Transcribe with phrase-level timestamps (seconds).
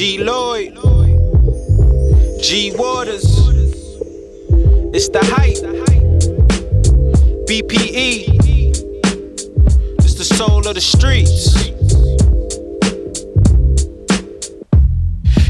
[0.00, 0.72] G Lloyd,
[2.40, 3.22] G Waters.
[4.94, 5.60] It's the hype.
[7.44, 8.24] BPE.
[9.98, 11.79] It's the soul of the streets.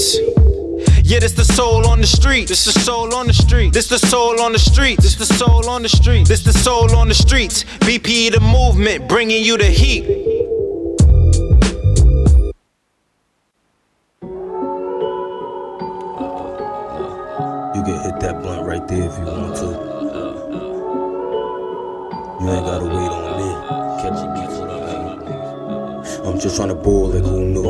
[0.00, 0.18] streets.
[1.04, 2.48] Yeah, this the soul on the street.
[2.48, 3.72] This the soul on the street.
[3.72, 5.00] This the soul on the street.
[5.00, 6.28] This the soul on the street.
[6.28, 7.64] This the soul on the streets.
[7.80, 10.04] BP the movement, bringing you the heat.
[17.74, 19.90] You can hit that blunt right there if you want to.
[22.40, 23.50] You ain't gotta wait on me.
[26.24, 27.60] I'm just trying to ball like who knew.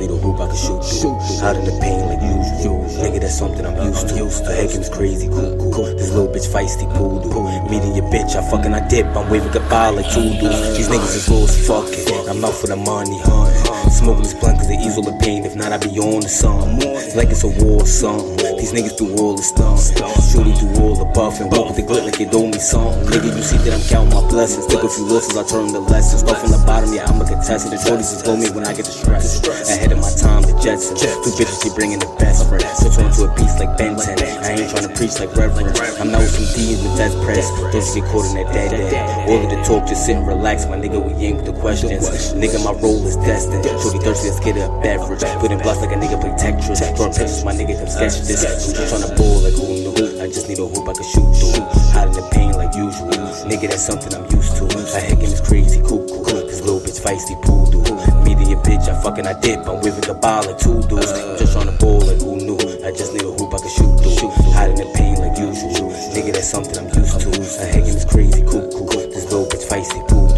[0.00, 1.20] Need a hoop I can shoot through.
[1.44, 2.88] Out in the pain like usual.
[3.04, 4.14] Nigga, that's something I'm used to.
[4.14, 5.84] The heck is crazy, cool, cool.
[5.92, 7.44] This little bitch feisty, poodle.
[7.68, 9.04] Meeting your bitch, I fucking I dip.
[9.14, 10.78] I'm waving goodbye like two dudes.
[10.78, 12.08] These niggas is low as fuck it.
[12.30, 13.79] I'm out for the money, huh?
[13.90, 15.44] Smoking this blunt cause they ease all the pain.
[15.44, 16.78] If not, I be on to something.
[17.14, 18.36] Like it's a war something.
[18.56, 19.92] These niggas do all the stunts.
[20.30, 23.02] Shooty do all the buff and walk with the glit like it owe me something.
[23.10, 24.66] Nigga, you see that I'm counting my blessings.
[24.66, 26.22] Took a few losses, I turn to lessons.
[26.22, 27.74] Start from the bottom, yeah, I'm a contestant.
[27.74, 29.44] The Shorties is me when I get distressed.
[29.46, 30.96] Ahead of my time, the Jetson.
[30.96, 32.62] Two bitches keep bringing the best friend.
[32.78, 34.16] So turn to a beast like Benton.
[34.46, 35.74] I ain't trying to preach like Reverend.
[35.98, 37.50] I'm with some D's with death press.
[37.74, 38.94] Don't get caught in that dead end.
[39.28, 40.64] All of the talk, just sit and relax.
[40.70, 42.06] My nigga, we ain't with the questions.
[42.38, 43.66] Nigga, my role is destined.
[43.80, 45.24] Shorty thirsty, let's get a beverage.
[45.40, 46.84] Put in blocks like a nigga play Tetris.
[46.96, 48.44] Drawing pictures, my nigga come sketch this.
[48.44, 50.20] I'm just trying to ball like who knew.
[50.20, 51.64] I just need a hoop I can shoot through.
[51.96, 53.08] Hiding the pain like usual.
[53.48, 54.68] Nigga, that's something I'm used to.
[54.92, 56.44] I heck him is crazy, cool, cool.
[56.44, 57.80] This little bitch feisty poodle.
[58.28, 59.64] Me to your bitch, I fucking I dip.
[59.64, 61.12] I'm with the ball like two dudes.
[61.40, 62.60] Just on the ball like who knew.
[62.84, 64.28] I just need a hoop I can shoot through.
[64.52, 65.88] Hiding the pain like usual.
[66.12, 67.32] Nigga, that's something I'm used to.
[67.32, 69.08] I heck him is crazy, cool, cool.
[69.08, 70.29] This little bitch feisty poodle.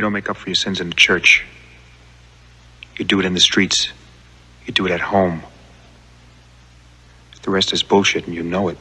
[0.00, 1.44] You don't make up for your sins in the church.
[2.96, 3.90] You do it in the streets.
[4.64, 5.42] You do it at home.
[7.42, 8.78] The rest is bullshit, and you know it.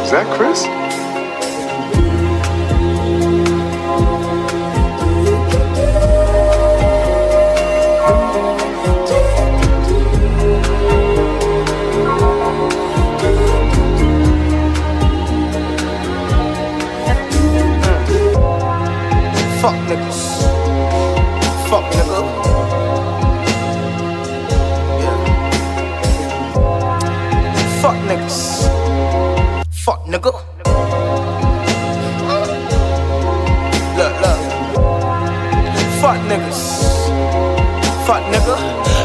[0.00, 0.71] Is that Chris?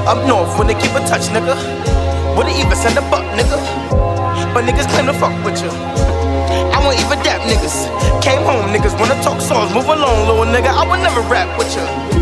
[0.07, 1.55] Up north when they keep a touch, nigga.
[2.37, 3.59] Wouldn't even send a buck, nigga.
[4.53, 5.69] But niggas claim to fuck with you.
[6.73, 7.87] I won't even dap niggas.
[8.23, 9.73] Came home, niggas wanna talk songs.
[9.73, 10.67] Move along, little nigga.
[10.67, 12.16] I would never rap with you.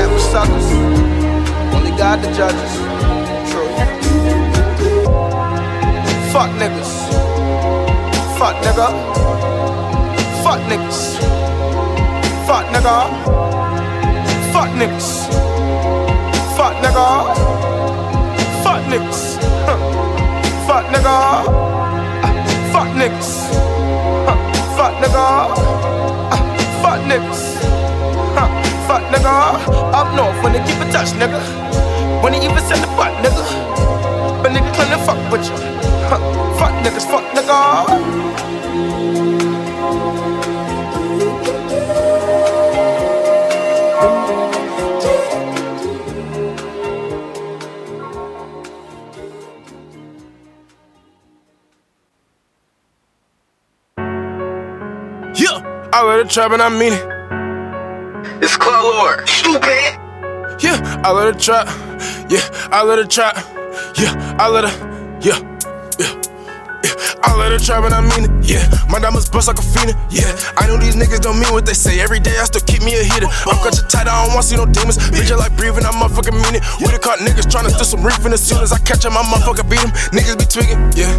[0.00, 0.68] Rap with suckers.
[1.74, 2.72] Only God the judges.
[3.50, 3.68] True.
[6.32, 6.92] Fuck niggas.
[8.38, 8.88] Fuck nigga.
[10.42, 11.00] Fuck niggas.
[12.46, 12.96] Fuck nigga.
[14.52, 15.10] Fuck niggas.
[16.56, 17.06] Fuck nigga.
[18.64, 19.22] Fuck niggas.
[20.66, 21.16] Fuck nigga.
[22.72, 23.30] Fuck niggas.
[24.76, 25.26] Fuck nigga.
[26.82, 27.79] Fuck niggas
[28.90, 29.34] fuck, nigga.
[29.94, 31.40] Up north when they keep a touch, nigga.
[32.22, 33.44] When they even send the butt, nigga.
[34.42, 35.56] But nigga come and fuck with you.
[36.10, 36.18] Huh.
[36.58, 37.60] Fuck niggas, fuck nigga.
[55.36, 57.09] Yeah, I read the trap and I mean it.
[61.10, 61.66] I love the trap.
[62.30, 63.34] Yeah, I let the trap.
[63.98, 65.26] Yeah, I love the.
[65.26, 65.40] Yeah,
[65.98, 67.18] yeah.
[67.24, 68.62] I let her trap and I mean it, yeah.
[68.86, 70.30] My diamonds bust like a fiend, yeah.
[70.56, 71.98] I know these niggas don't mean what they say.
[72.00, 73.26] Every day I still keep me a hitter.
[73.26, 74.98] I'm cut tight, I don't want see no demons.
[75.10, 76.62] Bitch, I like breathing, I'm motherfucking mean it.
[76.78, 79.02] We done caught niggas trying to steal some reef, and as soon as I catch
[79.02, 79.90] them, I motherfucking beat them.
[80.14, 81.10] Niggas be tweaking, yeah.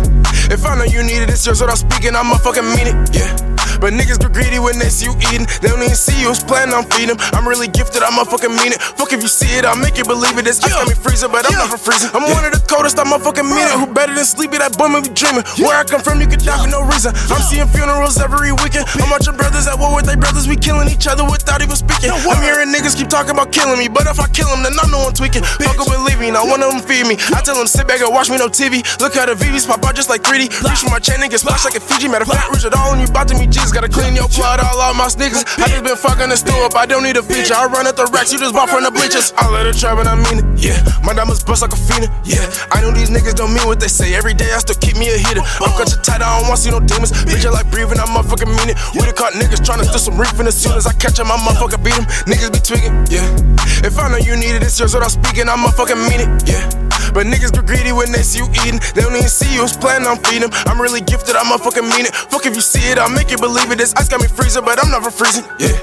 [0.48, 2.98] If I know you need it, it's yours what I'm speaking, I motherfucking mean it,
[3.12, 3.52] yeah.
[3.82, 5.50] But niggas be greedy when they see you eating.
[5.58, 7.18] They don't even see you, it's planning on feeding.
[7.34, 8.80] I'm really gifted, i'ma mean it.
[8.80, 10.46] Fuck if you see it, I'll make you believe it.
[10.46, 12.14] This ice got me freezing, but I'm not for freezing.
[12.14, 13.76] I'm one of the coldest, i'ma mean it.
[13.82, 14.62] Who better than sleepy?
[14.62, 15.44] That boy may be dreaming.
[15.58, 17.10] Where I come from, you could die for no reason.
[17.34, 18.86] I'm seeing funerals every weekend.
[19.02, 20.46] I'm watching brothers at war with their brothers.
[20.46, 22.14] We killing each other without even speaking.
[22.14, 24.94] I'm hearing niggas keep talking about killing me, but if I kill them, then I'm
[24.94, 25.42] the one tweaking.
[25.42, 27.18] Fuck up and leave me, not one of them feed me.
[27.34, 28.86] I tell them sit back and watch me no TV.
[29.02, 30.54] Look how the VVs pop out just like 3D.
[30.62, 32.06] Reach for my chain and get splashed like a Fiji.
[32.06, 33.74] Matter of fact, Rich it all and you bout to me Jesus.
[33.74, 35.42] Gotta clean your blood, all out my sneakers.
[35.58, 37.58] I just been fucking the stool up, I don't need a feature.
[37.58, 39.34] I run at the racks, you just bought from the bleachers.
[39.38, 40.78] I let it trap and I mean it, yeah.
[41.02, 42.46] My diamonds bust like a fiend, yeah.
[42.70, 44.14] I know these niggas don't mean what they say.
[44.14, 45.42] Every day I still keep me a hitter.
[45.64, 47.12] I'm cut tight, I don't want to see no demons.
[47.24, 48.78] Bitch, I like breathing, I motherfucking mean it.
[48.94, 51.16] We done caught niggas trying to steal some reef, and as soon as I catch
[51.16, 52.06] them, I motherfucking beat them.
[52.28, 53.24] Niggas be tweaking, yeah.
[53.88, 56.64] If I know you need it, it's yours I'm speaking, I motherfucking mean it, yeah.
[57.16, 58.80] But niggas be greedy when they see you eating.
[58.94, 60.52] They don't even see you, it's planning on feeding them.
[60.68, 62.14] I'm really gifted, I motherfucking mean it.
[62.16, 63.78] Fuck if you see it, I'll make you believe it.
[63.78, 65.80] This ice got me freezing, but I'm never freezing, yeah.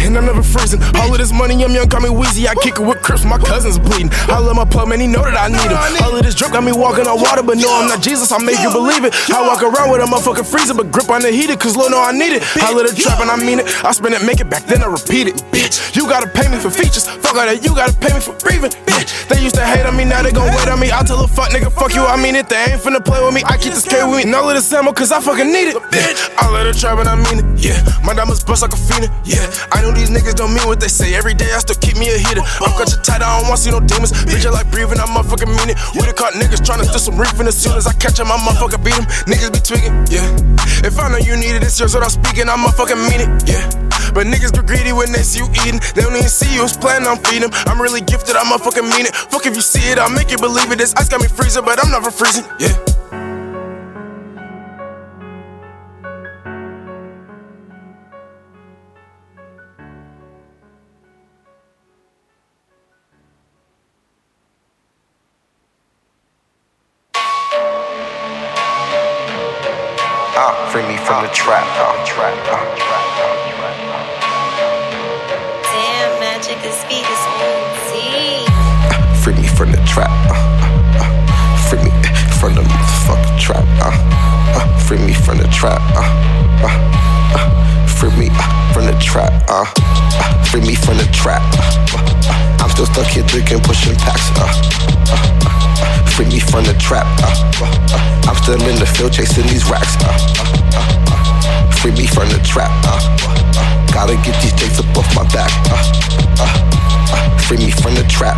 [0.00, 0.80] And I'm never freezing.
[0.96, 2.48] All of this money, I'm young, got me wheezy.
[2.48, 4.10] I kick it with Crips, my cousin's bleeding.
[4.30, 5.78] I love my plug, man, he know that I need him.
[6.04, 8.38] All of this drip got me walking on water, but no, I'm not Jesus, I
[8.38, 9.12] make you believe it.
[9.30, 12.00] I walk around with a motherfucking freezer, but grip on the heater, cause Lord know
[12.00, 12.42] I need it.
[12.62, 13.66] I let it trap and I mean it.
[13.84, 15.36] I spin it, make it back, then I repeat it.
[15.50, 17.06] Bitch, you gotta pay me for features.
[17.08, 18.72] Fuck all that, you gotta pay me for breathing.
[18.86, 20.92] Bitch, they used to hate on me, now they gon' wait on me.
[20.92, 22.48] I tell a fuck nigga, fuck you, I mean it.
[22.48, 24.30] They ain't finna play with me, I keep this K with me.
[24.30, 25.76] No, let it ammo, cause I fucking need it.
[25.90, 27.46] Bitch, I let it trap and I mean it.
[27.58, 29.10] Yeah, my diamonds bust like a fiend.
[29.24, 29.42] Yeah,
[29.72, 31.14] I know these niggas don't mean what they say.
[31.14, 32.40] Every day I still keep me a hitter.
[32.64, 34.12] I'm cut tight, I don't want to see no demons.
[34.24, 35.76] Bitch, I like breathing, I motherfucking mean it.
[35.94, 38.32] We done caught niggas trying to steal some reef, as soon as I catch them,
[38.32, 39.06] I motherfucking beat them.
[39.28, 40.24] Niggas be tweaking, yeah.
[40.84, 43.64] If I know you need it, it's yours I'm speaking, I motherfucking mean it, yeah.
[44.14, 45.80] But niggas be greedy when they see you eating.
[45.94, 47.50] They don't even see you, it's planning on feeding.
[47.68, 49.14] I'm really gifted, I motherfucking mean it.
[49.14, 50.78] Fuck if you see it, I'll make you believe it.
[50.78, 52.72] This ice got me freezing, but I'm never freezing, yeah.
[98.98, 99.94] Still in chasing these racks.
[100.02, 100.10] Uh,
[100.74, 102.68] uh, uh, free me from the trap.
[102.84, 102.98] Uh,
[103.30, 105.52] uh, gotta get these jakes up off my back.
[105.70, 108.34] Uh, free me from the trap.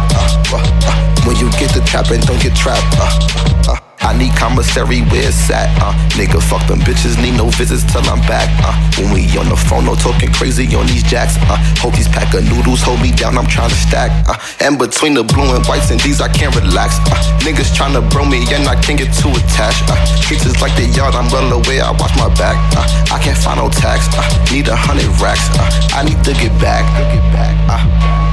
[1.26, 3.89] When you get the trap and don't get trapped.
[4.00, 5.68] I need commissary where it's at.
[5.76, 8.48] Uh, nigga, fuck them bitches, need no visits till I'm back.
[8.64, 11.36] Uh, when we on the phone, no talking crazy on these jacks.
[11.46, 14.10] Uh, hope these pack of noodles hold me down, I'm trying to stack.
[14.28, 16.96] Uh, and between the blue and whites and these, I can't relax.
[17.12, 19.84] Uh, niggas trying to bro me and I can't get too attached.
[19.86, 22.56] Uh, streets is like the yard, I'm well aware, I watch my back.
[22.72, 24.08] Uh, I can't find no tax.
[24.16, 25.44] Uh, need a hundred racks.
[25.52, 26.88] Uh, I need to get back.
[27.12, 27.54] Get back.
[27.68, 27.84] Uh,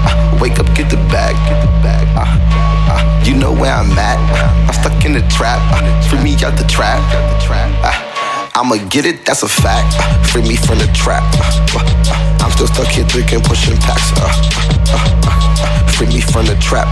[0.08, 1.36] uh, wake up, get the bag.
[1.50, 2.08] Get the bag.
[2.16, 4.17] Uh, uh, you know where I'm at.
[4.67, 5.60] I'm stuck in the trap.
[5.72, 7.00] Uh, free me out the trap.
[7.84, 7.91] Uh,
[8.56, 9.94] I'ma get it, that's a fact.
[10.00, 11.24] Uh, free me from the trap.
[11.75, 14.12] Uh, I'm still stuck here drinking, pushing packs.
[14.17, 14.25] Uh,
[14.91, 16.88] uh, free me from the trap.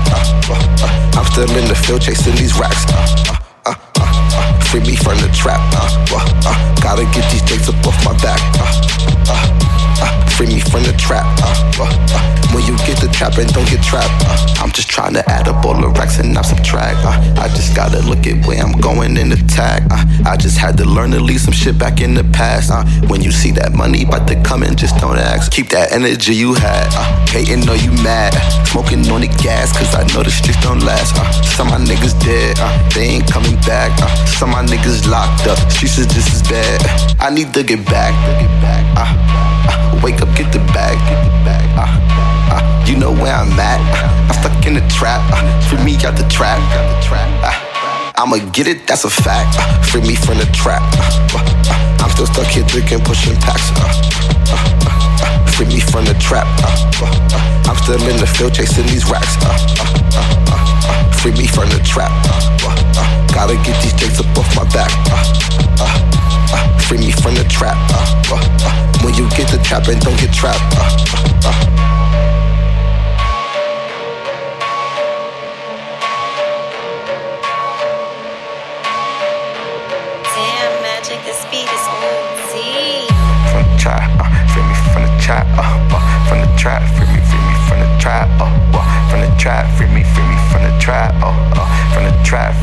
[1.15, 2.85] I'm still in the field chasing these racks.
[4.69, 5.61] Free me from the trap.
[6.81, 8.41] Gotta get these jakes up off my back.
[10.36, 11.24] Free me from the trap.
[11.39, 12.20] Uh, uh, uh,
[12.51, 14.12] when you get the trap and don't get trapped.
[14.27, 17.00] Uh, I'm just trying to add up all the racks and not subtract.
[17.08, 19.88] Uh, I just gotta look at where I'm going in the tag.
[19.89, 22.68] Uh, I just had to learn to leave some shit back in the past.
[23.10, 25.54] When you see that money about to come in, just don't ask.
[25.54, 26.92] Keep that energy you had.
[27.32, 28.36] Hating or you mad.
[28.68, 31.15] Smoking on the gas, cause I know the streets don't last.
[31.56, 32.60] Some of my niggas dead,
[32.92, 33.96] they ain't coming back.
[34.27, 36.84] Some of my niggas locked up, streets is just as bad.
[37.22, 38.12] I need to get back.
[40.04, 40.98] Wake up, get the bag.
[41.10, 41.65] Get the bag.
[41.77, 41.86] Uh,
[42.55, 43.82] uh, you know where I'm at.
[43.94, 45.22] Uh, I'm stuck in the trap.
[45.32, 46.60] Uh, free me out the trap.
[46.74, 47.65] Uh,
[48.17, 49.60] I'ma get it, that's a fact.
[49.60, 50.82] Uh, free me from the trap.
[50.96, 53.70] Uh, uh, I'm still stuck here drinking, pushing packs.
[53.75, 53.91] Uh,
[54.50, 56.48] uh, uh, free me from the trap.
[57.67, 59.36] I'm still in the field chasing these racks.
[61.20, 62.12] Free me from the trap.
[63.34, 64.91] Gotta get these jakes up off my back.
[66.88, 67.75] Free me from the trap.
[69.15, 70.60] You get the trap and don't get trapped.
[70.75, 71.55] Uh, uh, uh.
[80.36, 83.07] Damn magic, the speed is moving Z.
[83.55, 87.07] From the trap, uh, free me from the trap, uh, uh, from the trap, free
[87.07, 90.36] me, free me from the trap, uh, uh, from the trap, free me, free me
[90.51, 92.53] from the trap, uh, uh, from the trap,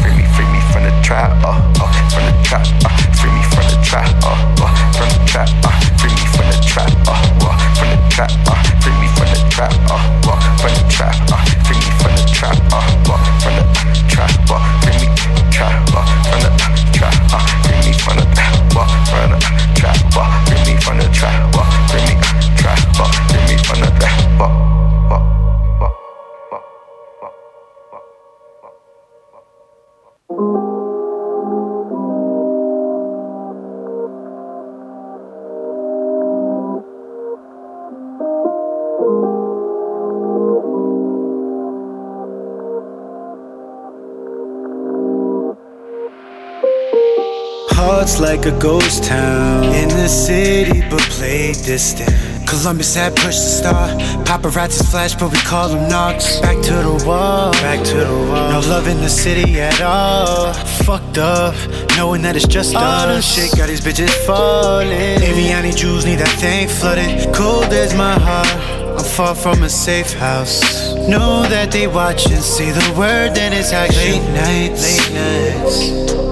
[48.45, 52.11] like a ghost town in the city, but played distant.
[52.49, 53.89] Columbus had pushed the star.
[54.25, 56.41] Paparazzi flash, but we call them knocks.
[56.41, 58.51] Back to the wall, back to the wall.
[58.51, 60.53] No love in the city at all.
[60.85, 61.55] Fucked up,
[61.97, 65.21] knowing that it's just all the shit got these bitches falling.
[65.21, 67.33] Aviani Jews need that thing flooded.
[67.35, 68.99] Cold as my heart.
[68.99, 70.95] I'm far from a safe house.
[71.09, 74.01] Know that they watch and see the word, then it's action.
[74.01, 76.32] Late nights, late nights.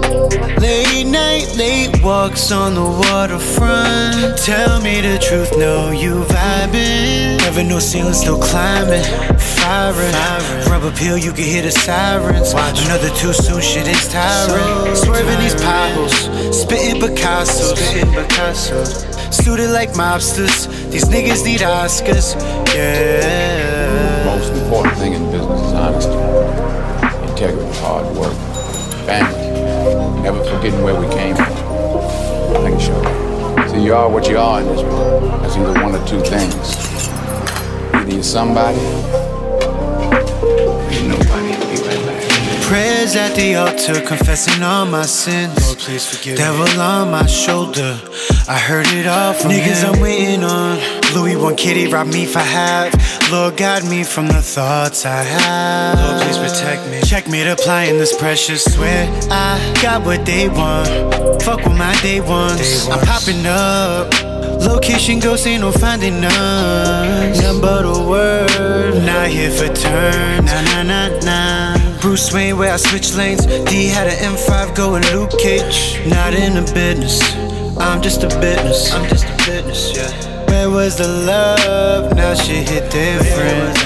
[0.60, 4.38] Late night, late walks on the waterfront.
[4.38, 7.38] Tell me the truth, no, you vibing.
[7.38, 9.02] Never no ceiling, still climbing.
[9.38, 10.14] Firing.
[10.70, 12.54] Rubber peel, you can hear the sirens.
[12.54, 12.84] Watch.
[12.84, 14.94] Another too soon, shit is tiring.
[14.94, 15.40] So Swerving tiring.
[15.40, 17.74] these potholes, spitting Picasso.
[17.74, 18.84] Spitting Picasso.
[19.30, 22.34] Suited like mobsters, these niggas need Oscars.
[22.74, 24.18] Yeah.
[24.18, 28.34] The Most important thing in business is honesty, integrity, hard work,
[29.06, 29.39] family never
[30.60, 31.46] forgetting where we came from.
[31.46, 33.68] I can show you.
[33.70, 35.22] See, you are what you are in this world.
[35.42, 36.76] That's either one or two things.
[37.94, 40.20] Either you're somebody, or
[40.92, 41.56] you're nobody.
[41.64, 42.62] Be right back.
[42.68, 45.69] Prayers at the altar, confessing all my sins.
[45.80, 46.76] Please forgive Devil me.
[46.76, 47.98] on my shoulder,
[48.46, 49.94] I heard it all from Niggas him.
[49.94, 50.78] I'm waiting on.
[51.14, 52.92] Louis one kitty robbed me for half.
[53.32, 55.98] Lord, guide me from the thoughts I have.
[55.98, 57.00] Lord, please protect me.
[57.00, 58.62] Check me to applying this precious.
[58.62, 61.42] Swear I got what they want.
[61.42, 62.86] Fuck with my day ones.
[62.88, 64.12] I'm popping up.
[64.60, 67.32] Location ghost ain't no finding none.
[67.38, 69.02] None but a word.
[69.06, 70.44] Not here for turns.
[70.44, 71.79] Nah, nah, nah, nah.
[72.00, 73.44] Bruce Wayne, where I switch lanes.
[73.44, 76.00] D had an M5 going Luke Cage.
[76.06, 77.20] Not in the business.
[77.76, 78.90] I'm just a business.
[78.92, 80.46] I'm just a business, yeah.
[80.48, 82.16] Where was the love?
[82.16, 83.76] Now she hit different.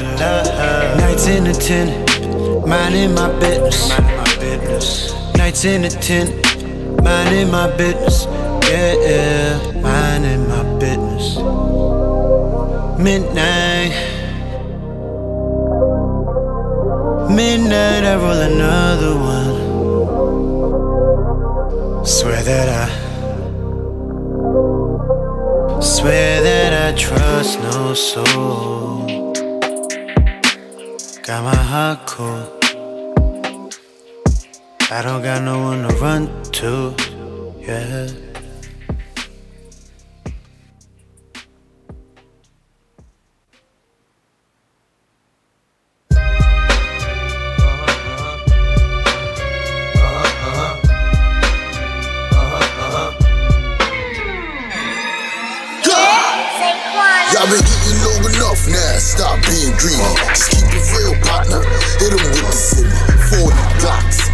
[1.00, 3.90] Nights in the tent, minding my business.
[3.90, 5.36] Minding my business.
[5.36, 6.30] Nights in the tent,
[7.02, 8.26] minding my business.
[8.70, 11.36] Yeah, yeah, minding my business.
[12.98, 14.13] Midnight.
[17.30, 19.54] Midnight, I roll another one.
[22.04, 23.04] Swear that I
[25.80, 29.06] Swear that I trust no soul.
[31.22, 32.50] Got my heart cold.
[34.90, 36.94] I don't got no one to run to,
[37.60, 38.23] yeah.
[57.32, 60.02] Y'all been getting long enough now, stop being greedy.
[60.34, 61.62] Just keep it real, partner.
[61.98, 62.90] Hit 'em with the city,
[63.30, 64.33] 40 blocks.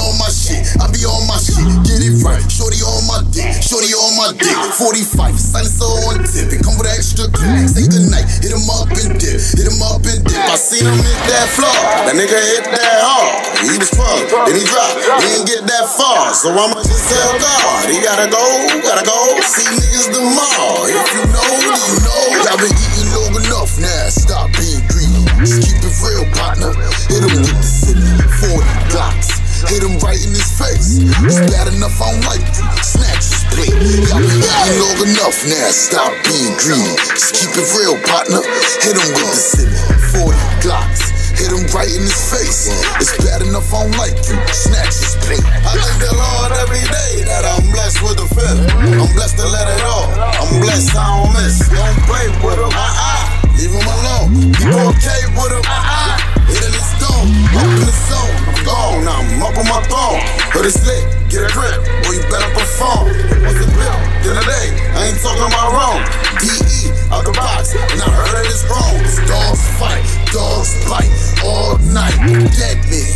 [0.51, 1.63] shit, I be on my shit.
[1.87, 2.43] Get it right.
[2.51, 4.55] Shorty on my dick, shorty on my dick.
[4.75, 6.51] 45, silencer on tip.
[6.51, 7.71] It come with an extra clip.
[7.71, 10.43] Say goodnight, hit him up and dip, hit him up and dip.
[10.51, 13.31] I seen him hit that floor, that nigga hit that hard.
[13.63, 16.33] He was fucked, then he dropped, he ain't get that far.
[16.35, 18.43] So I'ma just tell God, he gotta go,
[18.83, 19.19] gotta go.
[19.45, 20.89] See niggas tomorrow.
[20.89, 22.23] If you know, then you know.
[22.41, 25.23] Y'all been eating long enough now, stop being greedy.
[25.45, 26.73] Just keep it real, partner.
[27.07, 28.01] Hit him with the city,
[28.49, 29.40] 40 blocks.
[29.69, 30.97] Hit him right in his face.
[30.97, 32.65] It's bad enough I don't like you.
[32.81, 33.75] Snatch his plate.
[34.09, 34.41] Y'all been
[34.81, 35.69] long enough now.
[35.69, 36.97] Stop being greedy.
[37.13, 38.41] Just keep it real, partner.
[38.81, 39.77] Hit him with the city.
[40.17, 40.33] 40
[40.65, 41.13] Glocks.
[41.37, 42.73] Hit him right in his face.
[42.97, 44.37] It's bad enough I don't like you.
[44.49, 45.45] Snatch his plate.
[45.45, 48.65] I thank the Lord every day that I'm blessed with a fifth.
[48.81, 50.09] I'm blessed to let it all.
[50.41, 51.69] I'm blessed I don't miss.
[51.69, 52.73] Don't play with him.
[52.73, 53.57] Uh-uh.
[53.57, 54.53] Leave him alone.
[54.57, 55.65] People okay with him.
[55.69, 56.17] Uh-uh.
[56.49, 57.29] Hit the stone.
[57.57, 58.40] Up in the zone.
[58.65, 59.05] Gone.
[59.05, 60.21] Now I'm up on my throne.
[60.53, 61.03] Heard it's lit.
[61.29, 61.81] Get a grip.
[62.05, 63.09] Boy, you better perform.
[63.41, 63.97] What's the bill?
[64.21, 66.01] The other day, I ain't talking about wrong.
[66.37, 67.73] DE out the box.
[67.73, 69.01] And I heard it's wrong.
[69.25, 70.05] Dogs fight.
[70.31, 71.09] Dogs bite.
[71.43, 72.15] All night.
[72.53, 73.09] Dead men.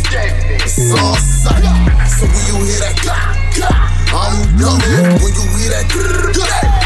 [0.62, 1.62] It's all sight.
[2.10, 5.20] So when you hear that clap, clap, I'm coming.
[5.20, 5.84] When you hear that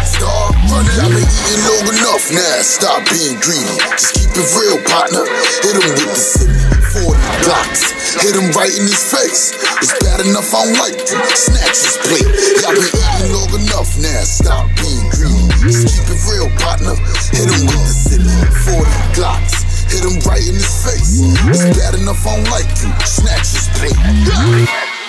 [0.03, 0.99] start running.
[0.99, 2.59] I've been eating long enough now.
[2.59, 3.79] Stop being greedy.
[3.95, 5.23] Just keep it real, partner.
[5.63, 6.59] Hit him with the city.
[7.07, 7.95] 40 blocks.
[8.19, 9.55] Hit him right in his face.
[9.79, 11.23] It's bad enough I don't like you.
[11.39, 12.29] Snatch his plate.
[12.67, 14.27] Y'all been eating long enough now.
[14.27, 15.47] Stop being greedy.
[15.71, 16.99] Just keep it real, partner.
[17.31, 18.35] Hit him with the city.
[18.75, 19.63] 40 blocks.
[19.87, 21.23] Hit him right in his face.
[21.47, 22.91] It's bad enough I don't like you.
[23.07, 25.00] Snatch his plate.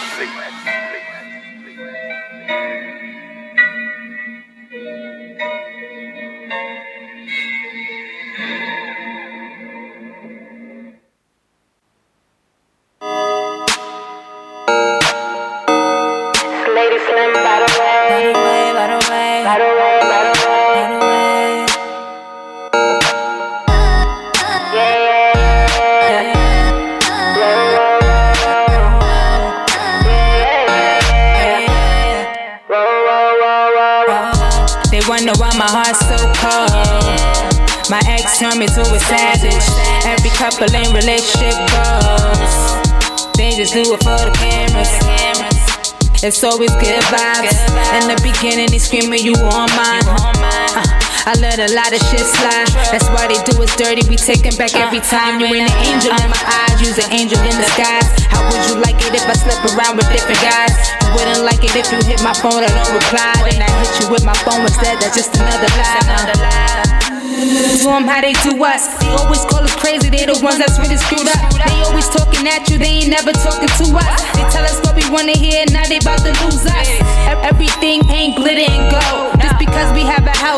[35.62, 36.74] My heart's so cold.
[37.86, 39.62] My ex turned me to a savage.
[40.10, 42.54] Every couple in relationship goes.
[43.38, 44.90] They just do it for the cameras.
[46.24, 47.54] It's always good vibes.
[48.02, 50.41] In the beginning, they screaming, You on mine.
[51.22, 52.66] I let a lot of shit slide.
[52.90, 54.02] That's why they do us dirty.
[54.10, 55.38] We taking back every time.
[55.38, 56.82] You ain't an angel in my eyes.
[56.82, 58.10] You's an angel in disguise.
[58.34, 60.74] How would you like it if I slept around with different guys?
[61.06, 63.38] You wouldn't like it if you hit my phone, I don't reply.
[63.46, 64.98] Then I hit you with my phone instead.
[64.98, 67.02] That's just another lie.
[67.22, 68.86] To them how they do us.
[68.98, 70.10] They always call us crazy.
[70.10, 71.42] They the ones that's really screwed up.
[71.54, 72.78] They always talking at you.
[72.78, 74.22] They ain't never talking to us.
[74.34, 75.66] They tell us what we wanna hear.
[75.70, 77.01] Now they about to lose us.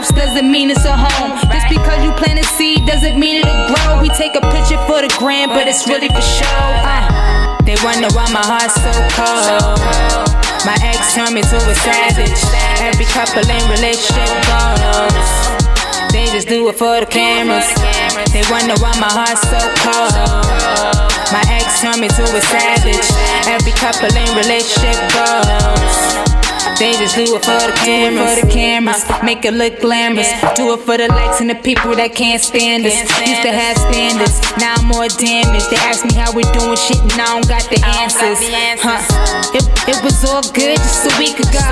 [0.03, 1.39] House doesn't mean it's a home.
[1.51, 4.01] Just because you plant a seed doesn't mean it'll grow.
[4.01, 6.59] We take a picture for the gram, but it's really for show.
[6.83, 9.79] Uh, they wonder why my heart's so cold.
[10.67, 12.41] My ex turned me to a savage.
[12.83, 15.29] Every couple in relationship goes.
[16.11, 17.67] They just do it for the cameras.
[18.31, 20.13] They wonder why my heart's so cold.
[21.31, 23.07] My ex turned me to a savage.
[23.47, 26.32] Every couple in relationship goes.
[26.79, 28.39] They just do it for the cameras.
[28.39, 30.29] For the cameras, make it look glamorous.
[30.55, 32.95] Do it for the likes and the people that can't stand us.
[33.23, 35.69] Used to have standards, now I'm more damaged.
[35.69, 38.39] They ask me how we doing shit, and I don't got the answers.
[38.81, 38.99] Huh?
[39.53, 41.67] It, it was all good just a week ago.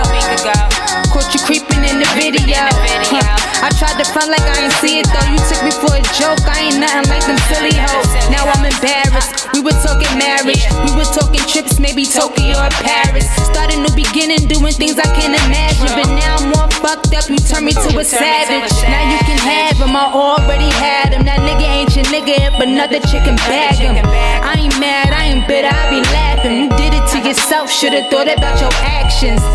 [1.11, 2.67] Caught you creeping in the video.
[3.11, 3.23] Huh.
[3.61, 5.27] I tried to front like I ain't see it though.
[5.29, 6.41] You took me for a joke.
[6.49, 8.09] I ain't nothing like them silly hoes.
[8.33, 9.53] Now I'm embarrassed.
[9.53, 10.65] We were talking marriage.
[10.81, 13.27] We were talking trips, maybe Tokyo or Paris.
[13.51, 15.93] Start a new beginning, doing things I can't imagine.
[15.93, 17.29] But now I'm more fucked up.
[17.29, 18.73] You turn me to a savage.
[18.81, 19.93] Now you can have him.
[19.93, 21.21] I already had him.
[21.29, 22.57] That nigga ain't your nigga.
[22.57, 23.93] but another chick can bag him.
[24.01, 25.13] I ain't mad.
[25.13, 25.69] I ain't bitter.
[25.69, 26.57] I be laughing.
[26.57, 27.69] You did it to yourself.
[27.69, 29.45] Should've thought about your actions.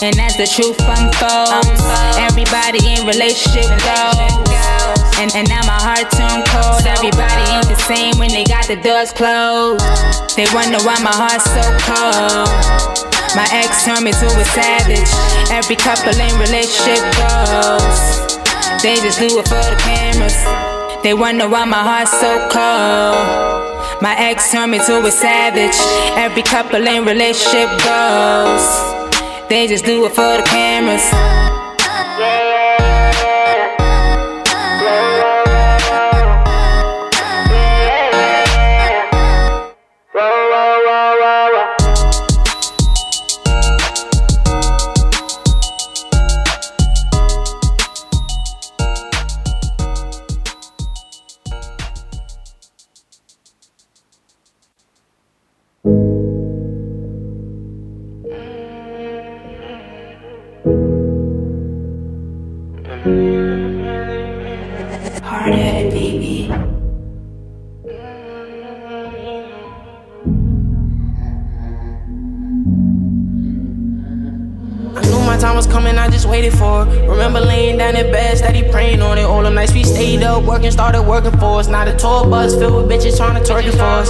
[0.00, 1.84] And as the truth unfolds,
[2.16, 4.16] everybody in relationship goes.
[5.20, 6.80] And, and now my heart turned cold.
[6.88, 9.84] Everybody ain't the same when they got the doors closed.
[10.36, 13.05] They wonder why my heart's so cold.
[13.34, 15.10] My ex turned me to a savage.
[15.50, 17.98] Every couple in relationship goes.
[18.82, 20.36] They just do it for the cameras.
[21.02, 24.02] They wonder why my heart's so cold.
[24.02, 25.76] My ex turned me to a savage.
[26.16, 28.66] Every couple in relationship goes.
[29.48, 31.45] They just do it for the cameras.
[77.44, 77.55] It.
[77.76, 79.24] Laying down in bed, steady praying on it.
[79.24, 81.68] All the nights we stayed up, working, started working for us.
[81.68, 84.08] Now the tour bus filled with bitches trying to twerk for us.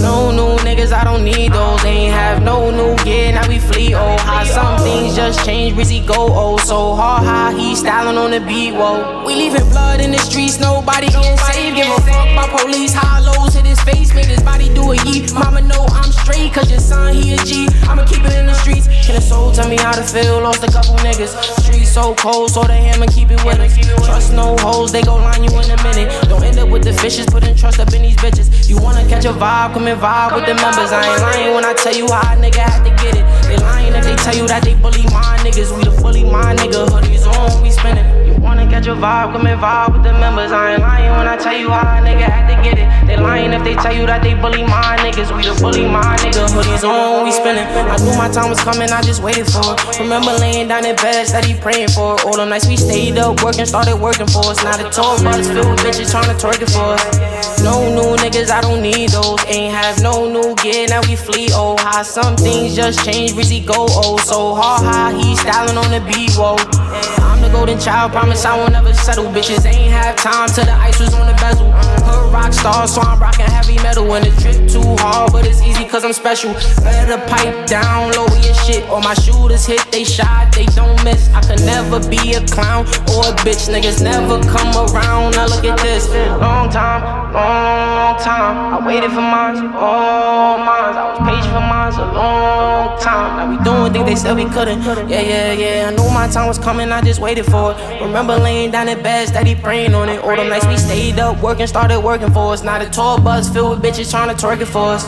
[0.00, 1.82] No new niggas, I don't need those.
[1.82, 3.94] They ain't have no new gear, now we flee.
[3.94, 6.28] Oh, how some things just change, Rizzy go.
[6.30, 8.74] Oh, so hard, how he styling on the beat.
[8.74, 11.76] Whoa, we leaving blood in the streets, nobody getting saved.
[11.76, 15.34] Give a fuck by police, hollows hit his face, made his body do a yeet.
[15.34, 17.66] Mama know I'm straight, cause your son, he a G.
[17.88, 18.86] I'ma keep it in the streets.
[19.04, 20.40] Can a soul tell me how to feel?
[20.42, 21.34] Lost a couple niggas.
[21.64, 23.76] Streets so cold, so the hammer keep it with us.
[24.06, 26.10] Trust no hoes, they gon' line you in a minute.
[26.28, 28.68] Don't end up with the fishes, putting trust up in these bitches.
[28.68, 30.92] You wanna catch a vibe, come and vibe with the members.
[30.92, 33.24] I ain't lying when I tell you how a nigga had to get it.
[33.48, 35.76] They lying if they tell you that they bully my niggas.
[35.76, 38.06] We the bully my nigga, hoodies on, we spinning.
[38.26, 40.52] You wanna catch a vibe, come and vibe with the members.
[40.52, 42.88] I ain't lying when I tell you how a nigga had to get it.
[43.06, 45.34] They lying if they tell you that they bully my niggas.
[45.34, 47.66] We the bully my nigga, hoodies on, we spinning.
[47.66, 49.98] I knew my time was coming, I just waited for it.
[49.98, 52.24] Remember laying down in bed, steady praying for it.
[52.24, 54.62] All the nights we stayed up, working, started working for us.
[54.64, 57.62] Now the tour bus filled with bitches trying to twerk it for us.
[57.62, 59.38] No new niggas, I don't need those.
[59.46, 61.48] Ain't have no new gear, now we flee.
[61.52, 63.86] Oh, how some things just change, Rizzy go.
[64.02, 67.19] Oh, so hard, how he styling on the beat.
[67.52, 69.24] Golden child, promise I won't ever settle.
[69.26, 71.70] Bitches ain't have time till the ice was on the bezel.
[72.06, 74.06] Hood rock star, so I'm rocking heavy metal.
[74.14, 76.52] And the drip too hard, but it's easy cause I'm special.
[76.82, 78.88] Better pipe down, lower your shit.
[78.88, 81.28] All my shooters hit, they shot, they don't miss.
[81.30, 83.66] I could never be a clown or a bitch.
[83.66, 85.34] Niggas never come around.
[85.34, 86.08] Now look at this.
[86.38, 87.02] Long time,
[87.34, 88.74] long, time.
[88.74, 90.94] I waited for mine, all mine.
[90.94, 93.36] I was patient for mine a long time.
[93.36, 94.82] Now we doing things they said we couldn't.
[95.08, 95.88] Yeah, yeah, yeah.
[95.88, 98.02] I knew my time was coming, I just waited for it.
[98.02, 100.22] Remember laying down in bed, steady praying on it.
[100.22, 102.62] All them nights we stayed up, working, started working for us.
[102.62, 105.04] Now the tour bus filled with bitches trying to twerk it for us.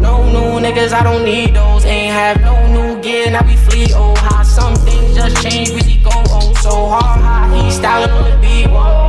[0.00, 1.84] No new niggas, I don't need those.
[1.84, 3.88] Ain't have no new gear, now we flee.
[3.94, 7.20] Oh, how some things just change, we go oh so hard.
[7.20, 9.07] How he styling on the beat, whoa.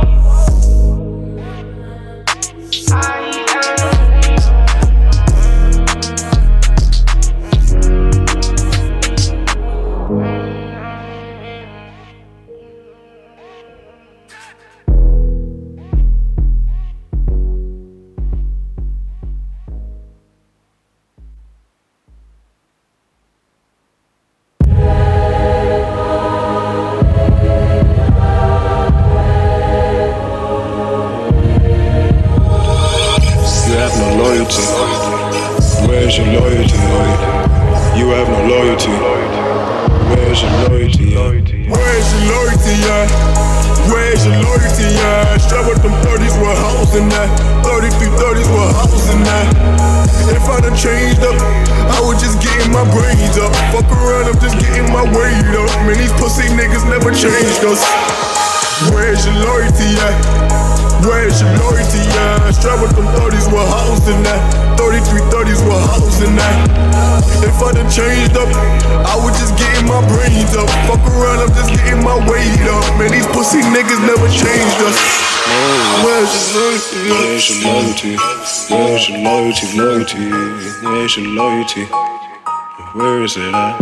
[82.92, 83.78] Where is it at?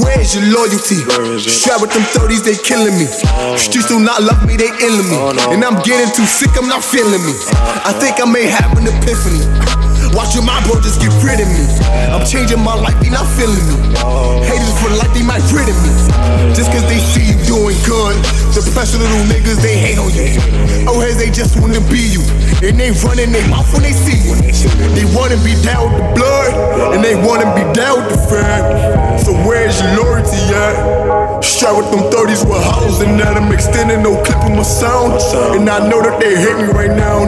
[0.00, 1.04] Where's your loyalty?
[1.38, 3.04] Strap with them 30s, they killing me.
[3.36, 5.16] Oh, Streets do not love me, they illing me.
[5.20, 7.34] Oh, and I'm getting too sick, I'm not feeling me.
[7.52, 9.81] Oh, I think I may have an epiphany.
[10.12, 11.64] Watching my bro just get rid of me.
[12.12, 13.76] I'm changing my life, they not feeling me.
[14.44, 15.92] Haters feel like they might rid of me.
[16.52, 18.16] Just cause they see you doing good.
[18.52, 20.36] Depressed little niggas, they hate on you.
[20.84, 22.20] Oh, heads, they just wanna be you.
[22.60, 24.36] And they running their mouth when they see you.
[24.92, 29.18] They wanna be down with the blood, and they wanna be down with the fam.
[29.24, 31.40] So where's your loyalty at?
[31.42, 33.36] Strap with them 30s with holes in that.
[33.36, 35.20] I'm extending no clip of my sound.
[35.56, 37.24] And I know that they hate me right now.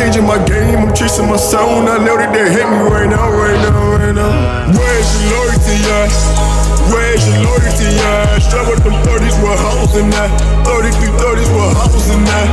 [0.00, 1.84] Changing my game, I'm chasing my sound.
[1.84, 4.72] I know that they hate me right now, right now, right now.
[4.72, 6.08] Where's your loyalty at?
[6.88, 8.40] Where's your loyalty at?
[8.40, 10.32] Strap them 30s with holes in that.
[10.64, 12.48] 33 30s with holes in that.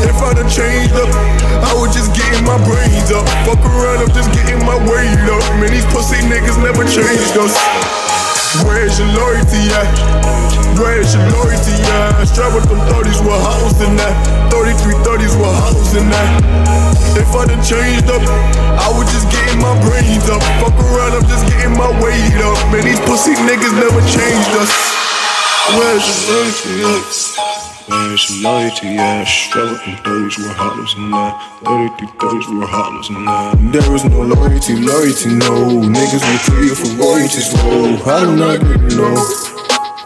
[0.00, 1.12] If I done changed up,
[1.60, 3.28] I was just getting my brains up.
[3.44, 5.44] Fuck around, I'm just getting my weight up.
[5.60, 7.52] Man, these pussy niggas never changed us.
[8.60, 9.88] Where's your loyalty at?
[10.76, 12.24] Where's your loyalty at?
[12.28, 14.12] Strap with them 30s with holes in that.
[14.52, 16.28] 33 30s with holes in that.
[17.16, 18.20] If I done changed up,
[18.76, 20.44] I was just getting my brains up.
[20.60, 22.60] Fuck around, I'm just getting my weight up.
[22.68, 25.01] Man, these pussy niggas never changed us.
[25.70, 26.42] Where's the?
[27.86, 28.82] Where's the light?
[28.82, 31.38] Yeah, struggling days were hollows and that.
[31.62, 33.54] Dirty days were hollows and that.
[33.70, 35.86] There is no loyalty, loyalty, no.
[35.86, 37.94] Niggas were clear for royalties, whoa.
[38.02, 39.14] How do I get it low?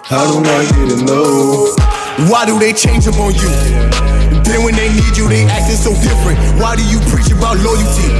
[0.04, 1.72] How do I get it low?
[2.28, 3.48] Why do they change up on you?
[4.44, 6.36] Then when they need you, they acting so different.
[6.60, 8.12] Why do you preach about loyalty?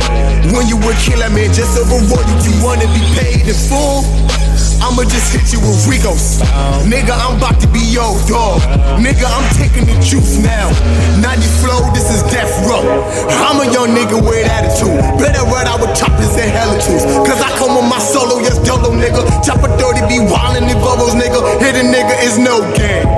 [0.57, 4.09] When you were killer, man, just over royalty, wanna be paid in full?
[4.87, 6.39] I'ma just hit you with Rigos.
[6.87, 8.63] Nigga, I'm about to be yo dog.
[9.03, 10.71] Nigga, I'm taking the juice now.
[11.19, 12.87] 90 flow, this is death row.
[13.43, 14.95] I'm a young nigga with attitude.
[15.19, 17.03] Better run out with choppers and hella tools.
[17.27, 19.27] Cause I come with my solo, yes, dolo, nigga.
[19.43, 21.43] Chopper 30 be wildin' in bubbles, nigga.
[21.59, 23.11] Hit a nigga is no game.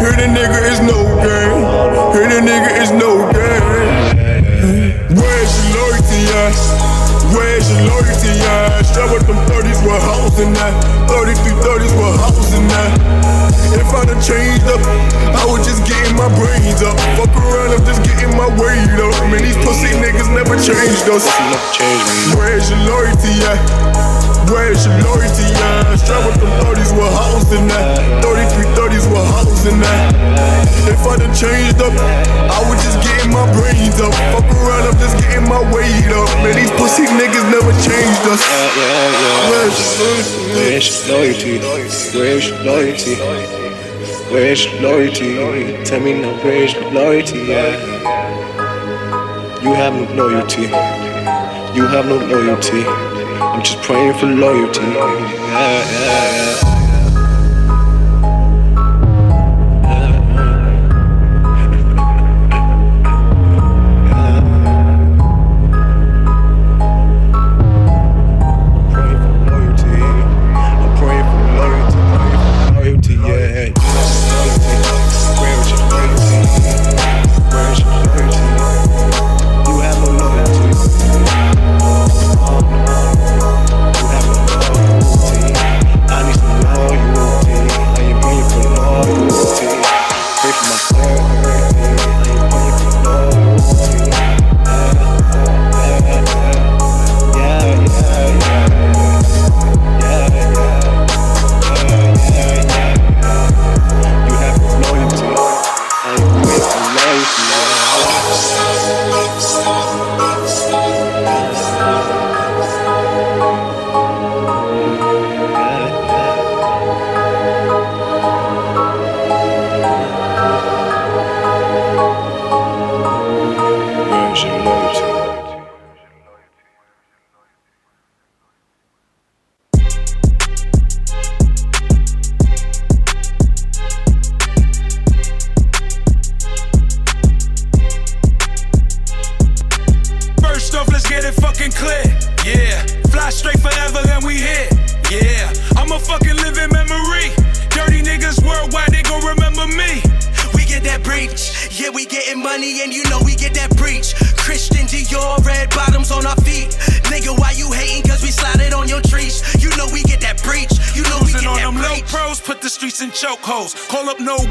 [0.00, 1.60] Hit a nigga is no game.
[2.16, 3.92] Hit a nigga is no game.
[5.12, 7.11] Where's your loyalty at?
[7.36, 8.82] ways and loyalty, yeah.
[8.82, 10.72] Struggle them 30s, we're housing that.
[11.08, 12.90] 30s through 30s, we're housing that.
[13.72, 14.82] If I'd have changed up,
[15.32, 16.96] I was just getting my brains up.
[17.16, 19.16] Fuck around, I'm just getting my weight up.
[19.32, 21.24] Man, these pussy niggas never changed us.
[22.36, 23.56] Where's your loyalty, yeah?
[24.52, 25.96] Where's your loyalty, yeah?
[25.96, 28.20] Struggle them 30s, we're housing that.
[28.20, 30.12] 33-30s, we're housing that.
[30.84, 34.12] If I'd have changed up, I was just getting my brains up.
[34.34, 36.28] Fuck around, I'm just getting my weight up.
[36.44, 38.42] Man, these pussy niggas niggas never changed us.
[38.76, 39.50] Yeah.
[40.54, 41.58] Where's loyalty?
[42.18, 43.14] Where's loyalty?
[44.32, 45.84] Where's loyalty?
[45.84, 47.38] Tell me now, where's loyalty?
[47.38, 47.70] Yeah.
[49.62, 50.62] You have no loyalty.
[51.76, 52.82] You have no loyalty.
[52.84, 54.80] I'm just praying for loyalty.
[54.80, 55.22] Yeah,
[55.54, 56.81] yeah, yeah.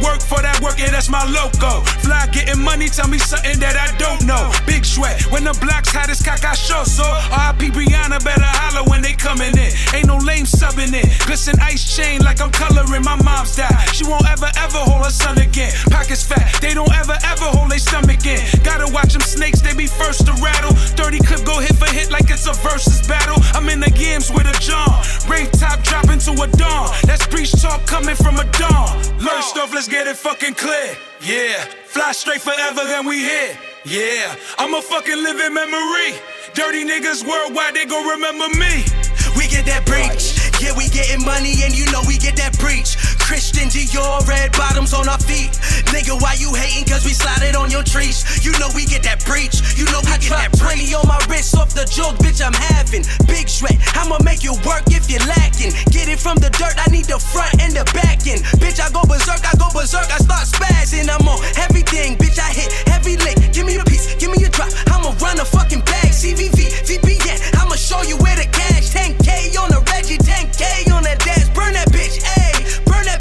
[0.02, 1.82] work for that work, yeah, that's my loco.
[2.02, 4.52] Fly getting money, tell me something that I don't know.
[4.66, 6.22] Big sweat, when the block's hot as
[6.86, 7.08] so.
[7.32, 9.72] RIP Brianna, better holler when they coming in.
[9.94, 11.08] Ain't no lame subbing it.
[11.26, 13.04] Glisten ice chain like I'm coloring.
[13.04, 13.72] My mom's dad.
[13.94, 15.72] She won't ever, ever hold her son again.
[15.90, 18.42] Pockets fat, they don't ever, ever hold their stomach in.
[18.64, 20.74] Gotta watch them snakes, they be first to rattle.
[20.98, 23.38] 30 clip go hit for hit like it's a versus battle.
[23.54, 25.02] I'm in the games with a John.
[25.28, 26.90] Rave top dropping to a dawn.
[27.04, 28.98] That's breach talk coming from a dawn.
[29.20, 30.96] Learn stuff, let's get it fucking clear.
[31.20, 33.58] Yeah, fly straight forever, then we here.
[33.84, 36.16] Yeah, I'm a fucking living memory.
[36.54, 38.88] Dirty niggas worldwide, they gon' remember me.
[39.36, 40.40] We get that breach.
[40.64, 42.96] Yeah, we getting money, and you know we get that breach.
[43.32, 45.56] Christian Dior, red bottoms on our feet.
[45.96, 46.84] Nigga, why you hating?
[46.84, 48.28] Cause we slided on your trees.
[48.44, 49.56] You know we get that breach.
[49.80, 50.92] You know we I get that breach.
[50.92, 53.08] on my wrist off the joke, bitch, I'm having.
[53.32, 55.72] Big sweat, I'ma make you work if you're lacking.
[55.96, 58.44] Get it from the dirt, I need the front and the back end.
[58.60, 61.08] Bitch, I go berserk, I go berserk, I start spazzing.
[61.08, 63.40] I'm on everything, bitch, I hit every lick.
[63.56, 64.76] Give me a piece, give me a drop.
[64.92, 66.12] I'ma run a fucking bag.
[66.12, 68.92] CVV, VPN, I'ma show you where the cash.
[68.92, 71.48] 10K on the Reggie, 10K on the dance.
[71.56, 72.41] Burn that bitch, ass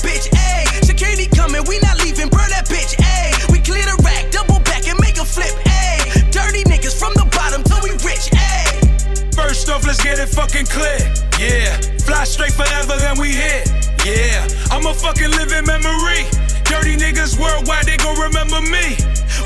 [0.02, 0.66] bitch, ayy.
[0.84, 3.32] Security coming, we not leaving, burn that bitch, ayy.
[3.52, 6.32] We clear the rack, double back and make a flip, ayy.
[6.32, 9.34] Dirty niggas from the bottom till we rich, ayy.
[9.34, 11.00] First off, let's get it fucking clear,
[11.38, 11.76] yeah.
[12.04, 13.70] Fly straight forever, then we hit,
[14.04, 14.46] yeah.
[14.70, 16.26] I'm a fucking living memory.
[16.64, 18.96] Dirty niggas worldwide, they gon' remember me.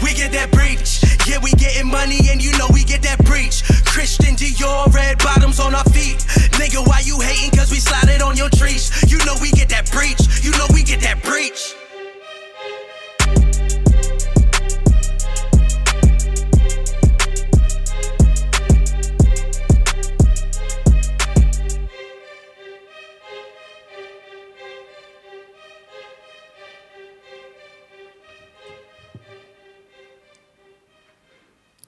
[0.02, 1.03] We get that breach.
[1.26, 3.62] Yeah, we getting money and you know we get that breach.
[3.84, 6.18] Christian Dior, red bottoms on our feet.
[6.60, 7.50] Nigga, why you hating?
[7.58, 8.90] Cause we slided on your trees.
[9.10, 10.20] You know we get that breach.
[10.44, 11.74] You know we get that breach.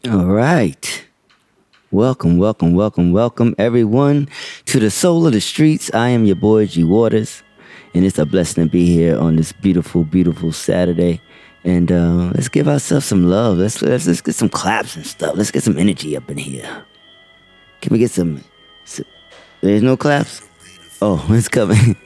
[0.08, 1.04] All right.
[1.90, 4.28] Welcome, welcome, welcome, welcome, everyone,
[4.66, 5.92] to the Soul of the Streets.
[5.92, 7.42] I am your boy, G Waters,
[7.92, 11.20] and it's a blessing to be here on this beautiful, beautiful Saturday.
[11.64, 13.58] And uh, let's give ourselves some love.
[13.58, 15.36] Let's, let's let's get some claps and stuff.
[15.36, 16.84] Let's get some energy up in here.
[17.80, 18.44] Can we get some?
[18.84, 19.06] some
[19.60, 20.45] there's no claps.
[21.02, 21.96] Oh, it's coming.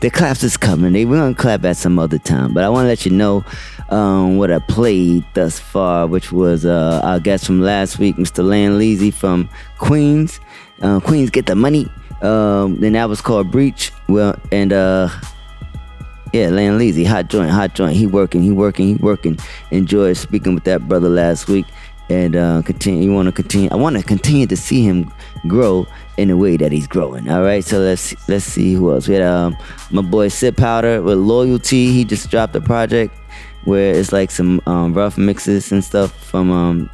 [0.00, 0.92] the claps is coming.
[0.92, 3.44] They we're gonna clap at some other time, but I want to let you know
[3.90, 8.44] um, what I played thus far, which was uh, our guest from last week, Mr.
[8.44, 10.40] Lan Leezy from Queens.
[10.80, 11.88] Uh, Queens get the money.
[12.22, 13.92] Um, then that was called Breach.
[14.08, 15.08] Well, and uh,
[16.32, 17.96] yeah, Lan Leezy, hot joint, hot joint.
[17.96, 19.38] He working, he working, he working.
[19.70, 21.66] Enjoyed speaking with that brother last week,
[22.08, 23.02] and uh, continue.
[23.02, 23.68] You want to continue?
[23.70, 25.12] I want to continue to see him
[25.46, 25.86] grow
[26.18, 27.30] in the way that he's growing.
[27.30, 29.08] All right, so let's let's see who else.
[29.08, 29.56] We had um,
[29.90, 31.92] my boy Sid Powder with Loyalty.
[31.92, 33.14] He just dropped a project
[33.64, 36.90] where it's like some um, rough mixes and stuff from um,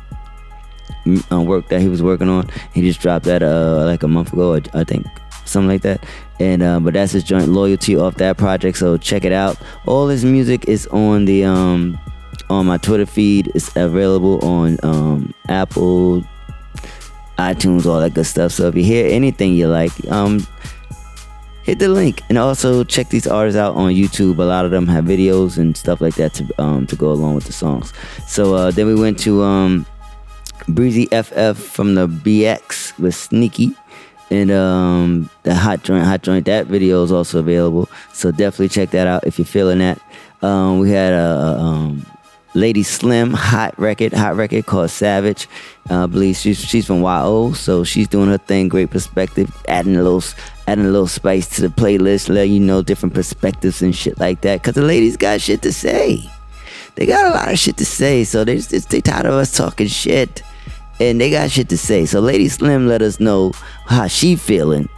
[1.06, 2.48] m- uh, work that he was working on.
[2.72, 5.06] He just dropped that uh, like a month ago, I- I think,
[5.44, 6.04] something like that.
[6.40, 8.76] And uh, but that's his joint loyalty off that project.
[8.78, 9.56] So check it out.
[9.87, 11.98] All his music is on the um,
[12.50, 13.50] on my Twitter feed.
[13.54, 16.24] It's available on um, Apple,
[17.38, 18.53] iTunes, all that good stuff.
[18.53, 20.47] So if you hear anything you like, um,
[21.64, 24.38] hit the link and also check these artists out on YouTube.
[24.38, 27.35] A lot of them have videos and stuff like that to um, to go along
[27.35, 27.92] with the songs.
[28.27, 29.87] So uh, then we went to um,
[30.68, 33.75] Breezy FF from the BX with Sneaky.
[34.31, 37.88] And um, the hot joint, hot joint, that video is also available.
[38.12, 40.01] So definitely check that out if you're feeling that.
[40.42, 42.07] Um, we had a, um,
[42.54, 45.48] Lady Slim hot record, hot record called Savage.
[45.90, 48.68] Uh, I believe she's she's from YO, so she's doing her thing.
[48.68, 50.22] Great perspective, adding a little
[50.68, 54.40] adding a little spice to the playlist, let you know different perspectives and shit like
[54.42, 54.62] that.
[54.62, 56.24] Cause the ladies got shit to say.
[56.94, 59.56] They got a lot of shit to say, so they just they tired of us
[59.56, 60.42] talking shit,
[61.00, 62.06] and they got shit to say.
[62.06, 63.52] So Lady Slim let us know
[63.86, 64.88] how she feeling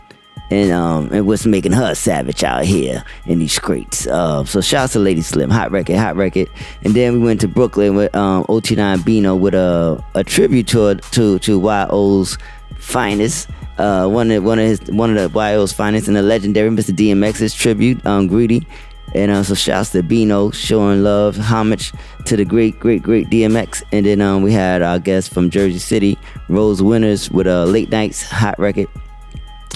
[0.50, 4.06] and um and what's making her savage out here in these streets.
[4.06, 6.48] Uh, so shouts to Lady Slim, hot record, hot record.
[6.82, 10.96] And then we went to Brooklyn with um OT9 Bino with a a tribute to
[10.96, 12.38] to to YO's
[12.78, 13.48] finest.
[13.78, 16.94] Uh, one of one of his one of the YO's finest and the legendary Mr.
[16.94, 18.66] DMX's tribute, um, Greedy.
[19.14, 21.92] And uh, so shouts to Bino showing love, homage
[22.26, 23.82] to the great, great, great DMX.
[23.92, 27.88] And then um, we had our guest from Jersey City, Rose Winners, with a late
[27.88, 28.88] nights hot record.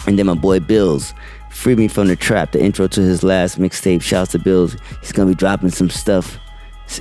[0.06, 1.14] And then my boy Bills,
[1.50, 4.02] Free Me From the Trap, the intro to his last mixtape.
[4.02, 4.76] Shouts to Bills.
[5.00, 6.38] He's gonna be dropping some stuff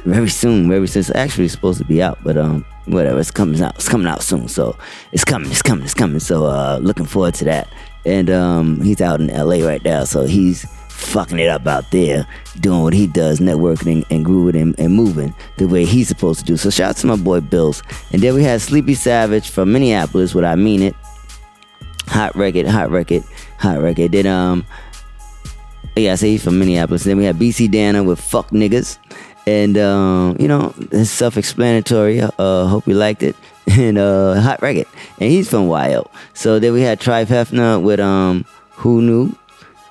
[0.03, 0.69] very soon.
[0.69, 0.99] Very soon.
[0.99, 3.19] It's actually supposed to be out, but um, whatever.
[3.19, 3.75] It's coming out.
[3.75, 4.47] It's coming out soon.
[4.47, 4.77] So
[5.11, 5.49] it's coming.
[5.51, 5.85] It's coming.
[5.85, 6.19] It's coming.
[6.19, 7.67] So uh, looking forward to that.
[8.05, 10.65] And um, he's out in LA right now, so he's
[10.99, 12.27] fucking it up out there,
[12.59, 16.39] doing what he does, networking and, and grooving and, and moving the way he's supposed
[16.39, 16.57] to do.
[16.57, 17.81] So shout out to my boy Bills.
[18.11, 20.95] And then we had Sleepy Savage from Minneapolis, what I mean it.
[22.09, 23.23] Hot record, hot record,
[23.57, 24.11] hot record.
[24.11, 24.65] Then um
[25.95, 27.03] yeah, I say he's from Minneapolis.
[27.03, 28.97] Then we had BC Dana with fuck niggas.
[29.45, 32.21] And um, you know, it's self-explanatory.
[32.21, 33.35] Uh hope you liked it.
[33.69, 34.87] And uh hot record.
[35.19, 36.09] And he's from YO.
[36.33, 38.45] So then we had Tribe Hefner with um
[38.81, 39.35] Who Knew.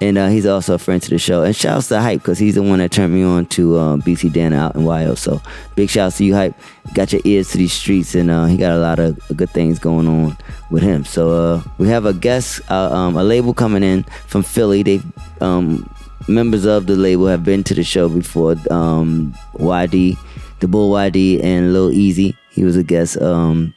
[0.01, 1.42] And uh, he's also a friend to the show.
[1.42, 4.32] And shouts to Hype because he's the one that turned me on to um, BC
[4.32, 5.14] Dana out in YO.
[5.14, 5.42] So
[5.74, 6.55] big shouts to you, Hype.
[6.94, 9.78] Got your ears to these streets, and uh, he got a lot of good things
[9.78, 10.36] going on
[10.70, 11.05] with him.
[11.05, 14.82] So uh, we have a guest, uh, um, a label coming in from Philly.
[14.82, 15.01] They
[15.40, 15.92] um,
[16.28, 18.57] members of the label have been to the show before.
[18.70, 20.16] Um, YD,
[20.61, 22.36] the Bull YD, and Lil Easy.
[22.51, 23.20] He was a guest.
[23.20, 23.74] Um,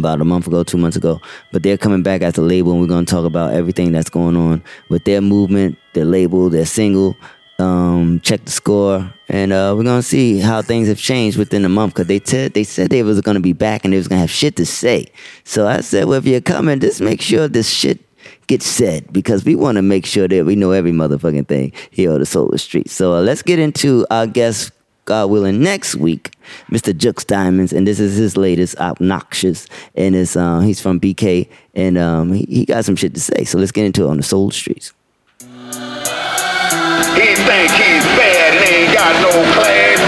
[0.00, 1.20] about a month ago, two months ago.
[1.52, 4.10] But they're coming back as a label, and we're going to talk about everything that's
[4.10, 7.16] going on with their movement, their label, their single.
[7.58, 11.68] Um, check the score, and uh, we're gonna see how things have changed within a
[11.68, 11.94] month.
[11.94, 14.30] Cause they said they said they was gonna be back and they was gonna have
[14.30, 15.06] shit to say.
[15.44, 18.00] So I said, well, if you're coming, just make sure this shit
[18.46, 22.12] gets said because we want to make sure that we know every motherfucking thing here
[22.12, 22.90] on the Solar Street.
[22.90, 24.72] So uh, let's get into our guest
[25.04, 26.34] God willing, next week,
[26.70, 26.92] Mr.
[26.92, 31.98] Jux Diamonds, and this is his latest, Obnoxious, and it's uh, he's from BK, and
[31.98, 33.44] um, he, he got some shit to say.
[33.44, 34.92] So let's get into it on the Soul Streets.
[35.40, 39.98] He think he's bad ain't got no class.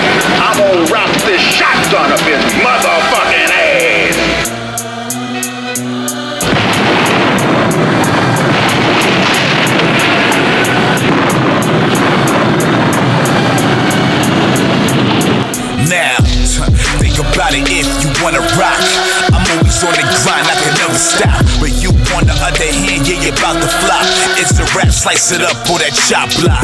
[0.41, 3.44] I'm gonna rock this shotgun his motherfucking
[17.35, 19.04] about it if you wanna rock.
[19.75, 21.43] Always on the grind, I can never stop.
[21.59, 24.07] But you on the other hand, yeah, you about to flop.
[24.39, 26.63] It's the rap, slice it up for that chop block.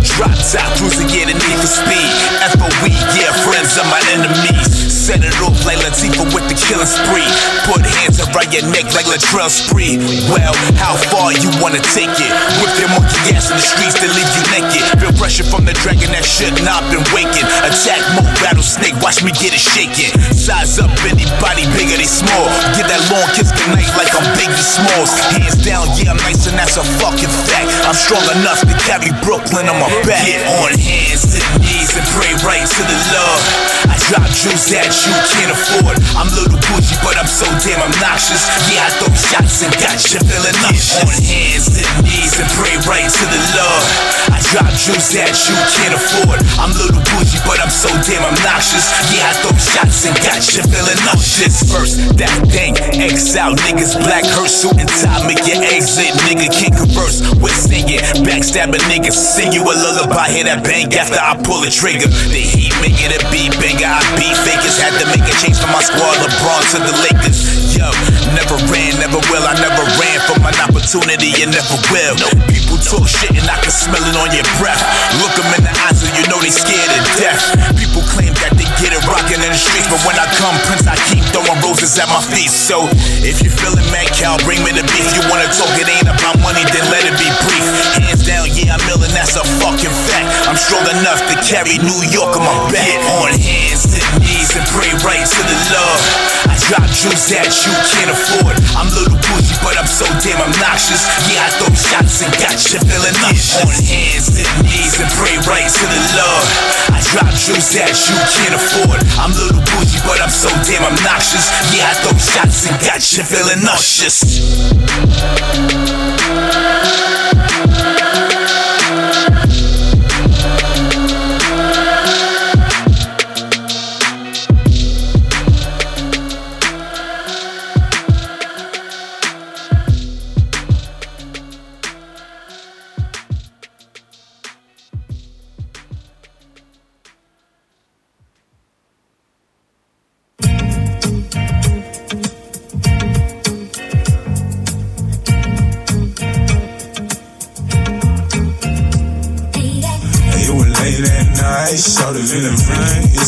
[0.00, 2.08] Drop top, cruising, yeah, the need for speed.
[2.56, 4.86] FOE, yeah, friends of my enemies.
[5.06, 7.28] Set it off like Latifah with the killing spree.
[7.68, 10.02] Put hands around your neck like Latrell Spree.
[10.26, 10.50] Well,
[10.82, 12.32] how far you wanna take it?
[12.58, 14.82] Whip your monkey ass in the streets to leave you naked.
[14.98, 17.46] Feel pressure from the dragon that should not been waking.
[17.62, 20.10] Attack mode, rattlesnake, watch me get it shaking.
[20.34, 22.50] Size up anybody bigger, they small.
[22.76, 25.12] Get that long kiss goodnight like I'm Biggie Smalls.
[25.36, 27.70] Hands down, yeah, I'm nice and that's a fucking fact.
[27.84, 30.24] I'm strong enough to carry Brooklyn on my back.
[30.24, 33.75] Get on hands the knees and pray right to the Lord.
[34.06, 35.96] Drop jewels that you can't afford.
[36.14, 38.44] I'm little bougie, but I'm so damn obnoxious.
[38.70, 41.02] Yeah, I throw shots and got you feeling nauseous.
[41.02, 43.84] On hands the knees and pray right to the Lord.
[44.30, 46.38] I drop jewels that you can't afford.
[46.60, 48.86] I'm little bougie, but I'm so damn obnoxious.
[49.10, 51.66] Yeah, I throw shots and got you feeling nauseous.
[51.66, 56.14] First, that thing, X out, niggas black hurt suit and tie, make your exit.
[56.28, 59.16] Nigga can't converse with singing, backstabbing niggas.
[59.16, 62.06] Sing you a lullaby, hear that bang after I pull a trigger.
[62.06, 63.85] The heat make it a beat banger.
[63.86, 66.18] I beat fakers, had to make a change for my squad.
[66.18, 67.74] LeBron to the Lakers.
[67.76, 67.86] Yo,
[68.34, 69.44] never ran, never will.
[69.44, 72.16] I never ran from an opportunity and never will.
[72.48, 74.80] People talk shit and I can smell it on your breath.
[75.20, 77.40] Look them in the eyes and you know they scared to death.
[77.76, 80.88] People claim that they get it rocking in the streets, but when I come, Prince,
[80.88, 82.50] I keep throwing roses at my feet.
[82.50, 82.88] So
[83.22, 85.06] if you feeling mad, Cal, bring me the beef.
[85.12, 87.66] You wanna talk, it ain't about money, then let it be brief.
[88.00, 90.50] Hands down, yeah, I'm ill and that's a fucking fact.
[90.50, 92.82] I'm strong enough to carry New York on my back.
[92.82, 96.02] Get on hands to knees and pray right to the Lord.
[96.50, 98.58] I drop jewels that you can't afford.
[98.74, 101.06] I'm little bougie, but I'm so damn obnoxious.
[101.30, 103.62] Yeah, I throw shots and got you feeling nauseous.
[103.62, 106.46] On hands to knees and pray right to the Lord.
[106.90, 109.06] I drop jewels that you can't afford.
[109.22, 111.46] I'm little bougie, but I'm so damn obnoxious.
[111.70, 114.26] Yeah, I throw shots and got you feeling nauseous.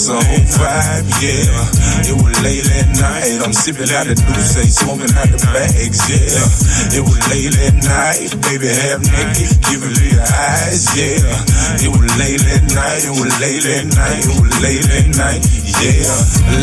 [0.08, 2.08] A whole vibe, yeah.
[2.08, 6.96] It was late at night, I'm sipping out the Douce, smoking out the bags, yeah.
[6.96, 11.84] It was late at night, baby half naked, giving me the eyes, yeah.
[11.84, 15.44] It was late at night, it was late at night, it was late at night,
[15.76, 16.08] yeah.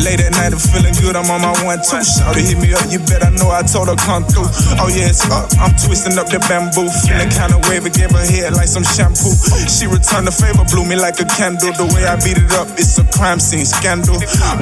[0.01, 2.01] Late at night, I'm feeling good, I'm on my one two.
[2.01, 4.49] Shorty hit me up, you bet I know I told her come through.
[4.81, 8.57] Oh yeah, it's up, I'm twisting up the bamboo, feeling kinda wavy, gave her head
[8.57, 9.37] like some shampoo.
[9.69, 11.77] She returned the favor, blew me like a candle.
[11.77, 14.17] The way I beat it up, it's a crime scene scandal.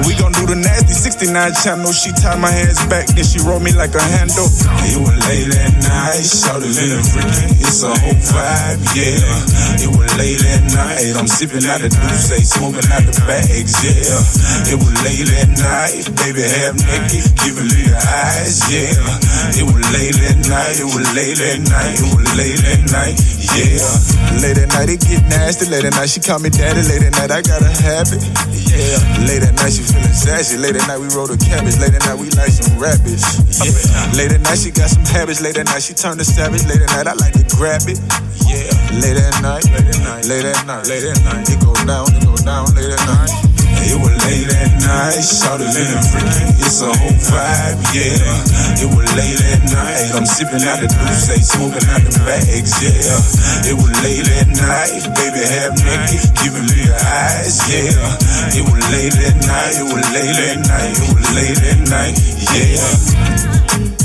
[0.06, 1.92] We gon' do the nasty 69 channel.
[1.92, 4.48] She tied my hands back, then she rolled me like a handle.
[4.86, 7.60] It was late at night, shouted feeling freaky.
[7.62, 9.84] It's a whole vibe, yeah.
[9.84, 14.72] It was late at night, I'm sipping out the Douce, smoking out the bags, yeah.
[14.72, 19.60] It was late at night, baby half naked, giving me the eyes, yeah.
[19.60, 23.16] It was late at night, it was late at night, it was late at night,
[23.54, 24.14] yeah.
[24.42, 25.66] Late at night, it get nasty.
[25.70, 26.82] Late at night, she call me daddy.
[26.82, 28.22] Late at night, I got a habit.
[28.70, 29.26] Yeah.
[29.26, 30.56] Late at night, she feeling sassy.
[30.56, 31.78] Late at night, we roll the cabbage.
[31.78, 33.40] Late at night, we like some rabbits.
[33.60, 33.72] Yeah.
[34.16, 35.40] Late at night, she got some habits.
[35.40, 36.64] Late at night, she turned to savage.
[36.64, 37.98] Late at night, I like to grab it.
[38.46, 38.70] Yeah.
[39.00, 41.48] Late at night, late at night, late at night, late at night.
[41.48, 43.53] It go down, it go down, late at night.
[43.84, 46.44] It was late at night, shouted feeling freaky.
[46.60, 48.80] It's a whole vibe, yeah.
[48.80, 53.68] It was late at night, I'm sipping out the Douce, smoking out the bags, yeah.
[53.68, 58.56] It was late at night, baby half naked, giving me the eyes, yeah.
[58.56, 62.16] It was late at night, it was late at night, it was late at night,
[62.52, 64.03] yeah.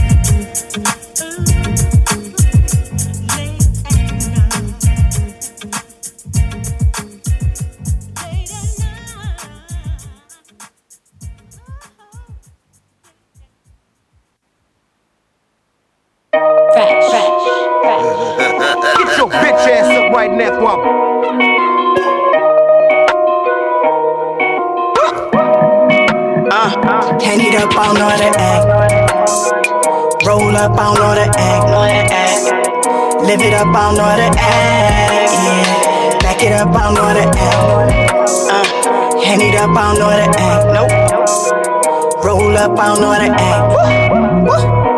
[33.30, 35.32] Live it up, I know to act.
[35.34, 36.18] Yeah.
[36.18, 38.10] Back it up, I know to act.
[38.50, 40.66] Uh, hand it up, I know to act.
[40.74, 42.26] Nope.
[42.26, 44.50] Roll up, I know to act.
[44.50, 44.84] Woo.
[44.84, 44.89] Woo.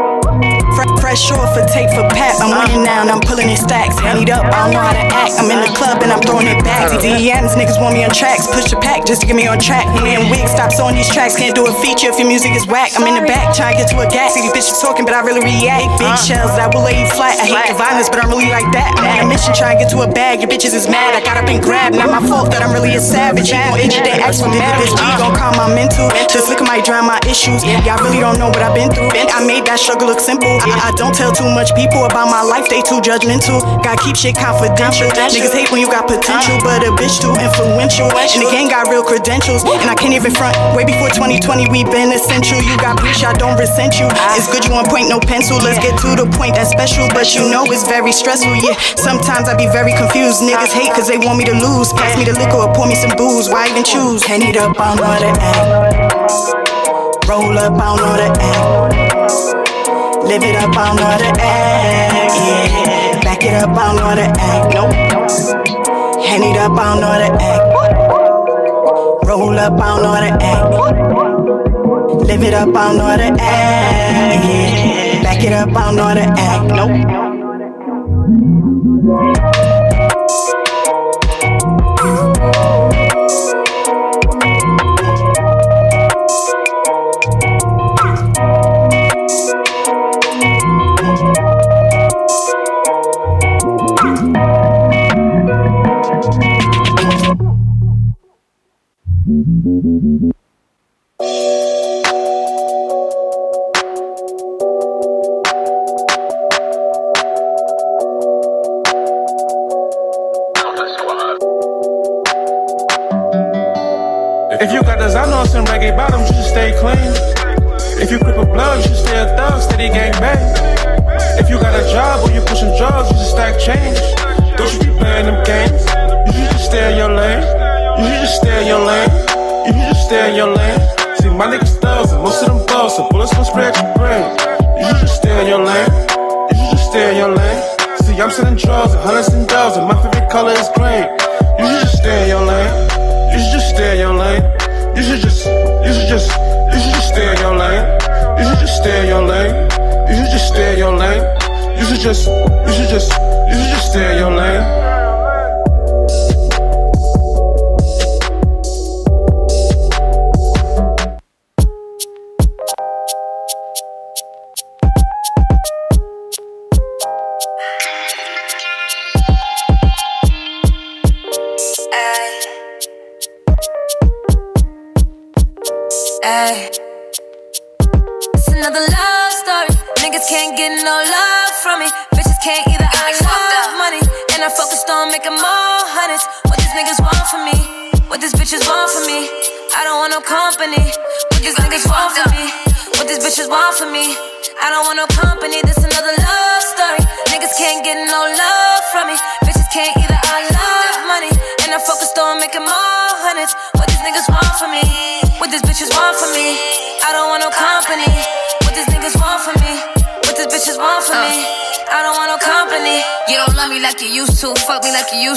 [1.12, 2.40] Fr- fresh off a tape for pap.
[2.40, 4.00] I'm winning now and I'm pulling in stacks.
[4.00, 5.36] Hand it up, I don't know how to act.
[5.36, 6.88] I'm in the club and I'm throwing it back.
[6.88, 7.04] Uh.
[7.04, 8.48] DMs, niggas want me on tracks.
[8.48, 9.84] Push the pack just to get me on track.
[9.92, 11.36] And wig stops on these tracks.
[11.36, 12.96] Can't do a feature if your music is whack.
[12.96, 14.40] I'm in the back trying to get to a gas.
[14.40, 16.00] See these bitches talking, but I really react.
[16.00, 16.16] Big uh.
[16.16, 17.36] shells that will lay you flat.
[17.44, 18.96] I hate the violence, but I'm really like that.
[18.96, 20.40] I'm on a mission trying to get to a bag.
[20.40, 21.12] Your bitches is mad.
[21.12, 22.00] I got up and grabbed.
[22.00, 23.52] Not my fault that I'm really a savage.
[23.52, 24.80] You gon' itch, they ask for mad.
[24.80, 26.08] This G gon' calm my mental.
[26.52, 27.64] Liquor might drown my issues.
[27.64, 29.12] Y'all really don't know what I've been through.
[29.12, 30.52] I made that struggle look simple.
[30.60, 33.58] I, I don't tell too much people about my life, they too judgmental.
[33.82, 35.10] Gotta keep shit confidential.
[35.10, 36.78] Niggas hate when you got potential, uh.
[36.78, 38.06] but a bitch too influential.
[38.14, 40.54] And the gang got real credentials, and I can't even front.
[40.78, 42.62] Way before 2020, we been essential.
[42.62, 44.06] You got bleach, I don't resent you.
[44.06, 44.38] Uh.
[44.38, 45.58] It's good you on point, no pencil.
[45.58, 48.54] Let's get to the point that's special, but you know it's very stressful.
[48.62, 50.46] Yeah, sometimes I be very confused.
[50.46, 51.90] Niggas hate cause they want me to lose.
[51.98, 53.50] Pass me the liquor or pour me some booze.
[53.50, 54.22] Why even choose?
[54.22, 57.26] Henny up, I don't know how act.
[57.26, 58.86] Roll up, I know how
[59.58, 59.61] act.
[60.32, 62.36] Live it up, I know how to act.
[62.40, 63.20] Yeah.
[63.20, 64.74] Back it up, I know to act.
[64.74, 64.94] Nope.
[66.24, 67.64] Hand it up, I know to act.
[69.28, 70.72] Roll up, I know to act.
[72.28, 74.46] Live it up, I know to act.
[74.46, 75.22] Yeah.
[75.22, 76.66] Back it up, I know to act.
[76.78, 77.31] Nope.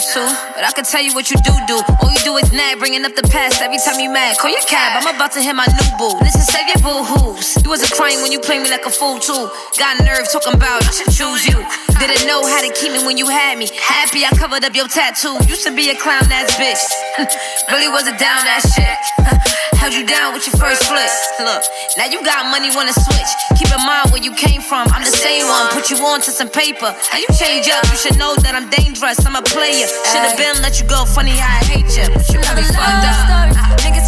[0.05, 1.81] But I can tell you what you do do.
[2.01, 4.37] All you do is nag, bringing up the past every time you mad.
[4.37, 6.13] Call your cab, I'm about to hit my new boo.
[6.21, 7.57] Listen, save your boo hoos.
[7.65, 9.49] You wasn't crying when you played me like a fool too.
[9.79, 11.57] Got nerve talking about I should choose you.
[11.97, 13.69] Didn't know how to keep me when you had me.
[13.81, 15.41] Happy I covered up your tattoo.
[15.49, 16.85] Used to be a clown ass bitch.
[17.73, 19.49] really wasn't down that shit.
[19.85, 21.13] Held you down with your first flip.
[21.45, 21.61] Look,
[22.01, 23.31] now you got money, wanna switch.
[23.61, 24.89] Keep in mind where you came from.
[24.89, 25.69] I'm the same one.
[25.77, 26.89] Put you on to some paper.
[27.13, 27.85] How you change up?
[27.93, 29.21] You should know that I'm dangerous.
[29.29, 29.85] I'm a player.
[30.09, 31.05] Should've been let you go.
[31.05, 32.09] Funny how I hate you.
[32.17, 33.29] But you got me fucked up.
[33.61, 33.77] Ah.
[33.85, 34.04] Niggas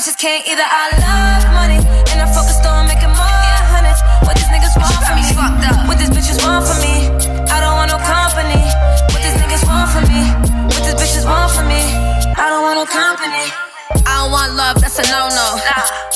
[0.00, 0.64] Bitches can't either.
[0.64, 4.00] I love money, and I focused on making more hundreds.
[4.24, 5.28] What these niggas want from me?
[5.84, 7.12] What these bitches want from me?
[7.52, 8.64] I don't want no company.
[9.12, 10.24] What these niggas want from me?
[10.72, 11.84] What these bitches want from me?
[12.32, 13.44] I don't want no company.
[14.08, 15.60] I don't want love, that's a no no.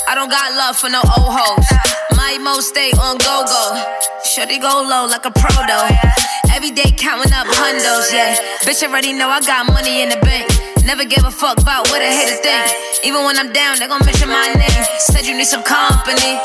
[0.09, 1.69] I don't got love for no old hoes.
[2.17, 3.85] My emo stay on go go.
[4.25, 5.93] Shorty go low like a pro though.
[5.93, 8.39] Oh, Every day counting up hundos, yeah.
[8.63, 10.47] Bitch you already know I got money in the bank.
[10.87, 12.71] Never gave a fuck about what a hater think.
[13.03, 14.85] Even when I'm down, they gon' mention my name.
[15.03, 16.39] Said you need some company.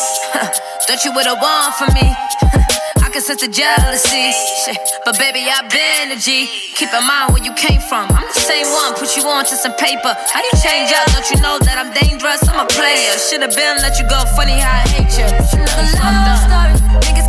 [0.89, 2.09] Thought you would've won for me.
[3.05, 4.33] I can sense the jealousy.
[4.65, 4.81] Shit.
[5.05, 6.49] But baby, I've been a G.
[6.73, 8.09] Keep in mind where you came from.
[8.09, 10.17] I'm the same one, put you on to some paper.
[10.33, 11.05] How you change up?
[11.13, 12.41] Don't you know that I'm dangerous?
[12.49, 13.13] I'm a player.
[13.17, 14.25] Should've been let you go.
[14.33, 15.29] Funny how I hate you.
[15.29, 16.73] Love story.
[17.05, 17.28] Niggas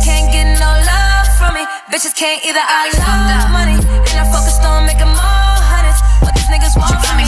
[1.91, 2.59] Bitches can't either.
[2.59, 3.77] I love money.
[4.11, 5.99] And I'm focused on making more hundreds.
[6.23, 7.27] What these niggas want from me.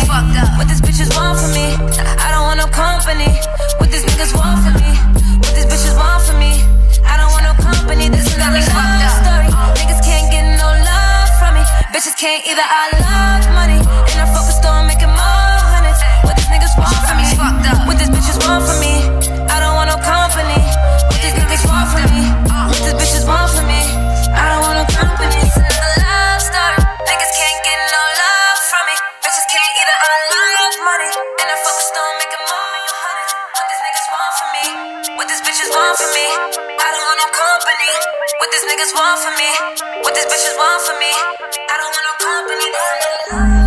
[0.59, 1.75] What these bitches want from me.
[2.19, 3.31] I don't want no company.
[3.79, 4.91] What these niggas want from me.
[5.43, 6.59] What these bitches want from me.
[7.07, 8.09] I don't want no company.
[8.11, 9.49] This is not a love story.
[9.79, 11.63] Niggas can't get no love from me.
[11.95, 12.63] Bitches can't either.
[12.63, 13.79] I love money.
[14.11, 15.99] And I'm focused on making more hundreds.
[16.27, 17.12] What these niggas want from me.
[35.97, 36.27] From me.
[36.79, 37.91] I don't want no company.
[38.39, 39.49] What these niggas want for me.
[40.01, 41.11] What these bitches want for me.
[41.69, 43.62] I don't want no company.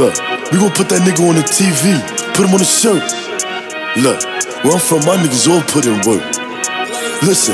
[0.00, 0.16] Look,
[0.50, 1.92] we gon' put that nigga on the TV,
[2.32, 3.04] put him on the shirt.
[4.00, 4.24] Look,
[4.64, 6.24] where I'm from, my niggas all put in work.
[7.20, 7.52] Listen,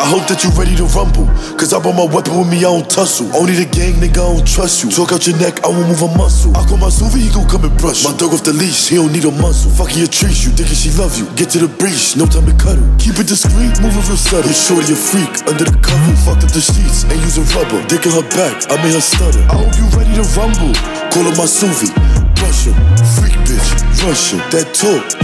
[0.00, 1.28] I hope that you ready to rumble.
[1.60, 3.28] Cause I brought my weapon with me, I don't tussle.
[3.36, 4.88] Only the gang, nigga, I don't trust you.
[4.88, 6.56] Talk out your neck, I won't move a muscle.
[6.56, 8.08] I call my Suvi, he gon' come and brush.
[8.08, 9.68] My dog off the leash, he don't need a muscle.
[9.76, 11.28] Fucking your trees, you thinking she love you.
[11.36, 12.80] Get to the breach, no time to cuddle.
[12.96, 14.48] Keep it discreet, moving real subtle.
[14.48, 16.16] Your shorty a freak, under the cover.
[16.24, 17.84] Fucked up the sheets, ain't using rubber.
[17.84, 19.44] Dick in her back, I made her stutter.
[19.52, 20.72] I hope you ready to rumble.
[21.12, 21.92] Call her my Suvi,
[22.40, 22.76] brush him.
[23.20, 23.68] Freak bitch,
[24.00, 24.40] rush her.
[24.48, 25.19] That talk.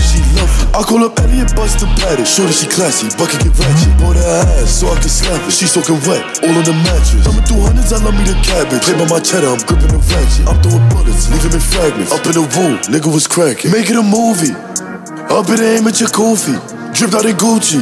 [0.76, 2.28] I call up Elliot Buster Patty.
[2.28, 3.96] Shorty, she classy, bucket get ratchet.
[3.96, 5.50] Bought her ass so I can slap it.
[5.50, 7.24] She soaking wet, all on the mattress.
[7.24, 8.84] Thumbing through hundreds, I love me the cabbage.
[8.84, 10.44] Play by my cheddar, I'm gripping the ratchet.
[10.44, 12.12] I'm throwing bullets, leaving in fragments.
[12.12, 13.72] Up in the room, nigga was cracking.
[13.72, 14.52] Make it a movie.
[15.32, 16.60] Up in the aim at your coffee.
[16.92, 17.80] Dripped out in Gucci.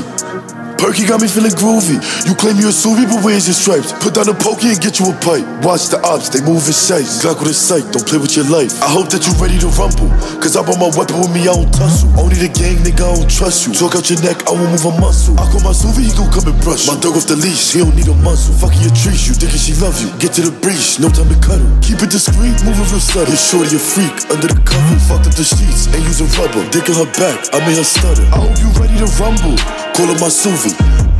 [0.79, 1.97] Perky got me feeling groovy.
[2.27, 3.95] You claim you're a Suvi, but where's your stripes?
[4.03, 5.47] Put down the pokey and get you a pipe.
[5.65, 7.23] Watch the ops, they move in sights.
[7.25, 8.75] Glock with a sight, don't play with your life.
[8.83, 10.11] I hope that you're ready to rumble.
[10.43, 12.11] Cause I brought my weapon with me, I don't tussle.
[12.19, 13.73] Only the gang, nigga, I don't trust you.
[13.73, 15.39] Talk out your neck, I won't move a muscle.
[15.41, 16.85] I call my Suvi, he gon' come and brush.
[16.91, 18.53] My dog off the leash, he don't need a muscle.
[18.59, 20.11] Fucking your trees, you thinking she love you.
[20.21, 21.69] Get to the breach, no time to cuddle.
[21.81, 23.33] Keep it discreet, moving real subtle.
[23.33, 24.97] Your shorty a freak, under the cover.
[25.09, 26.61] Fucked up the sheets, ain't using rubber.
[26.69, 28.27] Dick in her back, I made her stutter.
[28.35, 29.57] I hope you ready to rumble.
[29.97, 30.64] Call her my Suvi.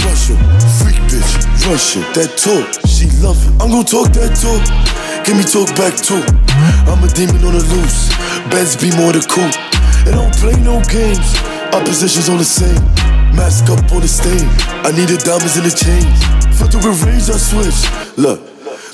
[0.01, 0.39] Brush her,
[0.81, 2.05] freak bitch, her.
[2.17, 3.53] That talk, she love it.
[3.61, 4.65] I'm gon' talk that talk,
[5.29, 6.25] give me talk back too.
[6.89, 8.09] I'm a demon on the loose,
[8.49, 9.53] Benz be more the cool.
[10.09, 11.37] And I don't play no games,
[11.77, 12.81] opposition's on the same.
[13.37, 14.49] Mask up on the stain,
[14.81, 16.09] I need the diamonds in the chains.
[16.57, 17.85] Filter the range, I switch.
[18.17, 18.41] Look,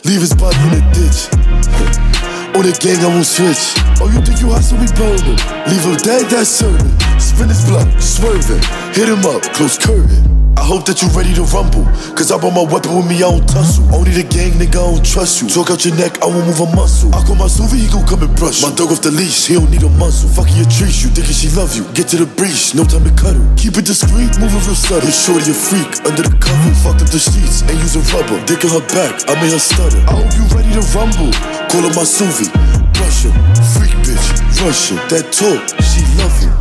[0.05, 2.11] leave his body in the ditch.
[2.53, 3.79] On the gang, I won't switch.
[4.03, 5.39] Oh, you think you hustle, we burn him.
[5.71, 6.91] Leave him dead, that's certain.
[7.21, 8.61] Spin his block, swerving.
[8.93, 10.50] Hit him up, close curtain.
[10.57, 11.85] I hope that you ready to rumble.
[12.15, 13.87] Cause I brought my weapon with me, I don't tussle.
[13.95, 15.49] Only the gang, nigga, I don't trust you.
[15.49, 17.11] Talk out your neck, I won't move a muscle.
[17.15, 18.63] I call my Suvi, he gon' come and brush.
[18.63, 20.29] My dog off the leash, he don't need a muscle.
[20.31, 21.87] Fucking your trees, you thinking she love you.
[21.95, 23.43] Get to the breach, no time to cuddle.
[23.57, 25.07] Keep it discreet, moving real subtle.
[25.07, 26.73] Your shorty a freak, under the cover.
[26.83, 28.39] Fucked up the sheets, ain't using rubber.
[28.47, 30.03] Dick in her back, I made her stutter.
[30.07, 31.33] I hope you ready to rumble.
[31.71, 32.47] Call her my Suvi,
[32.95, 33.33] brush her.
[33.75, 34.27] Freak bitch,
[34.61, 35.01] rush her.
[35.09, 36.60] That talk, she love it.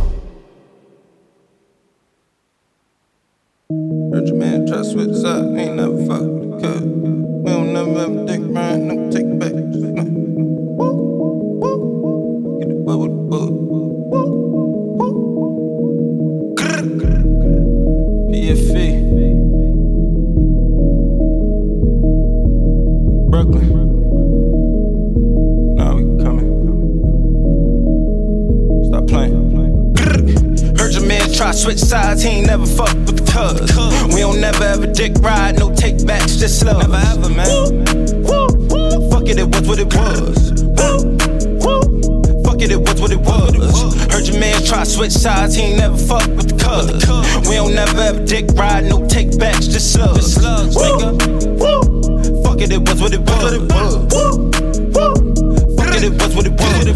[4.12, 6.49] Your man to switch up, ain't never fuck
[31.50, 34.14] your man try to switch sides, he ain't never fuck with the cuz.
[34.14, 36.80] We don't never ever dick ride, no take backs, just love.
[36.82, 37.46] Never ever, man.
[39.10, 40.62] Fuck it, it was what it was.
[40.62, 41.16] Woo,
[41.62, 42.42] woo.
[42.44, 43.94] Fuck it, it was what it was.
[44.12, 47.06] Heard your man try switch sides, he ain't never fuck with the cuz.
[47.48, 50.34] We don't never ever dick ride, no take backs, just slugs.
[50.34, 52.44] Slugs, nigga.
[52.44, 53.58] Fuck it, it was what it was.
[53.72, 54.89] Fuck
[56.02, 56.52] it, it was what it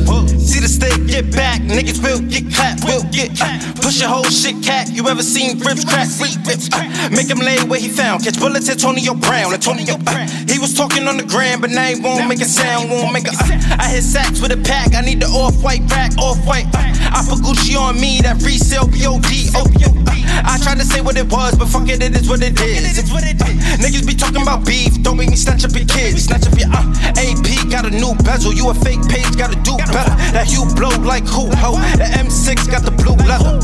[0.09, 0.31] was.
[0.41, 1.61] See the stick, get back.
[1.63, 3.33] Niggas will get clapped, will get
[3.81, 4.89] Push your whole shit, cat.
[4.91, 6.09] You ever seen ribs crack?
[6.21, 6.71] Ribs,
[7.11, 8.25] Make him lay where he found.
[8.25, 9.53] Catch bullets, Antonio Brown.
[9.53, 10.29] Antonio Brown.
[10.49, 13.29] He was talking on the gram, but now he won't make a sound, won't make
[13.29, 13.35] a.
[13.79, 14.95] I hit sacks with a pack.
[14.95, 16.67] I need the off white rack, off white.
[16.73, 20.24] I put Gucci on me, that resale POD.
[20.43, 22.99] I tried to say what it was, but fuck it, it is what it is.
[22.99, 23.55] It's what it is.
[23.79, 26.25] Niggas be talking about beef, don't make me snatch up your kids.
[26.25, 28.53] Snatch up your uh, AP, got a new bezel.
[28.53, 30.15] You a fake page, gotta do better.
[30.35, 31.79] That you blow like who, ho?
[31.97, 33.61] The M6 got the blue leather.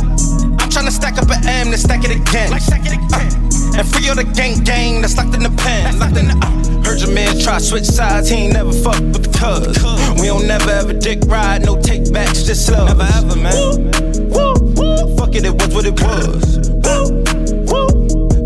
[0.60, 2.52] I'm tryna stack up an M, then stack it again.
[2.52, 5.98] Uh, and free all the gang gang that's locked in the pen.
[5.98, 9.24] Locked in the, uh, heard your man try switch sides, he ain't never fuck with
[9.24, 9.78] the cuz.
[10.20, 12.88] We don't never ever dick ride, no take backs, just love.
[12.88, 14.69] Never ever, man.
[15.16, 16.56] Fuck it, it was what it was.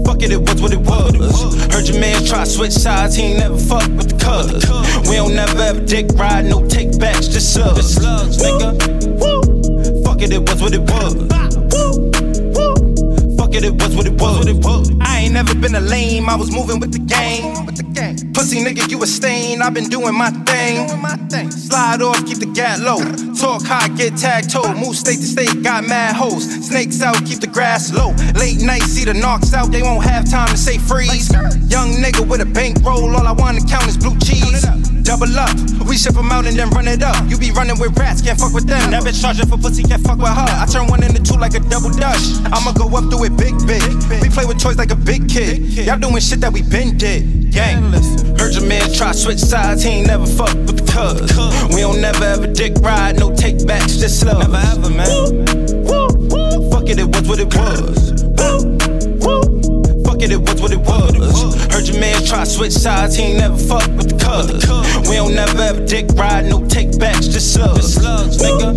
[0.05, 1.73] Fuck it, it was what it was.
[1.73, 5.09] Heard your man try switch sides, he ain't never fuck with the cuz.
[5.09, 7.97] We don't never ever dick ride, no take backs, just slugs.
[7.97, 8.75] Nigga.
[10.05, 11.44] Fuck it, it was what it was.
[13.55, 14.07] Fuck it, it was what
[14.49, 14.91] it was.
[15.01, 17.55] I ain't never been a lame, I was moving with the gang.
[18.35, 20.89] Pussy nigga, you a stain, i been doing my thing.
[21.53, 22.99] Slide off, keep the gat low.
[23.37, 24.75] Talk high, get tag toe.
[24.75, 26.51] Move state to state, got mad hoes.
[26.67, 28.11] Snakes out, keep the grass low.
[28.35, 31.31] Late night, see the knocks out, they won't have time to say freeze.
[31.71, 34.67] Young nigga with a bankroll, all I wanna count is blue cheese.
[35.05, 35.53] Double up,
[35.87, 37.15] we ship them out and then run it up.
[37.29, 38.91] You be running with rats, can't fuck with them.
[38.91, 40.49] That bitch charging for pussy, can't fuck with her.
[40.49, 42.25] I turn one into two like a double dutch.
[42.49, 43.85] I'ma go up through it big, big.
[44.23, 45.61] We play with toys like a big kid.
[45.77, 47.53] Y'all doing shit that we been did.
[47.53, 47.93] Gang.
[48.41, 51.21] Heard your man try switch sides, he ain't never fuck with the cuz.
[51.75, 54.41] We don't never ever dick ride, no take backs, just love.
[54.41, 55.07] Never ever, man.
[55.07, 56.71] Woo, woo, woo.
[56.71, 58.25] Fuck it, it was what it was.
[58.41, 58.74] Fuck
[60.25, 61.55] it, it was what it was.
[61.73, 65.09] Heard your man try switch sides, he ain't never fuck with the cuz.
[65.09, 67.99] We don't never ever dick ride, no take backs, just slugs.
[67.99, 68.73] Nigga.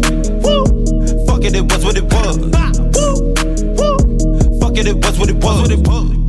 [1.25, 2.37] Fuck it, it was what it was.
[4.59, 6.26] Fuck it, it was what it was.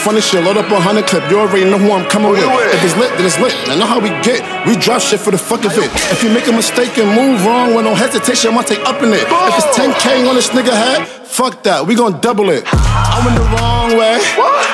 [0.00, 1.28] Funny shit, load up a hundred clip.
[1.30, 2.40] You already know who I'm coming with.
[2.40, 3.52] If it's lit, then it's lit.
[3.68, 4.40] I know how we get.
[4.66, 5.90] We drop shit for the fuck of it.
[6.10, 9.12] If you make a mistake and move wrong with no hesitation, I'ma take up in
[9.12, 9.28] it.
[9.28, 11.86] If it's 10K on this nigga head, fuck that.
[11.86, 12.64] We gon' double it.
[12.72, 14.16] I went the wrong way.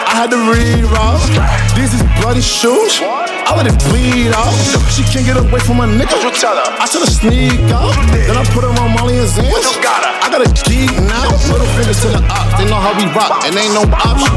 [0.07, 1.27] I had to reroute.
[1.75, 3.03] These is bloody shoes.
[3.47, 4.51] I let it bleed out.
[4.91, 6.19] She can't get away from my nigga.
[6.19, 6.67] you tell her?
[6.83, 7.95] I her sneak out.
[8.11, 9.63] Then I put her on Molly and Zans.
[9.79, 10.03] Got?
[10.03, 11.31] I got a geek now.
[11.47, 12.59] Little fingers to the ops.
[12.59, 14.35] They know how we rock, and ain't no option.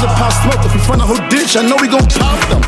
[0.00, 0.64] The pop smoke.
[0.64, 2.64] If we find out who did, I know we gon' pop them.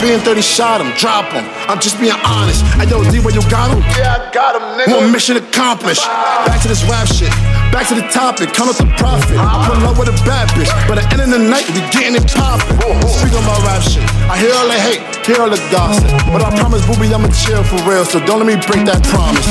[0.00, 1.44] Being 30 shot him, drop him.
[1.68, 2.64] I'm just being honest.
[2.80, 3.84] I yo, D, where you got him?
[4.00, 4.96] Yeah, I got him, nigga.
[4.96, 6.08] One mission accomplished.
[6.48, 7.28] Back to this rap shit.
[7.68, 8.56] Back to the topic.
[8.56, 9.36] come up the profit.
[9.36, 10.72] I put in love with a bad bitch.
[10.88, 12.80] But at the end of the night, we getting it poppin'.
[13.12, 14.00] Speaking about rap shit.
[14.24, 16.08] I hear all the hate, hear all the gossip.
[16.32, 18.08] But I promise, booby, I'ma chill for real.
[18.08, 19.44] So don't let me break that promise.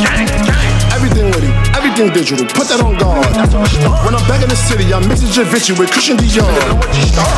[0.99, 2.43] Everything with it, everything digital.
[2.51, 3.23] Put that on guard.
[4.03, 6.43] When I'm back in the city, I'm mixing Javinci with Christian Dior.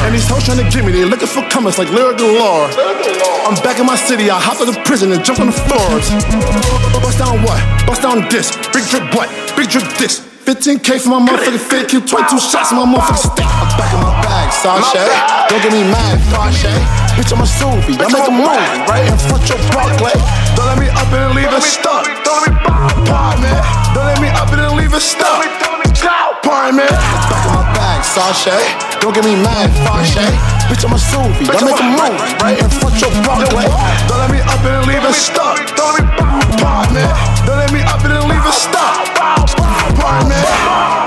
[0.02, 2.74] And these hoes trying to get me, they looking for comments like Lira Galore.
[3.46, 5.58] I'm back in my city, I hop out of the prison and jump on the
[5.70, 6.10] floors.
[7.06, 7.62] Bust down what?
[7.86, 8.50] Bust down this.
[8.74, 9.30] Big drip what?
[9.54, 10.26] Big drip this.
[10.42, 13.46] 15k for my motherfucking fit, kill 22 shots in my motherfucking stick.
[13.46, 14.01] I'm back in
[14.52, 15.08] Sashay.
[15.50, 16.76] Don't get me mad, Sashay.
[17.16, 20.16] Bitch, I'm a Suvi, I make a movie right in front your Barclay.
[20.56, 22.06] Don't let me up and leave it stuck.
[22.24, 23.52] Don't let me.
[23.96, 25.48] Don't let me up and leave it stuck.
[26.72, 26.88] Man.
[26.88, 28.56] Back in my bag, Sasha.
[29.02, 30.30] Don't get me mad, Sashay.
[30.70, 33.68] Bitch, I'm a Suvi, I make a movie right in front your Barclay.
[34.08, 35.58] Don't let me up and leave it stuck.
[35.76, 36.22] Don't let me
[36.94, 37.10] man.
[37.46, 39.16] Don't let me up and leave it stuck.
[40.00, 41.01] Pardon,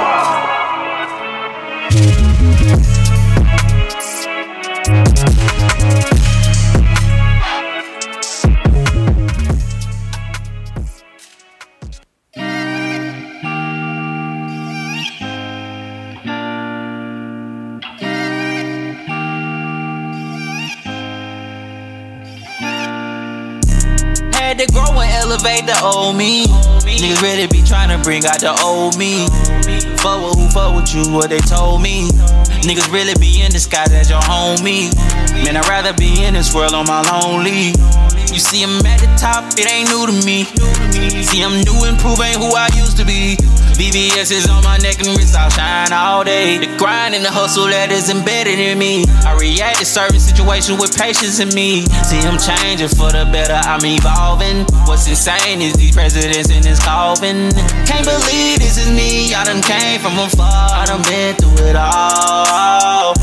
[24.67, 26.45] to grow and elevate the old me.
[27.01, 29.27] Niggas really be trying to bring out the old me.
[29.99, 32.09] Fuck with who fuck with you, what they told me.
[32.65, 34.95] Niggas really be in disguise as your homie.
[35.45, 37.75] Man, I'd rather be in this world on my lonely.
[38.33, 40.45] You see, I'm at the top, it ain't new to me.
[41.23, 43.37] See, I'm new and proving who I used to be.
[43.75, 46.59] VVS is on my neck and wrist, I'll shine all day.
[46.59, 49.05] The grind and the hustle that is embedded in me.
[49.27, 51.83] I react to certain situations with patience in me.
[52.07, 54.67] See, I'm changing for the better, I'm evolving.
[54.87, 57.51] What's insane is these presidents in this coffin.
[57.89, 61.77] Can't believe this is me, I done came from afar, I done been through it
[61.77, 63.17] all.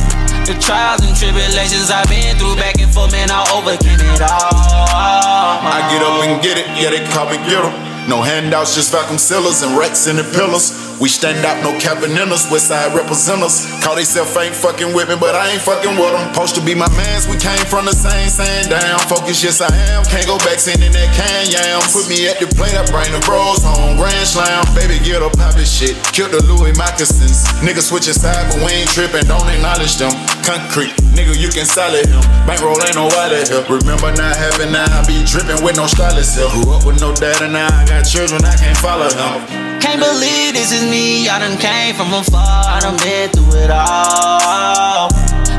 [0.50, 5.70] The trials and tribulations I've been through back and forth, man, I overcame it all.
[5.78, 8.10] I get up and get it, yeah, they call me get 'em.
[8.10, 10.91] No handouts, just vacuum sealers and racks in the pillars.
[11.02, 12.46] We stand out, no capping in us.
[12.54, 13.66] Westside represent us.
[13.82, 16.30] Call they self ain't fucking with me, but I ain't fucking with them.
[16.30, 19.02] Supposed to be my mans, we came from the same, sand down.
[19.10, 20.06] Focus, yes I am.
[20.06, 21.82] Can't go back sending that can yam.
[21.90, 23.98] Put me at the plate, I bring the bros home.
[23.98, 25.98] Grand slam, baby, get up, pop this shit.
[26.14, 27.50] Kill the Louis moccasins.
[27.66, 29.26] Niggas switching side, but we ain't tripping.
[29.26, 30.14] Don't acknowledge them.
[30.46, 32.22] Concrete, nigga, you can solid him.
[32.46, 33.66] Bankroll ain't no wallet here.
[33.66, 36.46] Remember not having now, I be dripping with no stylist here.
[36.54, 39.72] Grew up with no dad and now I got children, I can't follow him.
[39.82, 41.30] Can't believe this is me.
[41.30, 42.66] I done came from afar.
[42.68, 45.08] I done been through it all.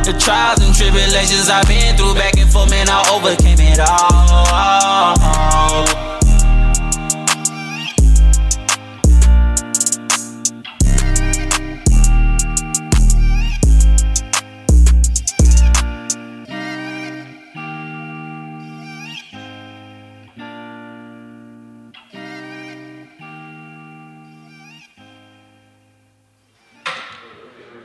[0.04, 6.11] The trials and tribulations I've been through back and forth, man, I overcame it all.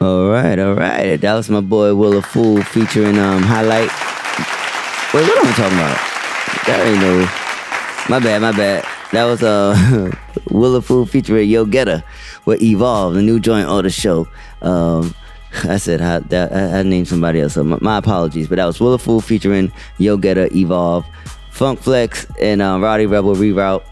[0.08, 1.18] All right, all right.
[1.18, 3.90] That was my boy Willa Fool featuring um Highlight.
[5.14, 5.98] Wait, what am I talking about?
[6.66, 7.20] That ain't no.
[8.08, 8.86] My bad, my bad.
[9.12, 10.10] That was uh
[10.50, 12.06] Willa Fool featuring Yo Getter
[12.46, 14.30] with Evolve, the new joint on the show.
[14.62, 15.14] Um,
[15.66, 17.56] I said I, that, I, named somebody else.
[17.56, 21.06] So my, my apologies, but that was Willa Fool featuring Yo Getter, Evolve,
[21.52, 23.84] Funk Flex, and um, Rowdy Rebel Reroute.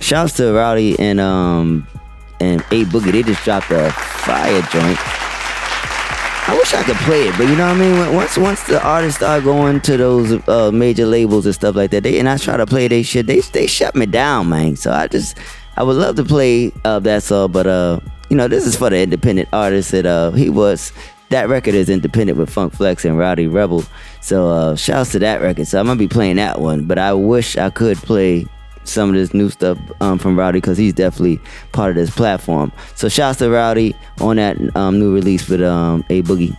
[0.00, 1.88] Shouts to Rowdy and um
[2.40, 3.12] and A Boogie.
[3.12, 5.25] They just dropped a fire joint.
[6.48, 8.14] I wish I could play it, but you know what I mean.
[8.14, 12.04] Once once the artists start going to those uh, major labels and stuff like that,
[12.04, 14.76] they and I try to play they shit, they they shut me down, man.
[14.76, 15.36] So I just
[15.76, 17.98] I would love to play uh, that song, but uh,
[18.30, 20.92] you know, this is for the independent artists that uh he was.
[21.30, 23.84] That record is independent with Funk Flex and Rowdy Rebel.
[24.20, 25.66] So uh shouts to that record.
[25.66, 28.46] So I'm gonna be playing that one, but I wish I could play
[28.88, 31.40] some of this new stuff um, from Rowdy because he's definitely
[31.72, 32.72] part of this platform.
[32.94, 36.56] So shouts to Rowdy on that um, new release with um, A Boogie.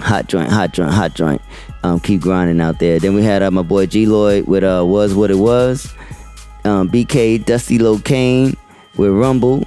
[0.00, 1.40] Hot joint, hot joint, hot joint.
[1.82, 2.98] Um, keep grinding out there.
[2.98, 5.94] Then we had uh, my boy G Lloyd with uh, Was What It Was.
[6.64, 8.56] Um, BK Dusty Locane
[8.96, 9.64] with Rumble.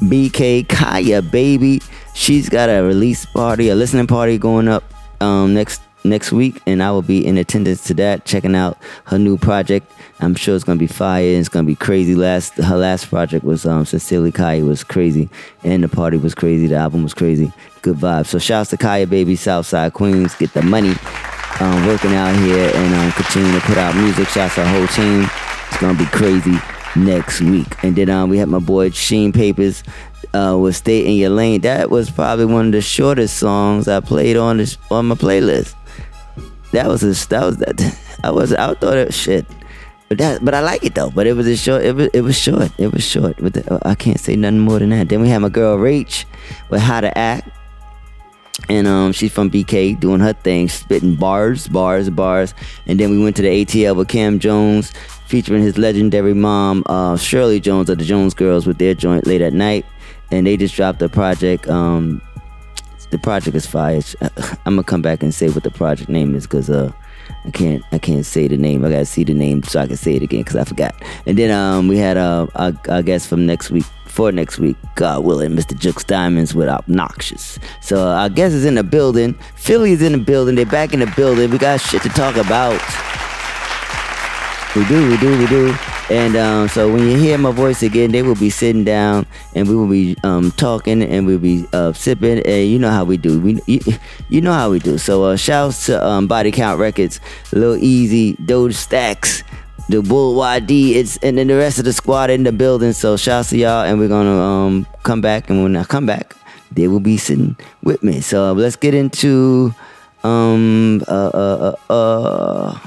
[0.00, 1.80] BK Kaya Baby.
[2.14, 4.84] She's got a release party, a listening party going up
[5.20, 9.18] um, next next week, and I will be in attendance to that, checking out her
[9.18, 9.90] new project.
[10.20, 11.24] I'm sure it's gonna be fire.
[11.24, 12.14] It's gonna be crazy.
[12.14, 15.28] Last her last project was um, Sincerely Kaya was crazy,
[15.62, 16.66] and the party was crazy.
[16.66, 17.52] The album was crazy.
[17.82, 18.26] Good vibes.
[18.26, 20.34] So shouts to Kaya Baby, Southside Queens.
[20.34, 20.94] Get the money.
[21.58, 24.28] Um, working out here and um, continue to put out music.
[24.28, 25.28] Shouts to the whole team.
[25.68, 26.58] It's gonna be crazy
[26.96, 27.66] next week.
[27.84, 29.82] And then um, we had my boy Sheen Papers
[30.32, 34.00] uh, with "Stay in Your Lane." That was probably one of the shortest songs I
[34.00, 35.74] played on this on my playlist.
[36.72, 37.98] That was a, that was that.
[38.24, 39.46] I was I thought it shit.
[40.08, 41.10] But that, but I like it though.
[41.10, 41.84] But it was a short.
[41.84, 42.70] It was, it was short.
[42.78, 43.36] It was short.
[43.40, 45.08] But the, I can't say nothing more than that.
[45.08, 46.24] Then we had my girl Rach
[46.70, 47.48] with How to Act,
[48.68, 52.54] and um, she's from BK doing her thing, spitting bars, bars, bars.
[52.86, 54.92] And then we went to the ATL with Cam Jones,
[55.26, 59.40] featuring his legendary mom, uh, Shirley Jones of the Jones Girls, with their joint late
[59.42, 59.84] at night.
[60.30, 61.68] And they just dropped a project.
[61.68, 62.20] Um,
[63.10, 64.00] the project is fire.
[64.20, 66.92] I'm gonna come back and say what the project name is because uh.
[67.46, 68.84] I can't I can't say the name.
[68.84, 70.94] I gotta see the name so I can say it again because I forgot.
[71.26, 74.76] And then um we had uh our, our guest from next week for next week,
[74.94, 75.78] God willing, Mr.
[75.78, 77.58] Jukes Diamonds with Obnoxious.
[77.82, 79.34] So uh, our guest is in the building.
[79.56, 80.54] Philly is in the building.
[80.54, 81.50] They're back in the building.
[81.50, 82.80] We got shit to talk about.
[84.74, 85.95] We do, we do, we do.
[86.08, 89.26] And um, so when you hear my voice again, they will be sitting down
[89.56, 92.38] and we will be um, talking and we'll be uh, sipping.
[92.46, 93.40] And you know how we do.
[93.40, 93.80] We, you,
[94.28, 94.98] you know how we do.
[94.98, 97.18] So uh, shouts to um, Body Count Records,
[97.52, 99.42] Lil Easy, Doge Stacks,
[99.88, 102.92] the Bull YD, it's and then the rest of the squad in the building.
[102.92, 105.50] So shouts to y'all, and we're gonna um, come back.
[105.50, 106.34] And when I come back,
[106.72, 108.20] they will be sitting with me.
[108.20, 109.74] So uh, let's get into
[110.24, 112.78] um uh uh uh.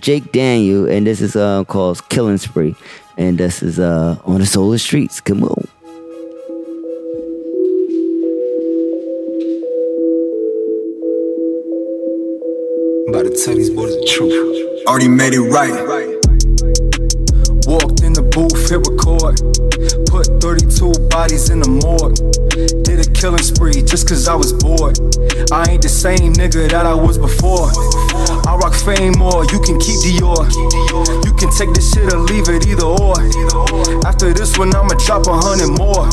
[0.00, 2.74] Jake Daniel, and this is uh, called Killing Spree.
[3.18, 5.20] And this is uh, on the Solar Streets.
[5.20, 5.68] Come on.
[13.08, 14.86] About to tell these boys the truth.
[14.86, 15.70] Already made it right.
[17.66, 20.01] Walked in the booth, hit record.
[20.12, 22.20] Put 32 bodies in the morgue.
[22.84, 25.00] Did a killing spree just cause I was bored.
[25.48, 27.72] I ain't the same nigga that I was before.
[28.44, 30.44] I rock fame more, you can keep Dior.
[31.24, 33.16] You can take this shit or leave it either or.
[34.04, 36.04] After this one, I'ma drop a hundred more.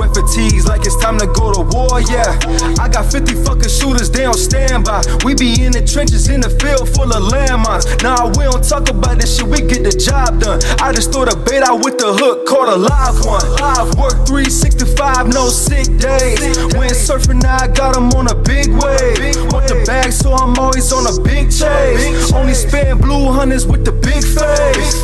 [0.00, 2.32] Wet fatigues like it's time to go to war, yeah.
[2.80, 5.04] I got 50 fucking shooters, they on standby.
[5.20, 7.84] We be in the trenches in the field full of landmines.
[8.00, 10.64] Nah, we don't talk about this shit, we get the job done.
[10.80, 13.44] I just threw the bait out with the hook, caught a live one.
[13.60, 16.40] Live work 365, no sick days.
[16.74, 19.36] When surfing, I got 'em on a big wave.
[19.52, 22.32] Want the bag, so I'm always on a big chase.
[22.32, 24.94] Only spend blue hunters with the big face.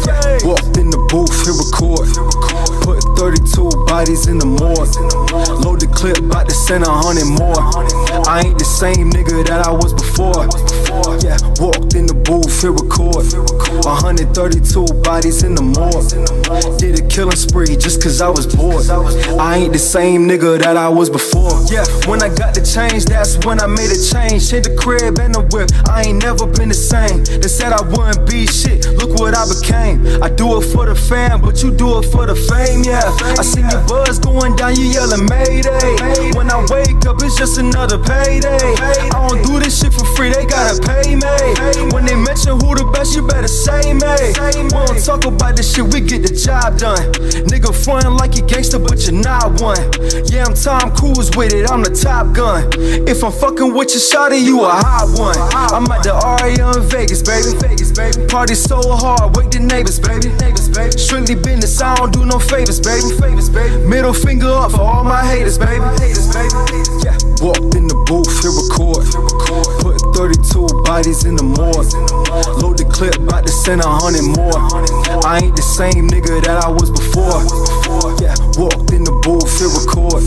[0.45, 2.09] Walked in the booth, hit record.
[2.83, 4.95] Put 32 bodies in the morgue.
[5.65, 7.63] Load the clip, bout to send a hundred more.
[8.29, 10.45] I ain't the same nigga that I was before.
[11.25, 13.25] Yeah, walked in the booth, hit record.
[13.85, 16.79] 132 bodies in the morgue.
[16.79, 18.85] Did a killing spree just cause I was bored.
[19.41, 21.57] I ain't the same nigga that I was before.
[21.73, 24.45] Yeah, when I got the change, that's when I made a change.
[24.45, 25.73] Change the crib and the whip.
[25.89, 27.25] I ain't never been the same.
[27.25, 28.85] They said I wouldn't be shit.
[29.01, 30.05] Look what I became.
[30.21, 33.09] I do it for the fam, but you do it for the fame, yeah.
[33.41, 36.37] I seen your buzz going down, you yelling Mayday.
[36.37, 38.69] When I wake up, it's just another payday.
[39.17, 41.33] I don't do this shit for free, they gotta pay me.
[41.89, 44.13] When they mention who the best, you better say me.
[44.69, 47.01] We don't talk about this shit, we get the job done.
[47.49, 49.79] Nigga like you gangster, but you're not one.
[50.27, 52.67] Yeah, I'm Tom Cruise with it, I'm the top gun.
[53.07, 55.39] If I'm fucking with your shawty, you a hot one.
[55.71, 57.55] I'm at the Aria in Vegas, baby.
[57.61, 58.27] Vegas, baby.
[58.27, 60.35] Party so hard, wake the neighbors, baby.
[60.43, 60.99] Neighbors, baby.
[60.99, 63.15] Strictly business, I don't do no favors, baby.
[63.21, 63.77] Favors, baby.
[63.87, 65.85] Middle finger up for all my haters, baby.
[66.03, 66.51] Haters, baby.
[67.07, 67.15] Yeah.
[67.45, 69.05] Walked in the booth, hit record.
[69.15, 71.93] Record Put 32 bodies in the morgue.
[72.59, 74.57] Load the clip, bout to send a hundred more.
[75.25, 77.74] I ain't the same nigga that I was before.
[78.21, 80.27] Yeah, walked in the booth, hit record.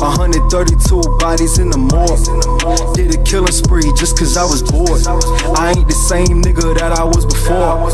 [0.00, 2.94] 132 bodies in the morgue.
[2.94, 5.02] Did a killing spree just cause I was bored.
[5.56, 7.90] I ain't the same nigga that I was before.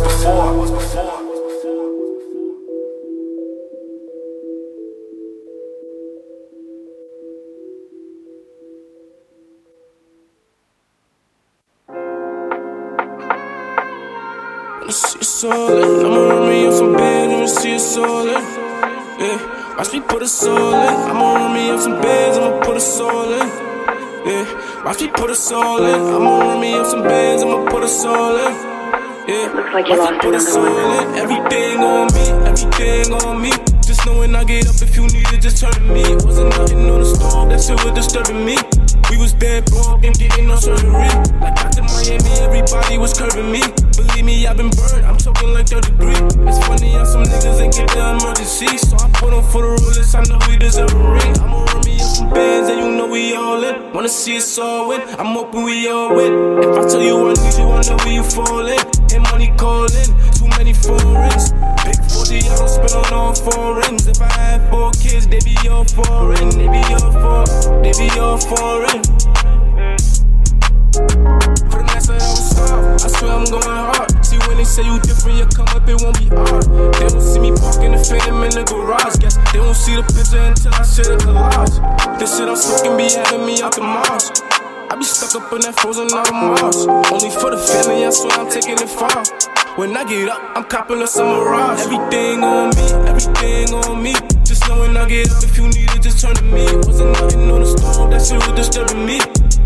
[14.91, 16.07] See all in.
[16.07, 18.68] I'ma run me up some bands and see all in.
[19.19, 20.95] Yeah, watch me put a soul in.
[21.11, 23.49] I'ma run me up some bands, I'ma put a soul in.
[24.27, 26.01] Yeah, watch me put a soul in.
[26.15, 28.53] I'ma run me up some bands, I'ma put a soul in.
[29.29, 31.09] Yeah, Looks like you lost put a another one.
[31.09, 31.19] in.
[31.19, 33.51] Everything on me, everything on me.
[33.83, 36.01] Just knowing I get up if you need it, just turn to me.
[36.03, 38.57] It wasn't nothing on the stove, that shit was disturbing me.
[39.11, 41.09] We was dead broke and getting no surgery.
[41.41, 41.83] Like Dr.
[41.83, 43.63] Miami, everybody was curving me.
[43.97, 46.13] Believe me, I've been burned, I'm talking like third degree.
[46.47, 48.77] It's funny how some niggas ain't get the emergency.
[48.79, 51.35] So I put on for the rulers, I know we deserve a ring.
[51.41, 53.93] I'ma run me up some bands and you know we all in.
[53.93, 56.59] Wanna see us all win, I'm hoping we all win.
[56.63, 58.81] If I tell you I need you, I know where you falling.
[59.15, 61.53] And money calling, too many foreigns.
[61.83, 64.07] Big 40, I don't spend on all foreigns.
[64.07, 66.51] If I had four kids, they be all foreign.
[66.51, 68.98] They be all for, they be all foreign.
[71.89, 74.11] Nights that I was soft, I swear I'm going hard.
[74.25, 76.65] See when they say you different, you come up, it won't be hard.
[76.99, 79.17] They don't see me parking the phantom in the garage.
[79.19, 81.79] Guess they won't see the picture until I share the collage.
[82.19, 84.31] This shit I'm smoking be having me out the Mars.
[84.91, 86.87] I be stuck up in that frozen out of Mars.
[87.13, 89.25] Only for the family, I swear I'm taking it far.
[89.77, 91.55] When I get up, I'm copping a summer.
[91.79, 94.15] Everything on me, everything on me.
[94.69, 96.67] Just knowing I get up if you need it, just turn to me.
[96.85, 99.19] Wasn't nothing on the stove, that shit was disturbing me.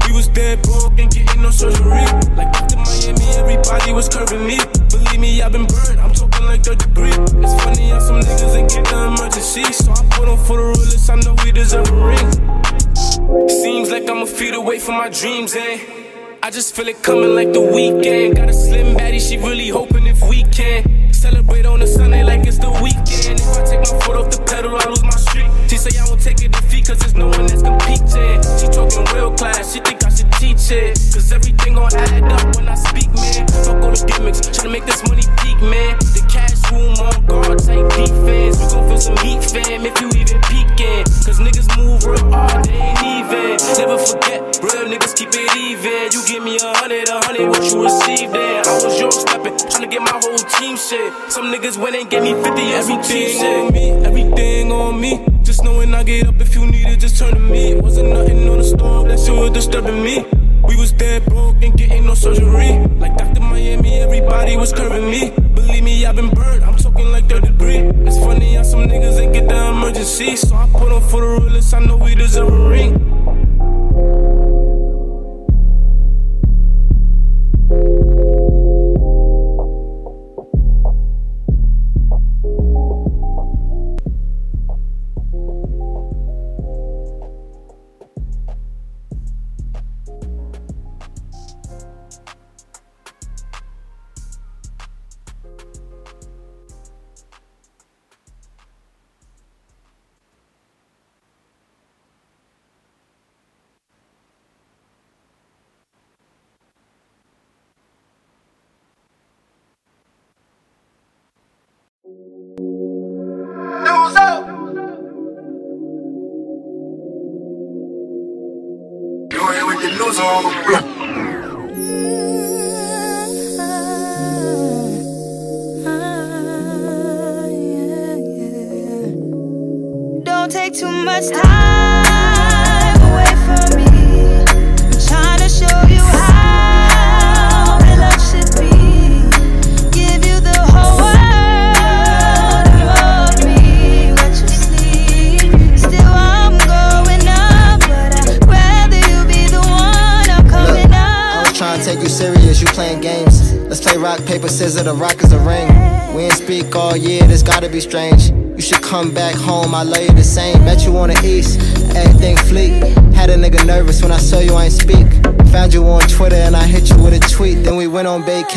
[0.07, 2.07] We was dead broke and getting no surgery.
[2.39, 2.77] Like Dr.
[2.77, 4.59] Miami, everybody was curving me.
[4.95, 7.11] Believe me, I've been burned, I'm talking like third degree.
[7.11, 9.65] It's funny how some niggas ain't get the emergency.
[9.73, 13.49] So I put on for the rulers, I know we deserve a ring.
[13.49, 16.02] Seems like I'm a feet away from my dreams, eh?
[16.45, 18.35] I just feel it coming like the weekend.
[18.35, 22.45] Got a slim baddie, she really hoping if we can celebrate on a Sunday like
[22.49, 23.39] it's the weekend.
[23.39, 25.47] If I take my foot off the pedal, I lose my street.
[25.71, 28.43] She say I won't take a defeat, cause there's no one that's competing.
[28.59, 30.99] She talking real class, she think I should teach it.
[31.13, 33.47] Cause everything gon' add up when I speak, man.
[33.65, 35.97] Fuck all the gimmicks, tryna make this money peak, man.
[36.15, 38.61] The cash room on guard, tight defense.
[38.61, 41.05] We gon' feel some heat, fam, if you even peeking.
[41.25, 43.57] Cause niggas move real hard, they ain't even.
[43.79, 46.13] Never forget, real niggas keep it even.
[46.13, 48.67] You give me a hundred, a hundred, what you receive then.
[48.67, 51.13] I was your stepping, tryna get my whole team shit.
[51.33, 55.42] Some niggas went and gave me 50 everything on me, everything on me.
[55.43, 57.75] Just knowing I get up if you need it, just turn to me.
[57.75, 60.25] Wasn't nothing on the stove, that shit was disturbing me.
[60.63, 62.79] We was dead broke and getting no surgery.
[62.99, 63.41] Like Dr.
[63.41, 65.31] Miami, everybody was curving me.
[65.55, 67.79] Believe me, I've been burned, I'm talking like third degree.
[68.07, 70.37] It's funny how some niggas ain't get the emergency.
[70.37, 73.42] So I put on for the realest, I know we deserve a ring.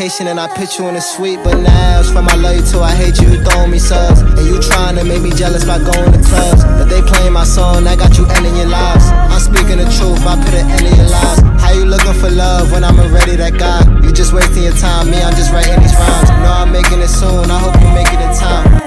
[0.05, 1.39] Vacation and I put you in a suite.
[1.43, 4.21] But now it's from I love you I hate you, you throwing me subs.
[4.21, 6.63] And you trying to make me jealous by going to clubs.
[6.63, 9.05] But they playing my song, I got you ending your lives.
[9.09, 11.41] I'm speaking the truth, I put an end in your lives.
[11.61, 13.81] How you looking for love when I'm already that guy?
[14.03, 16.29] You just wasting your time, me, I'm just writing these rhymes.
[16.29, 18.84] Know I'm making it soon, I hope you make it in time.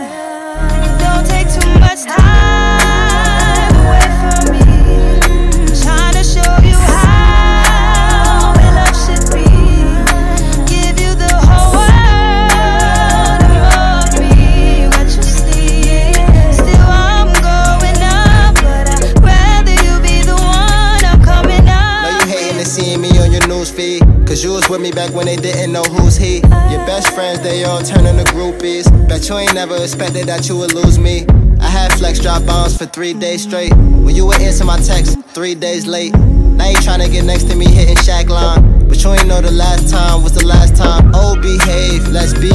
[24.98, 26.38] Back when they didn't know who's he.
[26.72, 28.90] Your best friends, they all turning to groupies.
[29.08, 31.24] Bet you ain't never expected that you would lose me.
[31.60, 33.72] I had flex drop bombs for three days straight.
[33.76, 36.16] When you would answer my text, three days late.
[36.58, 38.88] Now you tryna get next to me hitting shack line.
[38.88, 41.12] But you ain't know the last time was the last time.
[41.14, 42.50] Oh, behave, let's be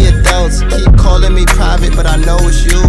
[0.62, 0.76] adults.
[0.76, 2.82] Keep calling me private, but I know it's you.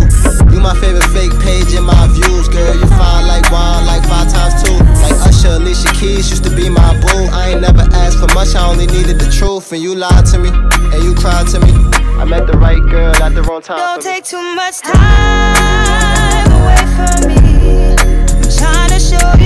[0.52, 2.74] You my favorite fake page in my views, girl.
[2.74, 4.76] You fine like wine, like five times two.
[5.02, 7.28] Like Usher, Alicia Keys used to be my boo.
[7.32, 9.72] I ain't never asked for much, I only needed the truth.
[9.72, 11.72] And you lied to me, and you cried to me.
[12.18, 13.78] I met the right girl at the wrong time.
[13.78, 17.96] Don't take too much time away from me.
[17.96, 19.43] I'm trying to show you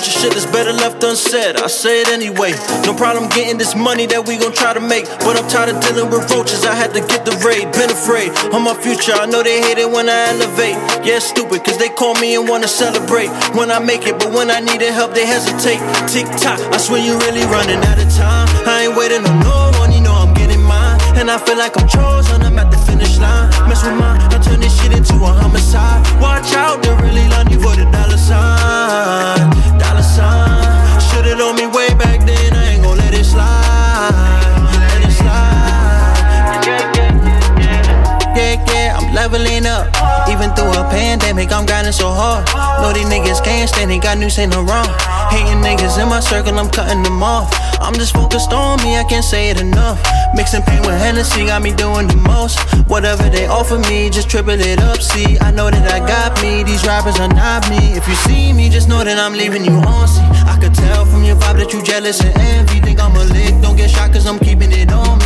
[0.00, 1.60] bunch of shit that's better left unsaid.
[1.60, 2.56] I say it anyway.
[2.88, 5.04] No problem getting this money that we gon' try to make.
[5.20, 6.64] But I'm tired of dealing with roaches.
[6.64, 7.68] I had to get the raid.
[7.76, 9.12] Been afraid of my future.
[9.12, 10.80] I know they hate it when I elevate.
[11.04, 14.16] Yeah, stupid, cause they call me and wanna celebrate when I make it.
[14.16, 15.84] But when I needed help, they hesitate.
[16.08, 18.48] Tick tock, I swear you really running out of time.
[18.64, 20.96] I ain't waiting on no one, you know I'm getting mine.
[21.20, 23.52] And I feel like I'm chosen, I'm at the finish line.
[23.68, 26.02] Mess with mine, I turn this shit into a homicide.
[26.20, 29.50] Watch out, they really love you for the dollar sign.
[29.78, 31.00] Dollar sign.
[31.00, 32.39] Should've known me way back then,
[39.12, 39.88] leveling up.
[40.28, 42.46] Even through a pandemic, I'm grinding so hard.
[42.82, 44.88] Know these niggas can't stand it, got news ain't no wrong.
[45.30, 47.50] Hating niggas in my circle, I'm cutting them off.
[47.80, 50.00] I'm just focused on me, I can't say it enough.
[50.34, 52.58] Mixing pain with Hennessy got me doing the most.
[52.88, 55.00] Whatever they offer me, just triple it up.
[55.00, 57.94] See, I know that I got me, these rappers are not me.
[57.96, 60.08] If you see me, just know that I'm leaving you on.
[60.08, 62.80] See, I could tell from your vibe that you jealous and envy.
[62.80, 65.19] Think I'm a lick, don't get shot cause I'm keeping it on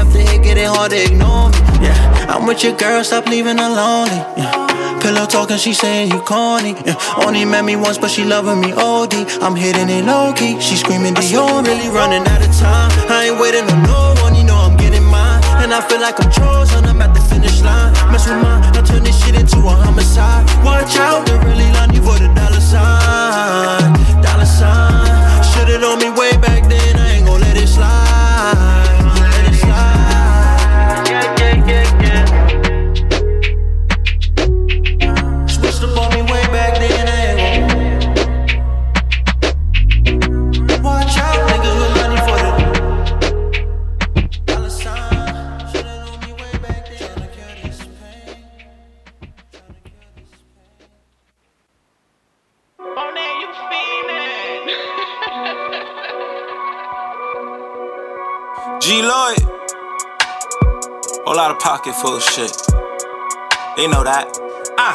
[0.00, 1.60] I'm after hit, getting hard to ignore me.
[1.84, 4.16] Yeah, I'm with your girl, stop leaving her lonely.
[4.40, 4.98] Yeah.
[5.00, 6.72] Pillow talking, she saying you corny.
[6.86, 6.96] Yeah.
[7.20, 9.12] Only met me once, but she loving me OD.
[9.44, 11.66] I'm hitting it low key, she screaming Dior.
[11.66, 12.90] Really running out of time.
[13.12, 15.44] I ain't waiting on no one, you know I'm getting mine.
[15.60, 17.92] And I feel like I'm chosen, I'm at the finish line.
[18.10, 20.48] Mess with mine, I turn this shit into a homicide.
[20.64, 23.79] Watch out, they really line you for the dollar sign.
[61.80, 62.52] Pocket full of shit.
[63.76, 64.28] They know that.
[64.76, 64.92] Ah.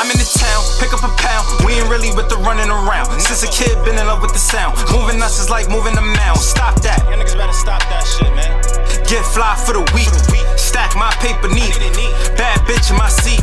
[0.00, 1.44] I'm in the town, pick up a pound.
[1.64, 3.12] We ain't really with the running around.
[3.20, 4.80] Since a kid, been in love with the sound.
[4.96, 6.40] Moving us is like moving a mound.
[6.40, 7.04] Stop that.
[7.04, 8.48] You niggas better stop that shit, man.
[9.04, 10.08] Get fly for the week.
[10.76, 11.72] Stack my paper neat.
[12.36, 13.40] Bad bitch in my seat.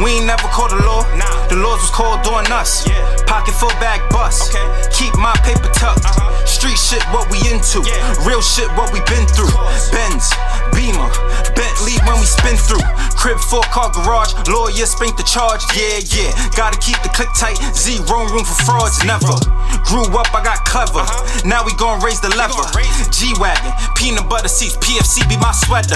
[0.00, 1.04] We ain't never called the law.
[1.52, 2.88] The laws was called doing us.
[2.88, 2.96] Yeah.
[3.28, 4.56] Pocket full bag bust.
[4.88, 6.08] Keep my paper tucked.
[6.48, 7.84] Street shit, what we into.
[8.24, 9.52] Real shit, what we been through.
[9.92, 10.32] Benz,
[10.72, 11.12] Beamer,
[11.52, 12.80] Bentley when we spin through.
[13.22, 15.62] Crib four car garage, lawyer spank the charge.
[15.78, 16.34] Yeah, yeah.
[16.58, 17.54] Gotta keep the click tight.
[17.70, 19.38] Zero room for frauds, never.
[19.86, 21.06] Grew up, I got clever.
[21.46, 22.66] Now we gon' raise the lever.
[23.14, 25.94] G Wagon, peanut butter seats, PFC be my sweater.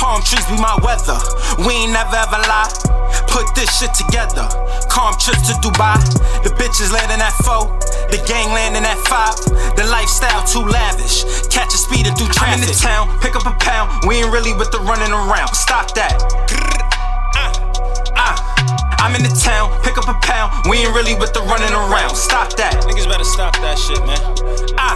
[0.00, 1.20] Palm trees be my weather.
[1.60, 2.72] We ain't never ever lie.
[3.28, 4.48] Put this shit together.
[4.88, 6.00] Calm trips to Dubai.
[6.40, 7.68] The bitches landing at four.
[8.08, 9.36] The gang landing at five.
[9.76, 11.28] The lifestyle too lavish.
[11.52, 12.56] Catch a speeder through traffic.
[12.56, 14.08] I'm in the town, pick up a pound.
[14.08, 15.52] We ain't really with the running around.
[15.52, 16.16] Stop that.
[19.02, 20.54] I'm in the town, pick up a pound.
[20.70, 22.14] We ain't really with the running around.
[22.14, 22.86] Stop that.
[22.86, 24.14] Niggas better stop that shit, man.
[24.78, 24.94] Ah,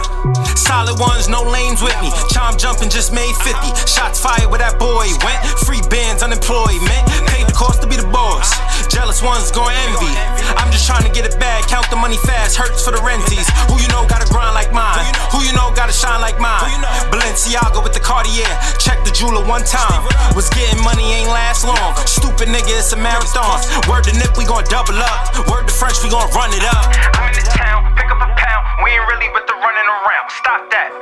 [0.55, 2.07] solid ones, no lanes with me.
[2.31, 3.59] Chom jumping, just made 50.
[3.83, 5.43] Shots fired where that boy went.
[5.67, 7.03] Free bands, unemployment.
[7.27, 8.55] Paid the cost to be the boss.
[8.87, 10.15] Jealous ones gon' envy.
[10.55, 11.67] I'm just trying to get it back.
[11.67, 13.51] Count the money fast, hurts for the renties.
[13.67, 15.03] Who you know gotta grind like mine?
[15.35, 16.79] Who you know gotta shine like mine?
[17.11, 18.47] Balenciaga with the Cartier.
[18.79, 20.07] Check the jeweler one time.
[20.31, 21.91] Was getting money ain't last long.
[22.07, 23.59] Stupid nigga, it's a marathon.
[23.97, 25.33] Word to Nip, we gon' double up.
[25.49, 26.85] Word to French, we gon' run it up.
[27.17, 28.63] I'm in the town, pick up a pound.
[28.85, 30.29] We ain't really with the running around.
[30.37, 30.93] Stop that.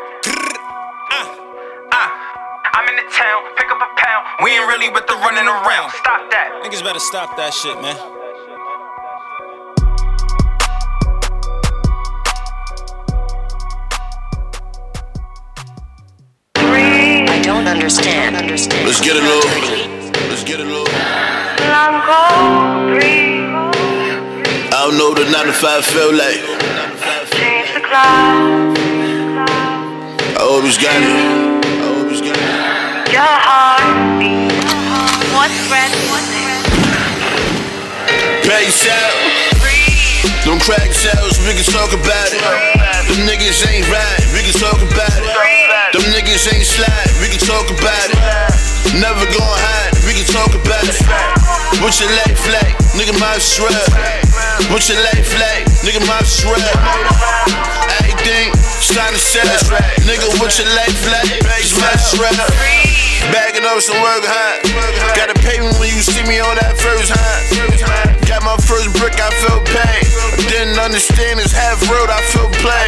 [1.91, 2.07] Ah.
[2.71, 4.23] I'm in the town, pick up a pound.
[4.45, 5.91] We ain't really with the running around.
[5.91, 6.63] Stop that.
[6.63, 7.99] Niggas better stop that shit, man.
[17.27, 18.37] I don't understand.
[18.37, 18.87] understand.
[18.87, 19.94] Let's get it, little.
[20.35, 20.83] Let's get it, little.
[20.83, 21.95] I
[24.83, 26.43] don't know what the 9 to 5 felt like.
[30.35, 31.07] I always got it.
[31.07, 33.15] I always got it.
[33.15, 34.51] Your heartbeat.
[35.31, 35.87] What's red?
[36.11, 36.27] What's
[38.43, 39.15] Pay out.
[40.43, 42.43] Them crack sales, we can talk about it.
[43.07, 45.31] Them niggas ain't right, we can talk about it.
[45.95, 48.19] Them niggas ain't slide, we can talk about it.
[48.99, 49.94] Never gon' hide,
[50.69, 50.97] it.
[51.81, 52.73] What's your life like?
[52.95, 53.71] Nigga, my shrub.
[54.71, 55.65] What's your life like?
[55.83, 56.61] Nigga, my shrub.
[58.01, 59.45] Everything, starting to sell.
[60.07, 61.43] Nigga, what's your life like?
[61.43, 62.35] My shrub.
[63.33, 64.61] Bagging up some work hard.
[65.17, 67.41] Gotta pay me when you see me on that first high.
[68.29, 70.05] Got my first brick, I felt pain.
[70.49, 72.87] Didn't understand it's half road, I feel play.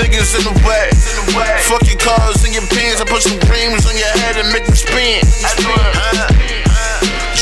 [0.00, 0.88] Niggas in the way.
[1.68, 3.00] Fuck your cars and your pants.
[3.00, 5.20] I put some creams on your head and make them spin.
[5.20, 6.63] Huh?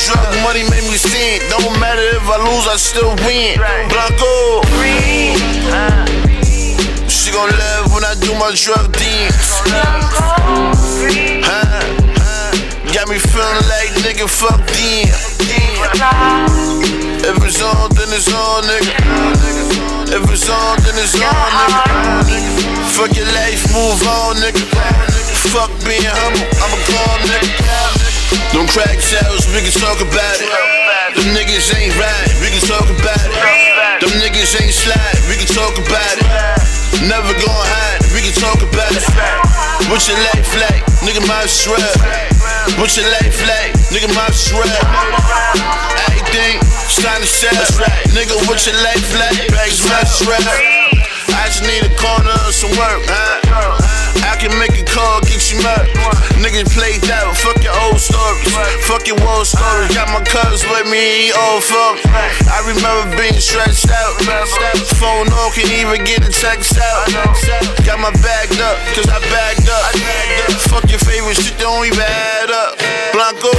[0.03, 1.39] Drug money make me sin.
[1.47, 3.55] Don't matter if I lose, I still win.
[3.87, 4.59] Blanco.
[7.07, 8.91] She gon' love when I do my drug.
[11.47, 11.63] Huh?
[12.19, 12.51] Huh?
[12.91, 15.07] Got me feeling like nigga, fuck them.
[17.23, 18.91] If it's on, then it's on, nigga.
[20.11, 22.51] If it's on, then it's on, nigga.
[22.91, 24.67] Fuck your life, move on, nigga.
[25.47, 27.92] Fuck being humble, I'm a calm nigga.
[28.53, 30.49] Don't crack shells, we can talk about it.
[31.17, 33.33] Them niggas ain't right, we can talk about it.
[34.01, 36.27] Them niggas ain't slide, we can talk about it.
[37.05, 39.03] Never gon' hide, we can talk about it.
[39.89, 40.81] What's your life like?
[41.03, 41.81] Nigga, my shrub.
[42.79, 43.75] What's your life like?
[43.91, 44.69] Nigga, my shrub.
[46.07, 46.61] Everything,
[47.03, 47.51] time to sell.
[48.15, 49.51] Nigga, what's your life like?
[49.67, 50.41] It's my shrub.
[51.35, 53.82] I just need a corner of some work, huh?
[54.21, 55.89] I can make a call, get you mad.
[56.37, 58.53] Niggas played out, fuck your old stories.
[58.85, 59.89] Fuck your old stories.
[59.95, 61.97] Got my cuz with me, all fuck.
[62.51, 64.13] I remember being stretched out.
[65.01, 67.07] Phone off, can't even get a text out.
[67.85, 69.95] Got my bagged up, cause I bagged up.
[70.69, 72.77] Fuck your favorite shit, don't even add up.
[73.13, 73.51] Blanco.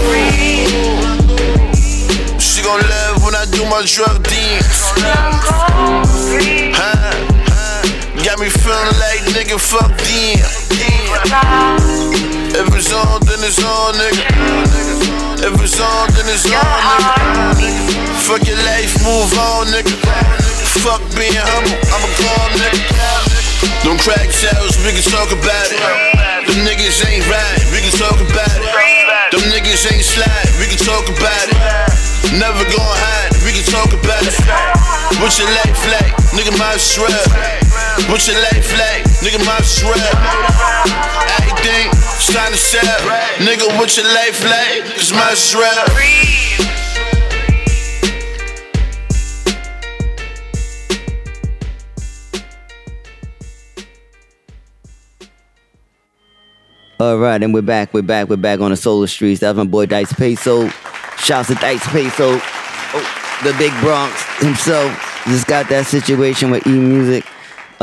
[2.39, 4.27] She gon' love when I do my drug.
[6.77, 6.94] Huh?
[8.35, 10.43] Got me feeling like nigga, fuck them.
[12.51, 14.27] If it's on, then it's on, nigga.
[15.39, 16.67] If it's on, then it's on,
[17.55, 17.79] nigga.
[18.27, 19.95] Fuck your life, move on, nigga.
[20.83, 22.83] Fuck being humble, I'm a calm nigga.
[23.87, 25.79] Don't crack shells, we can talk about it.
[26.51, 28.67] Them niggas ain't right, we can talk about it.
[29.31, 32.35] Them niggas ain't slide, we can talk about it.
[32.35, 34.35] Never gon' hide, we can talk about it.
[35.23, 36.19] What's your life like?
[36.35, 36.75] Nigga, my
[37.95, 38.11] shrub.
[38.11, 39.05] What's your life like?
[39.23, 39.97] Nigga, my shrub.
[41.41, 41.91] Everything,
[42.35, 42.83] time to sell.
[43.39, 44.97] Nigga, what's your life like?
[44.97, 45.89] It's my shrub.
[57.01, 57.93] All right, and we're back.
[57.93, 58.29] We're back.
[58.29, 59.41] We're back on the solar streets.
[59.41, 60.69] That's my boy Dice Peso.
[61.19, 62.39] Shouts to Dice Peso.
[62.41, 64.93] Oh, the big Bronx himself.
[65.27, 67.25] Just got that situation with E Music.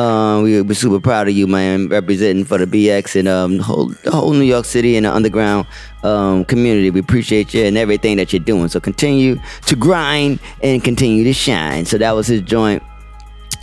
[0.01, 3.63] Um, we, we're super proud of you, man, representing for the BX and um, the,
[3.63, 5.67] whole, the whole New York City and the underground
[6.01, 6.89] um, community.
[6.89, 8.67] We appreciate you and everything that you're doing.
[8.67, 11.85] So continue to grind and continue to shine.
[11.85, 12.81] So that was his joint,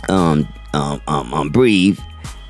[0.07, 1.99] um, um, um, um Breathe.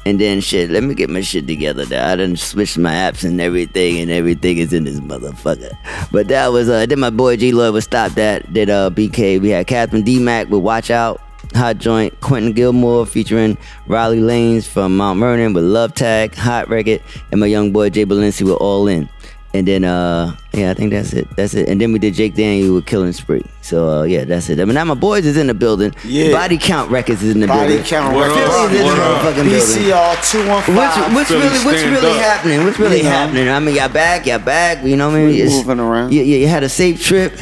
[0.06, 1.84] And then shit, let me get my shit together.
[1.84, 2.04] There.
[2.04, 5.72] I done switched my apps and everything, and everything is in this motherfucker.
[6.12, 8.52] But that was uh, then my boy G Lloyd was stopped that.
[8.54, 9.42] Did uh BK?
[9.42, 11.22] We had Catherine D Mac with Watch Out,
[11.56, 13.58] Hot Joint, Quentin Gilmore featuring
[13.88, 17.02] Riley Lanes from Mount Vernon with Love Tag, Hot Record,
[17.32, 19.10] and my young boy Jay Balenci with All In.
[19.52, 21.28] And then uh yeah, I think that's it.
[21.36, 21.68] That's it.
[21.70, 23.44] And then we did Jake Daniel with Killing Spree.
[23.64, 24.60] So uh, yeah, that's it.
[24.60, 25.92] I mean now my boys is in the building.
[26.06, 26.32] Yeah.
[26.34, 27.84] Body Count Records is in the Body building.
[27.88, 28.74] Count Philly Records.
[28.76, 28.94] is in the
[29.24, 29.52] What building.
[29.54, 30.76] BCR 215.
[30.76, 32.18] What's, what's Philly really what's really up.
[32.22, 32.64] happening?
[32.64, 33.10] What's really You know.
[33.10, 33.50] happening?
[33.50, 34.86] I mean, y'all back, y'all back.
[34.86, 35.28] You know what I mean?
[35.30, 36.14] We It's- moving around.
[36.14, 37.34] You, you, you had a safe trip.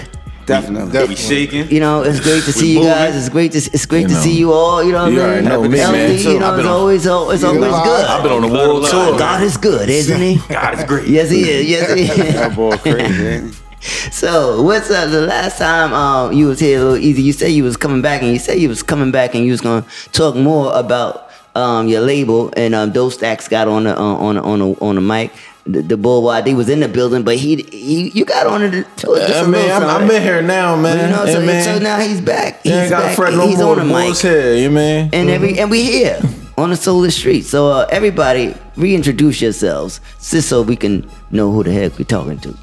[0.48, 1.07] Definitely.
[1.07, 1.69] We shaking.
[1.69, 2.94] You know, it's great to see you moving.
[2.94, 3.15] guys.
[3.15, 4.19] It's great to it's great You to know.
[4.22, 4.84] see you all.
[4.84, 5.49] You know what You I already mean?
[5.49, 6.18] know me, Healthy, man.
[6.34, 7.07] You know, I've been it's on- always it's
[7.44, 8.06] always know, good.
[8.06, 9.19] I've been on the world tour.
[9.19, 10.38] God is good, isn't he?
[10.49, 11.07] God is great.
[11.07, 11.69] Yes, he is.
[11.69, 12.34] Yes, he is.
[12.34, 13.61] That boy crazy, ain't he?
[14.11, 15.11] So, what's up?
[15.11, 17.22] the last time um, you was here, a little easy?
[17.22, 19.52] You said you was coming back, and you said you was coming back, and you
[19.52, 22.52] was gonna talk more about um, your label.
[22.57, 25.32] And um, Those Stacks got on the uh, on the, on the, on the mic.
[25.68, 28.72] The, the bull YD was in the building, but he, he you got on it.
[28.95, 30.98] Just a Yeah, little I'm, I'm in here now, man.
[31.10, 31.64] You know, Yeah, so, man.
[31.64, 32.61] so now he's back.
[32.64, 33.15] He's Yeah, I got back.
[33.18, 33.72] Fred no he's more.
[33.72, 34.06] on the The mic.
[34.06, 35.10] bull's here, you man.
[35.14, 36.19] And every and we here
[36.57, 37.41] on the Solar Street.
[37.44, 42.39] So uh, everybody, reintroduce yourselves, just so we can know who the heck we're talking
[42.39, 42.57] to.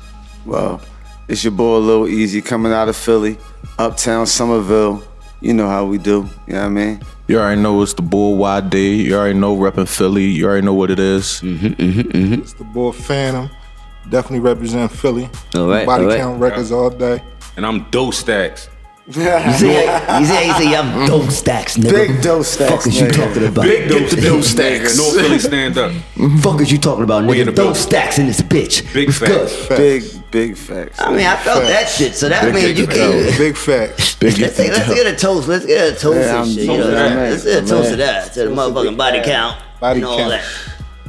[0.46, 0.80] Well,
[1.28, 3.36] it's your boy Lil Easy coming out of Philly,
[3.78, 5.02] uptown Somerville.
[5.44, 6.26] You know how we do.
[6.46, 7.02] You know what I mean?
[7.28, 9.04] You already know it's the Bull YD.
[9.04, 10.24] You already know repping Philly.
[10.24, 11.42] You already know what it is.
[11.42, 12.34] Mm-hmm, mm-hmm.
[12.40, 13.50] It's the boy Phantom.
[14.08, 15.28] Definitely represent Philly.
[15.54, 16.18] All right, Body all right.
[16.18, 17.22] count records all day.
[17.58, 18.70] And I'm Dose Stacks.
[19.06, 21.06] You see, you see, how you say I'm mm.
[21.06, 21.90] dope stacks, nigga.
[21.90, 23.12] Big dope stacks, Fuck is you nigga.
[23.26, 23.62] talking about?
[23.64, 24.96] Big dope, dope stacks.
[24.96, 25.92] No Philly stand up.
[26.40, 27.56] Fuck is you talking about, We in the nigga?
[27.56, 28.90] Dope stacks in this bitch.
[28.94, 29.50] Big What's good?
[29.50, 29.76] facts.
[29.78, 31.00] Big, big facts.
[31.02, 32.96] I mean, I felt that shit, so that Big means you facts.
[32.98, 33.38] can.
[33.38, 34.14] Big facts.
[34.16, 35.48] Big Let's, take, let's get a toast.
[35.48, 36.64] Let's get a toast Yeah, and shit.
[36.64, 37.30] You know, man.
[37.30, 40.30] let's get a toast to that, to the motherfucking body count Body and all count.
[40.30, 40.44] that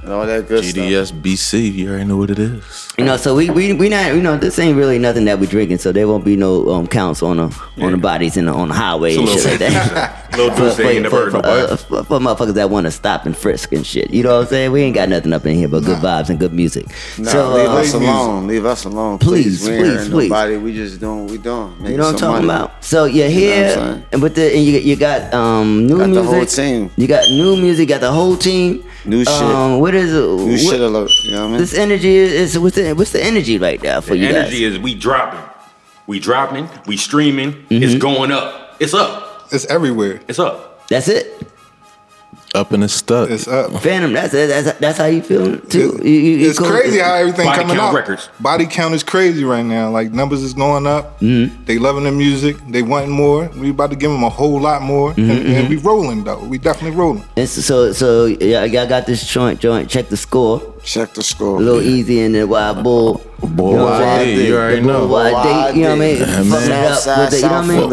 [0.05, 1.19] and all that good GDS stuff.
[1.19, 2.93] BC, you already know what it is.
[2.97, 5.47] You know, so we we we not you know this ain't really nothing that we
[5.47, 7.85] drinking, so there won't be no um, counts on the yeah.
[7.85, 10.21] on the bodies and on the highway and shit like that.
[10.35, 14.11] Uh, for, for, motherfuckers that want to stop and frisk and shit.
[14.11, 14.71] You know what I'm saying?
[14.73, 16.21] We ain't got nothing up in here but good nah.
[16.21, 16.87] vibes and good music.
[17.17, 18.47] Nah, so leave uh, us alone.
[18.47, 20.29] Leave us alone, please, please, we please, please.
[20.29, 21.71] Nobody, we just doing we doing.
[21.77, 22.63] Making you know what I'm talking money.
[22.65, 22.83] about?
[22.83, 26.09] So you're here, you know and with the and you you got um new got
[26.09, 26.91] music.
[26.97, 27.87] You got new music.
[27.87, 28.83] Got the whole team.
[29.05, 29.33] New shit.
[29.33, 30.17] Um, what is it?
[30.17, 30.81] New what, shit.
[30.81, 31.57] Alert, you know what I mean?
[31.59, 34.61] This energy is, is what's the what's the energy like now for the you energy
[34.61, 34.73] guys?
[34.73, 35.41] is we dropping,
[36.07, 37.53] we dropping, we streaming.
[37.53, 37.83] Mm-hmm.
[37.83, 38.75] It's going up.
[38.79, 39.47] It's up.
[39.51, 40.21] It's everywhere.
[40.27, 40.87] It's up.
[40.87, 41.47] That's it
[42.55, 43.29] up and it's stuck.
[43.29, 43.71] It's up.
[43.81, 44.13] Phantom.
[44.13, 45.99] That's that's that's how you feel too.
[46.03, 47.93] You, you it's crazy how everything Body coming out.
[47.93, 48.29] Records.
[48.39, 49.89] Body count is crazy right now.
[49.89, 51.19] Like numbers is going up.
[51.19, 51.65] Mm-hmm.
[51.65, 52.57] They loving the music.
[52.67, 53.47] They wanting more.
[53.49, 55.11] We about to give them a whole lot more.
[55.11, 55.69] Mm-hmm, and, and, mm-hmm.
[55.69, 56.43] we rolling though.
[56.43, 57.23] We definitely rolling.
[57.37, 59.89] And so so yeah, I got this joint joint.
[59.89, 60.74] Check the score.
[60.85, 61.59] Check the score.
[61.59, 61.89] Little yeah.
[61.89, 63.15] Easy and the Wild Bull.
[63.41, 64.45] Boy, you know what I mean?
[64.45, 65.07] You already know.
[65.07, 66.17] Boy, you know what I mean?
[66.17, 67.89] Fuck up you know what I mean?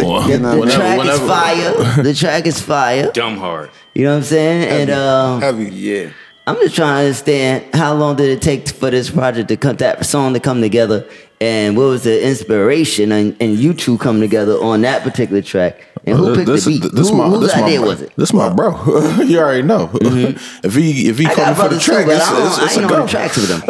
[0.60, 2.02] The, track is fire.
[2.02, 3.10] the track is fire.
[3.14, 3.70] Dumb hard.
[3.94, 4.69] You know what I'm saying?
[4.69, 6.10] And um, heavy, yeah.
[6.47, 9.77] I'm just trying to understand how long did it take for this project to come,
[9.77, 11.09] that song to come together,
[11.43, 15.85] and what was the inspiration and, and you two come together on that particular track
[16.05, 16.93] and who uh, picked this, the beat?
[16.93, 18.12] This who, my, whose this idea my, was it?
[18.16, 18.70] This my bro.
[19.24, 19.89] you already know.
[19.89, 20.64] Mm-hmm.
[20.66, 22.94] if he if he coming for the track, too, it's, it's, it's, I ain't a
[22.94, 23.60] on the tracks with them.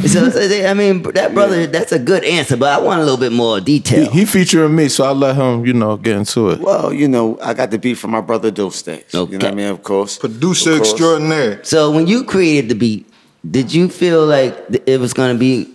[0.08, 1.66] so, so they, I mean, that brother, yeah.
[1.66, 4.10] that's a good answer, but I want a little bit more detail.
[4.10, 6.60] He, he, featuring me, so I let him, you know, get into it.
[6.60, 9.14] Well, you know, I got the beat from my brother Dope Stacks.
[9.14, 9.32] Okay.
[9.32, 9.68] You know what I mean?
[9.68, 10.90] Of course, producer of course.
[10.90, 11.62] extraordinaire.
[11.64, 13.06] So when you created the beat,
[13.48, 14.54] did you feel like
[14.86, 15.74] it was going to be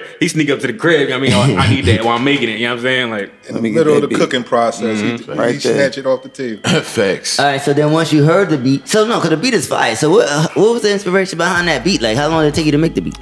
[0.21, 1.11] he sneak up to the crib.
[1.11, 2.59] I mean, oh, I need that while I'm making it.
[2.59, 3.09] You know what I'm saying?
[3.09, 4.19] Like in the middle of the beat.
[4.19, 5.31] cooking process, mm-hmm.
[5.31, 6.61] he, right he snatch it off the table.
[6.83, 7.39] Facts.
[7.39, 7.59] All right.
[7.59, 9.95] So then once you heard the beat, so no, because the beat is fire.
[9.95, 12.03] So what, uh, what was the inspiration behind that beat?
[12.03, 13.17] Like, how long did it take you to make the beat?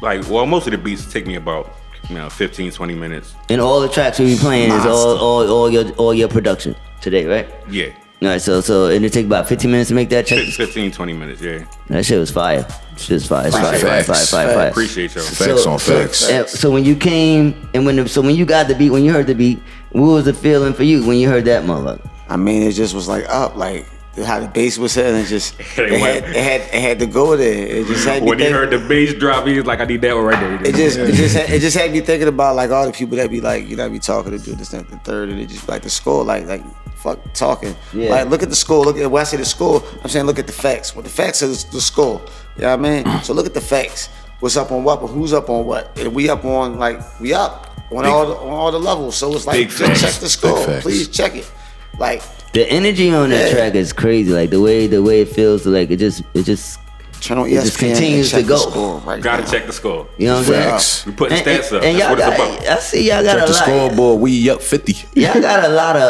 [0.00, 1.70] Like, well, most of the beats take me about
[2.08, 3.34] you know 15, 20 minutes.
[3.50, 4.88] And all the tracks we be playing Monster.
[4.88, 7.48] is all all all your all your production today, right?
[7.68, 7.94] Yeah.
[8.22, 10.46] All right, so so and it took about 15 minutes to make that check.
[10.46, 11.66] 15, 20 minutes, yeah.
[11.88, 12.66] That shit was fire.
[12.96, 13.48] Shit was fire.
[13.48, 14.68] It's fire, fire, fire, fire, fire.
[14.68, 15.24] Appreciate y'all.
[15.24, 16.18] Facts so, on facts.
[16.20, 19.04] So, so when you came and when the, so when you got the beat, when
[19.04, 19.60] you heard the beat,
[19.92, 22.08] what was the feeling for you when you heard that motherfucker?
[22.30, 23.86] I mean, it just was like up, like
[24.24, 27.36] how the bass was set and just it, had, it, had, it had to go
[27.36, 27.66] there.
[27.66, 30.14] It just had when he heard the bass drop, he was like, "I need that
[30.14, 32.70] one right there." It just it just had, it just had me thinking about like
[32.70, 34.88] all the people that be like, you know, I be talking to do this that,
[34.88, 36.62] the third, and it just like the score, like like
[36.96, 37.76] fuck talking.
[37.92, 38.10] Yeah.
[38.10, 38.84] Like look at the score.
[38.84, 40.94] Look at when I say the score, I'm saying look at the facts.
[40.94, 42.20] What well, the facts is the score.
[42.56, 43.20] You know what I mean?
[43.22, 44.08] so look at the facts.
[44.40, 45.00] What's up on what?
[45.00, 45.98] But who's up on what?
[45.98, 49.16] And we up on like we up on big, all the, on all the levels.
[49.16, 51.50] So it's like just check the score, please check it.
[51.98, 52.22] Like
[52.56, 54.32] the energy on that track is crazy.
[54.32, 56.80] Like the way the way it feels, like it just it just
[57.20, 58.98] It just continues to go.
[59.00, 59.50] Right Gotta now.
[59.50, 60.08] check the score.
[60.16, 61.12] You know what I'm saying?
[61.12, 61.84] We putting and, stats and, up.
[61.84, 62.76] And That's what got, it's about.
[62.76, 64.20] I see y'all got check a the scoreboard.
[64.22, 64.94] We up fifty.
[65.20, 66.02] y'all got a lot of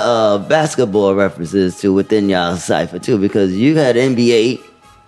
[0.42, 4.62] uh, basketball references too within y'all cipher too, because you had NBA.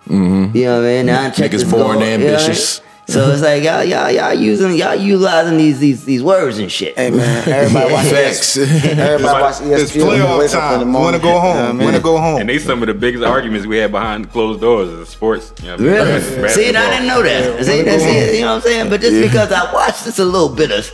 [0.07, 0.57] Mm-hmm.
[0.57, 1.05] You know what I mean?
[1.05, 2.79] Now I check Niggas born score, ambitious.
[2.79, 6.59] You know so it's like y'all, y'all, y'all using, y'all utilizing these these these words
[6.59, 6.95] and shit.
[6.95, 8.55] Hey man, everybody watch Facts.
[8.57, 9.81] Everybody watch ESPN.
[9.81, 10.93] It's playoff time.
[10.93, 11.79] Want to go home?
[11.79, 11.85] You?
[11.85, 12.39] Want to go home?
[12.39, 15.53] And they some of the biggest arguments we had behind closed doors in sports.
[15.61, 16.11] You know really?
[16.41, 16.47] Yeah.
[16.49, 17.55] See, and I didn't know that.
[17.55, 18.35] Yeah, See, that's it.
[18.35, 18.89] You know what I'm saying?
[18.89, 19.21] But just yeah.
[19.21, 20.85] because I watched just a little bit of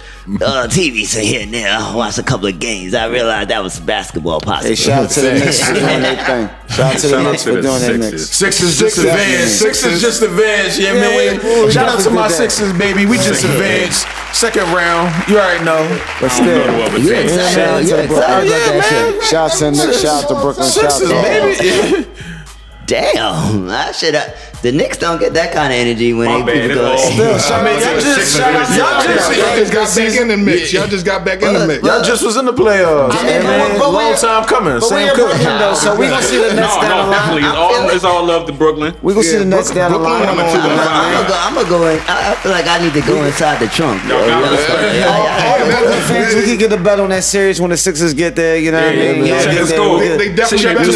[0.41, 2.93] uh, TV so here and there, I watched a couple of games.
[2.93, 4.69] I realized that was basketball possible.
[4.69, 6.49] Hey, shout out to the Knicks for doing their thing.
[6.69, 8.29] Shout out to the Knicks for doing their Knicks.
[8.29, 9.59] Six is just advanced.
[9.59, 10.79] Six is just advanced.
[10.79, 11.71] Yeah, man.
[11.71, 12.33] Shout out to my day.
[12.33, 13.05] Sixers, baby.
[13.05, 14.07] We just advanced.
[14.33, 15.11] Second round.
[15.27, 15.83] You already know.
[16.21, 16.65] But still,
[17.01, 20.69] yeah, yeah, yeah, yeah, Shout out to Brooklyn.
[20.69, 22.07] Shout out to Brooklyn.
[22.85, 24.54] Damn, I should have.
[24.65, 26.97] The Knicks don't get that kind of energy when My they people go.
[26.97, 28.49] Still, mean, y'all just y'all
[29.05, 30.73] just, y'all just got back in the mix.
[30.73, 31.85] Y'all just got back in the mix.
[31.85, 33.13] Y'all just was in the playoffs.
[33.13, 34.81] I mean, man, but long time coming.
[34.81, 35.37] But Sam Cooke.
[35.37, 37.45] Though, so we gonna see the Nets no, down no, definitely.
[37.45, 38.95] It's all, it's all love to Brooklyn.
[39.03, 40.27] We gonna see the Nets down the line.
[40.33, 42.01] I'm gonna go in.
[42.09, 44.01] I feel like I need to go inside the trunk.
[44.01, 44.09] We
[46.41, 48.57] can get a bet on that series when the Sixers get there.
[48.57, 49.27] You know what I mean?
[49.27, 49.99] Check the score.
[49.99, 50.57] They definitely.
[50.57, 50.91] Check the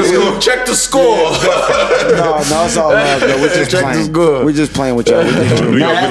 [0.00, 0.40] score.
[0.40, 1.36] Check the score.
[2.12, 2.92] No, no, it's all.
[3.02, 4.12] We're just playing.
[4.12, 4.44] good.
[4.44, 5.24] We're just playing with y'all.
[5.24, 6.10] We just- We gonna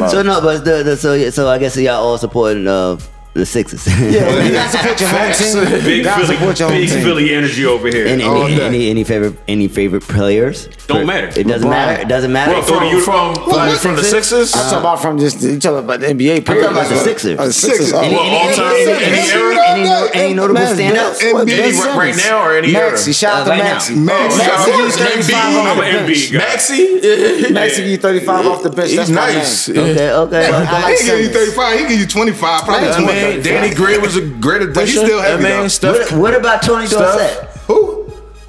[0.00, 2.98] like, So no, but the, the, so yeah, so I guess y'all all supporting uh,
[3.36, 3.86] the Sixers.
[3.86, 5.84] Yeah, you gotta support your home team.
[5.84, 7.02] Big You gotta Philly, support your home big team.
[7.02, 8.06] Philly energy over here.
[8.06, 10.68] Any, All any, any, any favorite any favorite players?
[10.86, 11.28] Don't matter.
[11.38, 11.70] It doesn't LeBron.
[11.70, 12.02] matter.
[12.02, 12.52] It doesn't matter.
[12.52, 14.54] Well, go to you- From like from the Sixers.
[14.54, 16.36] I'm talking about from just you talking about the NBA.
[16.38, 17.36] I'm talking about the Sixers.
[17.38, 17.92] The Sixers.
[17.92, 18.72] Oh, Any, Well, any, all time.
[18.74, 19.56] any, any any, era?
[19.68, 21.20] any, no- any notable Man, standouts?
[21.20, 22.26] Ben- Any Ben right- right Simmons.
[22.30, 22.90] now or any era?
[22.90, 23.72] Maxey, shout out Uh, to right now.
[23.74, 23.94] Maxey.
[23.96, 24.38] Maxey.
[24.38, 24.82] Maxey, Maxey.
[24.82, 25.56] he's 35 Embiid.
[25.56, 26.18] off I'm the an bench.
[26.18, 26.38] MB guy.
[26.38, 27.52] Maxey.
[27.52, 28.88] Maxey, give you 35 off the bench.
[28.90, 29.68] He's That's my nice.
[29.68, 29.78] man.
[29.78, 30.46] Okay, okay.
[30.46, 30.82] I okay.
[30.82, 31.54] like He give you Simmons.
[31.54, 31.78] 35.
[31.80, 32.64] He give you 25.
[32.64, 33.06] Probably I 20.
[33.34, 34.74] Mean, Danny Gray was a great addition.
[34.74, 35.68] But he's still heavy, I mean.
[35.68, 36.12] Steph.
[36.12, 36.98] What, what about Tony Steph?
[37.00, 37.55] Dorsett?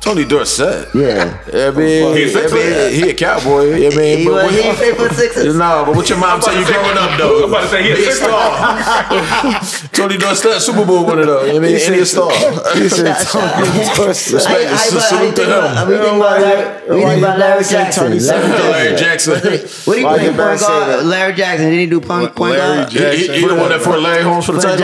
[0.04, 0.14] Who?
[0.14, 0.88] Tony Dorsett.
[0.96, 1.38] Yeah.
[1.54, 3.74] I mean, He's I a mean, he a cowboy.
[3.76, 5.56] I mean, He but was what- he ain't play for Sixers.
[5.56, 7.44] No, but what your mom tell you growing up though?
[7.44, 9.60] I'm about to say he a Be star.
[9.92, 11.42] Tony Dorsett, Super Bowl winner though.
[11.50, 12.32] I mean, and he a star.
[12.32, 14.34] He said Tony Dorsett.
[14.38, 15.90] Respect, I- I- so I- salute to I- I- him.
[15.90, 18.18] We think about Larry, we think about Larry Jackson.
[18.18, 19.34] Larry Jackson.
[19.34, 19.50] What do
[20.00, 21.06] you Why play you point guard?
[21.06, 21.70] Larry Jackson.
[21.70, 22.90] Did he do point, point Larry guard?
[22.92, 23.18] Jackson.
[23.20, 24.78] He, he, he the one that fought Larry Holmes for the For the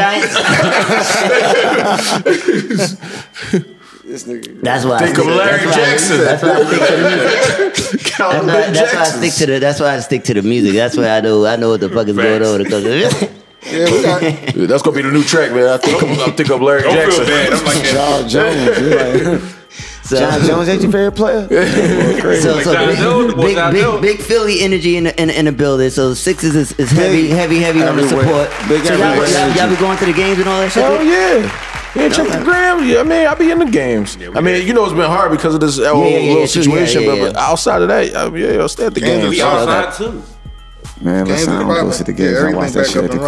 [3.53, 3.73] title.
[4.03, 4.23] Giants?
[4.23, 4.61] This nigga.
[4.61, 6.17] That's why Think I of stick, Larry that's why Jackson.
[6.19, 8.03] That's why I stick to the music.
[8.03, 9.59] That's why, that's why I stick to the.
[9.59, 10.73] That's why I stick to the music.
[10.73, 11.45] That's why I know.
[11.45, 13.31] I know what the fuck is going on because of it.
[13.65, 14.21] Yeah, we got.
[14.67, 15.67] That's gonna be the new track, man.
[15.69, 17.25] I think I'm, I'm thinking of Larry Don't Jackson.
[17.25, 17.53] feel bad.
[17.53, 17.93] I'm like that.
[17.93, 18.79] John Jones.
[19.31, 19.53] You like,
[20.03, 21.47] So, John Jones ain't your favorite player?
[21.47, 25.21] so, Like so John big, Jones, the boy big, big, big Philly energy in the,
[25.21, 25.89] in, in the building.
[25.91, 28.25] So Sixers is, is heavy, heavy, heavy on the Everywhere.
[28.51, 28.67] support.
[28.69, 30.83] Big so y'all, everywhere y'all, y'all be going to the games and all that shit.
[30.83, 31.72] Oh yeah.
[31.95, 32.83] Yeah, check the gram.
[32.87, 34.17] Yeah, I mean, I be in the games.
[34.35, 37.03] I mean, you know, it's been hard because of this yeah, yeah, little situation.
[37.03, 39.21] Yeah, yeah, but, but outside of that, I mean, yeah, I'll stay at the Games
[39.21, 39.29] games.
[39.29, 40.23] We Yeah, outside too.
[41.01, 41.91] Man, Games listen, in I the don't go Bible.
[41.91, 42.33] to the Yeah, games.
[42.33, 43.19] I everything watch that shit at the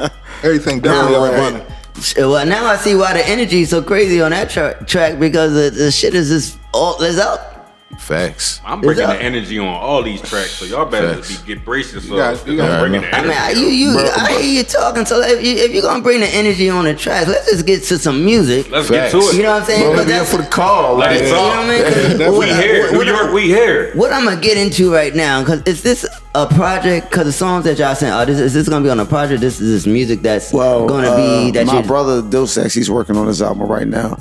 [0.00, 0.12] crib.
[0.42, 1.66] Everything definitely up and running.
[2.16, 5.52] Well, now I see why the energy is so crazy on that tra- track because
[5.52, 7.59] the, the shit is just all is up.
[7.98, 8.60] Facts.
[8.64, 11.40] I'm bringing the energy on all these tracks, so y'all better Facts.
[11.42, 12.40] be, get brace yourselves.
[12.40, 13.58] got- you 'cause got- I'm bringing the I mean, energy.
[13.58, 15.04] I, you, you, Bro, I hear you talking.
[15.06, 17.82] So if, you, if you're gonna bring the energy on the track, let's just get
[17.84, 18.70] to some music.
[18.70, 19.12] Let's Facts.
[19.12, 19.34] get to it.
[19.36, 19.82] You know what I'm saying?
[19.82, 20.96] Bro, 'Cause we here that's- for the call.
[20.96, 21.56] Let Like, it You know talk.
[21.56, 21.82] what I mean?
[21.84, 22.26] 'Cause Definitely.
[22.30, 22.82] what We I- here.
[22.82, 23.90] what- New what I- York, we here.
[23.94, 27.10] What I'm gonna get into right now, cause is this a project?
[27.10, 29.40] Cause the songs that y'all sent, are this is this gonna be on a project?
[29.40, 32.74] This is this music that's Well, gonna be uh, that my you brother Dos Ex,
[32.74, 34.16] he's working on his album right now.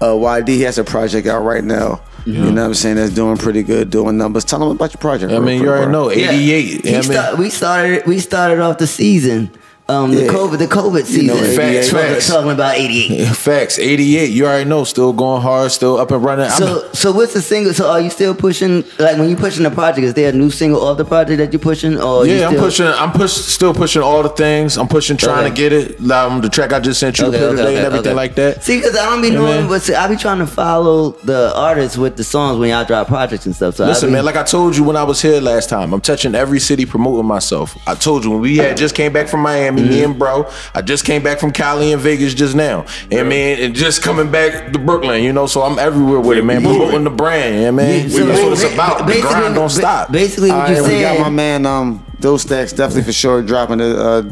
[0.00, 2.00] Uh, YD he has a project out right now.
[2.26, 2.96] You know what I'm saying?
[2.96, 4.44] That's doing pretty good, doing numbers.
[4.44, 5.32] Tell him about your project.
[5.32, 6.84] I mean, you already know, 88.
[6.84, 9.50] He I mean, start, we started we started off the season,
[9.88, 10.30] um, the Yeah.
[10.32, 11.26] COVID the COVID season.
[11.28, 12.26] know, Facts, talking, facts.
[12.28, 13.26] talking about eighty eight.
[13.28, 13.78] Facts.
[13.78, 14.30] 88.
[14.30, 14.84] You already know.
[14.84, 15.70] Still going hard.
[15.72, 16.46] Still up and running.
[16.46, 17.72] I'm- So so what's the single?
[17.74, 18.84] So are you still pushing?
[18.98, 21.52] Like when you pushing the project, is there a new single off the project that
[21.52, 22.00] you're pushing?
[22.00, 22.86] Or you yeah, I'm pushing.
[22.86, 24.76] I'm push, still pushing all the things.
[24.76, 25.48] I'm pushing, trying Okay.
[25.50, 25.98] to get it.
[25.98, 28.62] The track I just sent you Okay, okay, okay, and everything like that.
[28.64, 29.68] See, because I don't be knowing, man.
[29.68, 33.06] but see, I be trying to follow the artists with the songs when y'all drop
[33.08, 33.76] projects and stuff.
[33.76, 36.00] So Listen, be, man, like I told you when I was here last time, I'm
[36.00, 37.76] touching every city promoting myself.
[37.86, 40.50] I told you when we had just came back from Miami, me and bro.
[40.74, 42.86] I just came back from Cali and Vegas just now.
[43.10, 46.44] And man, and just coming back to Brooklyn, you know, so I'm everywhere with it,
[46.44, 46.62] man.
[46.62, 46.78] moving.
[46.78, 48.08] Promoting the brand, yeah, man.
[48.08, 48.98] Yeah, so That's what it's about.
[48.98, 50.10] The basically- grind don't stop.
[50.12, 53.42] Basically, what All you right, we got my man um Dos Stacks definitely for sure
[53.42, 54.22] dropping the uh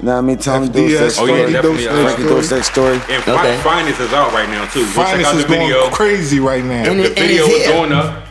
[0.00, 1.52] you know I mean telling Dos FDS Stacks Oh yeah, story.
[1.52, 1.84] definitely.
[1.84, 2.94] Frankie Dos Stacks story.
[3.08, 3.56] and Okay.
[3.56, 4.80] Fi- Finest is out right now too.
[4.80, 4.94] Go check
[5.24, 5.88] Finest is going video.
[5.90, 6.90] crazy right now.
[6.90, 7.72] And The it- and video it's is here.
[7.74, 8.22] going up.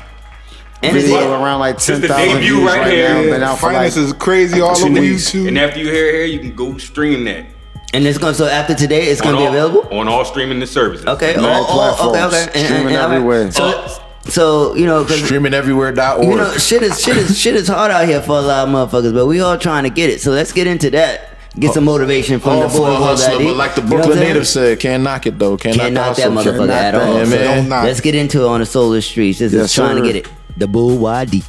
[0.84, 1.30] And it's Video here.
[1.30, 3.10] around like ten thousand is ten the thousand debut views right right here.
[3.10, 3.20] now.
[3.22, 5.32] Yeah, Been out for like Finest is crazy all two over weeks.
[5.32, 5.48] YouTube.
[5.48, 7.46] And after you hear it here, you can go stream that.
[7.94, 8.34] And it's going.
[8.34, 9.88] to So after today, it's going to be available.
[9.96, 11.06] on all streaming services.
[11.06, 11.36] Okay.
[11.36, 11.66] all, Oh,
[12.00, 12.20] oh, okay.
[12.20, 12.60] platforms, Okay.
[12.60, 13.52] And- streaming and- and- everywhere.
[13.52, 13.88] So,
[14.24, 16.24] so you know, Streaming everywhere.org.
[16.28, 18.74] You know, shit is shit is shit is hard out here for a lot of
[18.74, 20.22] motherfuckers, but we all trying to get it.
[20.22, 21.28] So let's get into that.
[21.60, 23.96] Get some motivation from All the oh, boy a hustler, but like the You know
[23.98, 25.58] Brooklyn native said, can't knock it though.
[25.58, 26.54] Can't, Can't knock knock the that hustle.
[26.54, 27.18] motherfucker at all.
[27.18, 27.68] Yeah, So man.
[27.70, 29.40] knock let's get into it on the solar streets.
[29.40, 30.30] This Yes, is trying to get it.
[30.58, 31.44] The Bull YD.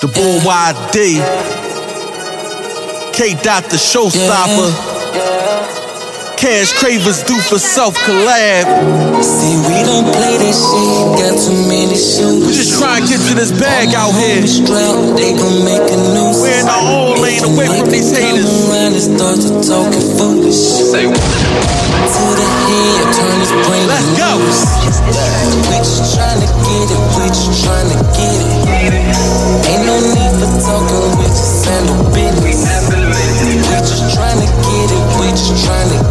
[0.00, 1.22] The Bull YD.
[3.12, 5.41] K Dot the Showstopper.
[6.42, 8.66] Cash cravers do for self collab.
[9.22, 11.14] See, we don't play this shit.
[11.14, 12.42] Got too many shoes.
[12.42, 14.42] We just try and get to this bag out here.
[14.42, 16.42] Strap, they gon' make a news.
[16.42, 18.42] We're in our own lane away from these haters.
[18.42, 20.58] Come around and start to talking foolish.
[20.90, 21.22] Say what?
[21.22, 24.42] To the head, turn his brain Let's go.
[24.42, 24.66] loose.
[25.70, 29.62] We just tryna get it, we just tryna get it.
[29.70, 32.90] Ain't no need for talking, we just handle business.
[32.90, 36.01] We just tryna get it, we just tryna get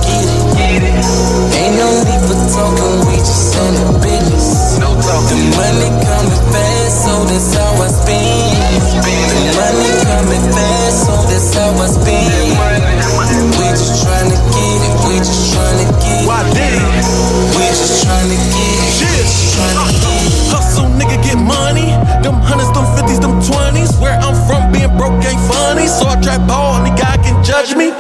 [26.32, 27.92] trap ball, any guy can judge me.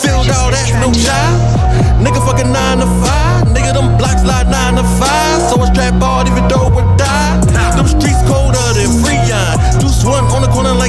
[0.00, 1.32] Filled all that, no job.
[2.00, 3.48] Nigga fucking nine to five.
[3.52, 5.40] Nigga, them blocks like nine to five.
[5.48, 7.40] So I strap ball, even though we die.
[7.76, 9.80] Them streets colder than Freon.
[9.80, 10.83] Juice one on the corner like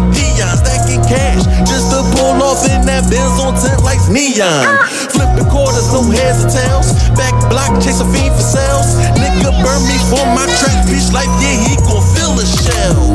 [2.56, 4.64] off in that Benz on tent like neon.
[5.12, 6.96] Flipping quarters, no heads or tails.
[7.20, 8.96] Back block, chase a fiend for sales.
[9.20, 11.12] Nigga burn me for my track, bitch.
[11.12, 13.12] Life, yeah, he gon' feel a shell.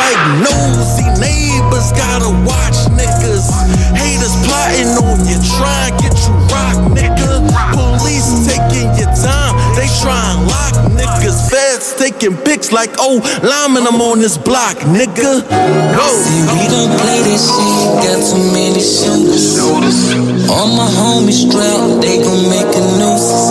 [0.00, 3.50] Like nosy neighbors gotta watch niggas.
[3.92, 7.44] Haters plotting on you, try and get you rock, nigga.
[7.74, 11.50] Police taking your time, they try and lock niggas.
[11.50, 15.42] Feds taking pics like, oh, lineman, I'm on this block, nigga.
[15.42, 16.06] Go.
[16.14, 19.58] See, we don't play this shit, got too many shooters.
[20.48, 23.50] All my homies strapped, they gon' make a nuisance.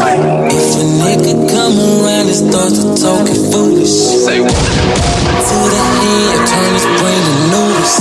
[0.51, 3.91] If a nigga come around and start to talking foolish,
[4.23, 4.51] say what?
[4.53, 7.93] To the head, turn his brain to noodles.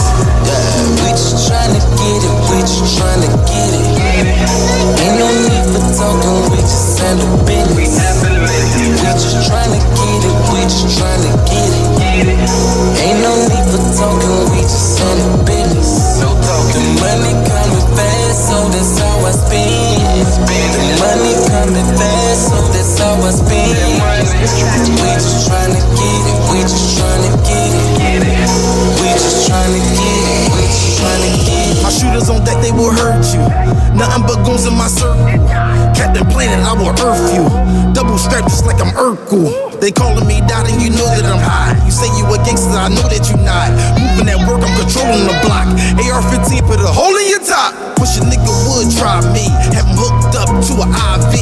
[0.47, 3.86] Yeah, we just tryna get it, we just tryna get it.
[5.03, 7.77] Ain't no need for talking, we just handle business.
[7.77, 12.65] We just tryna get it, we just tryna get it.
[32.27, 33.40] Shooters on deck, they will hurt you.
[33.97, 35.24] Nothing but goons in my circle.
[35.94, 37.93] Captain Planet, I will earth you.
[37.93, 39.65] Double strap just like I'm Urkel.
[39.81, 41.77] They calling me dot and you know that I'm high.
[41.85, 43.70] You say you a gangster, I know that you not.
[44.01, 45.69] Moving at work, I'm controlling the block.
[46.01, 47.77] AR-15 put a hole in your top.
[48.01, 49.47] Wish a nigga would try me.
[49.77, 51.35] Have him hooked up to an IV.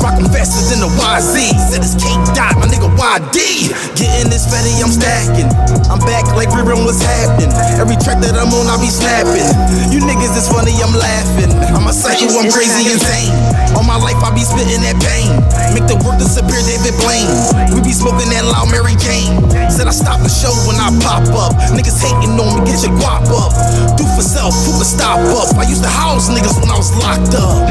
[0.00, 1.36] Rockin' faster than the YZ.
[1.72, 3.72] Said it's K dot, my nigga YD.
[3.96, 5.48] Getting this fatty, I'm stacking.
[5.88, 7.52] I'm back like rerun what's happening.
[7.80, 9.44] Every track that I'm on, I be snapping.
[9.92, 11.52] You niggas is funny, I'm laughing.
[11.72, 13.32] I'm a psycho, I'm crazy, insane.
[13.76, 15.30] All my life, I be spitting that pain.
[15.76, 17.28] Make the work disappear, David Blaine.
[17.70, 19.30] We be smoking that loud Mary Jane.
[19.70, 21.54] Said I stop the show when I pop up.
[21.70, 23.54] Niggas hating on me, get your guap up.
[23.94, 25.54] Do for self, who can stop up?
[25.54, 27.70] I used to house niggas when I was locked up.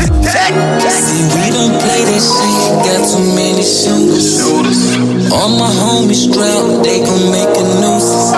[0.88, 4.40] See, we don't play this shit, got too many shooters.
[5.36, 8.32] All my homies strapped, they gon' make a nuisance.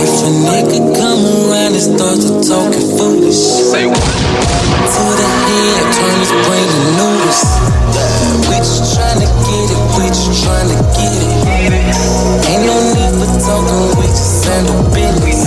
[0.00, 3.36] If a nigga come around and start to talking foolish,
[3.68, 4.00] say what?
[4.00, 7.40] To the head, turn his brain to noodles.
[8.48, 9.61] We just tryna get
[9.98, 11.32] we just tryna get it.
[12.48, 15.40] Ain't no need for talking, we just handle business.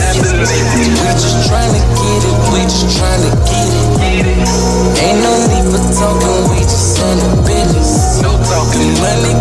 [0.77, 4.37] We just tryna get it, we just tryna get it.
[5.01, 8.21] Ain't no need for talking, we just handle business.
[8.21, 9.34] The money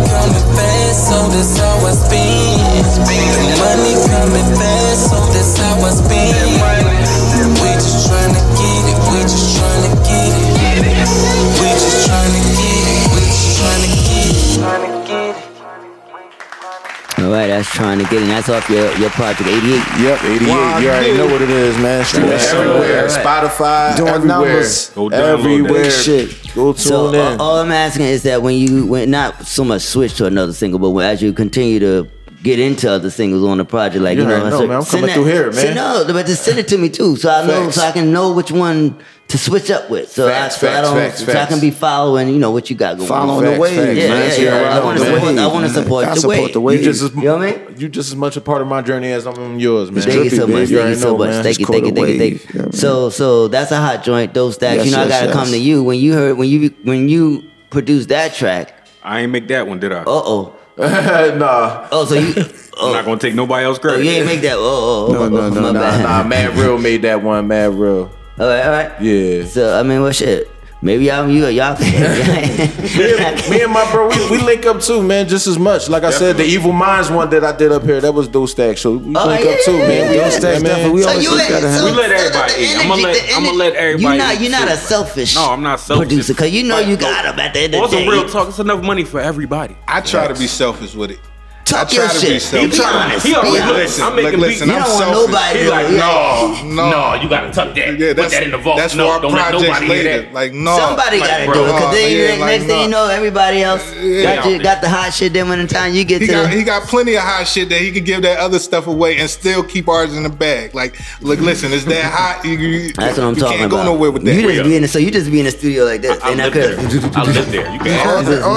[17.75, 18.29] trying to get in.
[18.29, 19.61] That's off your, your project 88.
[19.99, 20.41] Yep, 88.
[20.41, 20.49] you
[20.89, 22.05] already know what it is, man.
[22.05, 22.57] Stream Yes, sir.
[22.61, 23.01] everywhere.
[23.01, 23.25] All right.
[23.25, 24.27] Spotify, Doing everywhere.
[24.27, 24.89] numbers.
[24.91, 25.91] Go everywhere.
[25.91, 26.53] Shit.
[26.55, 27.15] Go tune so, in.
[27.15, 30.53] uh, all I'm asking is that when you, when not so much switch to another
[30.53, 32.09] single, but when, as you continue to
[32.45, 34.77] get into other singles on the project, like You you, know, know, so man.
[34.77, 35.75] I'm send coming through here, See, man.
[35.75, 38.31] no, but just send it to me too, so I know, so I can know
[38.33, 38.97] which one
[39.29, 40.11] to switch up with.
[40.11, 42.69] So, Facts, I, so I don't, facts, so I can be following, you know, what
[42.69, 43.09] you got going.
[43.09, 43.53] Following on.
[43.55, 44.29] the wave, yeah, man.
[44.29, 44.77] yeah, You yeah.
[44.79, 45.15] I want to man.
[45.19, 45.37] support.
[45.39, 46.79] I want to support Gotta the wave.
[46.79, 47.79] You just as, you know what I mean?
[47.79, 50.03] You just as much a part of my journey as I'm in yours, man.
[50.03, 50.69] Thank you so much.
[50.69, 51.43] Thank you so much.
[51.43, 52.71] Thank you, thank you, thank you, thank you.
[52.71, 54.33] So, so that's a hot joint.
[54.35, 54.85] Those stacks.
[54.85, 58.09] You know, I gotta come to you when you heard when you when you produced
[58.09, 58.73] that track.
[59.03, 60.01] I ain't make that one, did I?
[60.01, 60.54] Uh oh.
[61.37, 61.87] nah.
[61.91, 62.33] Oh, so you?
[62.77, 63.05] I'm not oh.
[63.05, 63.99] gonna take nobody else credit.
[63.99, 64.57] Oh, you ain't make that.
[64.57, 66.23] Oh, oh, No, oh, no, oh, no, nah, nah.
[66.23, 67.47] Mad Real made that one.
[67.47, 68.11] Mad Real.
[68.37, 69.01] All right, all right.
[69.01, 69.45] Yeah.
[69.45, 70.51] So I mean, what shit?
[70.85, 71.75] Maybe y'all, you, y'all.
[71.79, 75.89] me, and, me and my bro, we, we link up too, man, just as much.
[75.89, 78.51] Like I said, the Evil Minds one that I did up here, that was Dose
[78.51, 78.77] Stack.
[78.77, 80.09] So we Oh, link yeah, up too, yeah, man.
[80.11, 80.91] We yeah, Dose Stack, man.
[80.91, 81.95] We So always you just let- gotta so- have.
[81.95, 82.77] We let everybody eat.
[82.77, 84.03] I'm gonna let I'm gonna let everybody.
[84.03, 84.41] You're not.
[84.41, 85.33] You're not a selfish.
[85.33, 86.07] No, I'm not selfish.
[86.07, 88.07] producer because you know you got them at the end of the some day.
[88.07, 89.75] real talk, it's enough money for everybody.
[89.87, 91.19] I try to be selfish with it.
[91.65, 92.53] Talk your shit.
[92.53, 94.61] You trying to He already look, listen, I'm making beats.
[94.61, 97.97] I don't want Nobody like, no, no, no, you gotta tuck that.
[97.97, 98.77] Yeah, that's, Put that in the vault.
[98.77, 100.09] That's no, for don't let nobody later.
[100.09, 100.33] hear that.
[100.33, 100.77] Like, no.
[100.77, 101.71] Somebody like, gotta do it.
[101.71, 102.67] Cause then yeah, like, next no.
[102.67, 105.33] thing you know, everybody else yeah, got, you, got the hot shit.
[105.33, 107.69] Then when the time you get he to got, He got plenty of hot shit
[107.69, 110.75] that he could give that other stuff away and still keep ours in the bag.
[110.75, 112.45] Like, look, listen, it's that hot.
[112.45, 113.51] You, you, that's what I'm talking about.
[113.53, 114.35] You can't go nowhere with that.
[114.35, 116.21] You just be in the, so you just be in the studio like this.
[116.21, 116.77] I, I live there.
[116.77, 117.73] I live there.
[117.73, 118.55] You can all day, all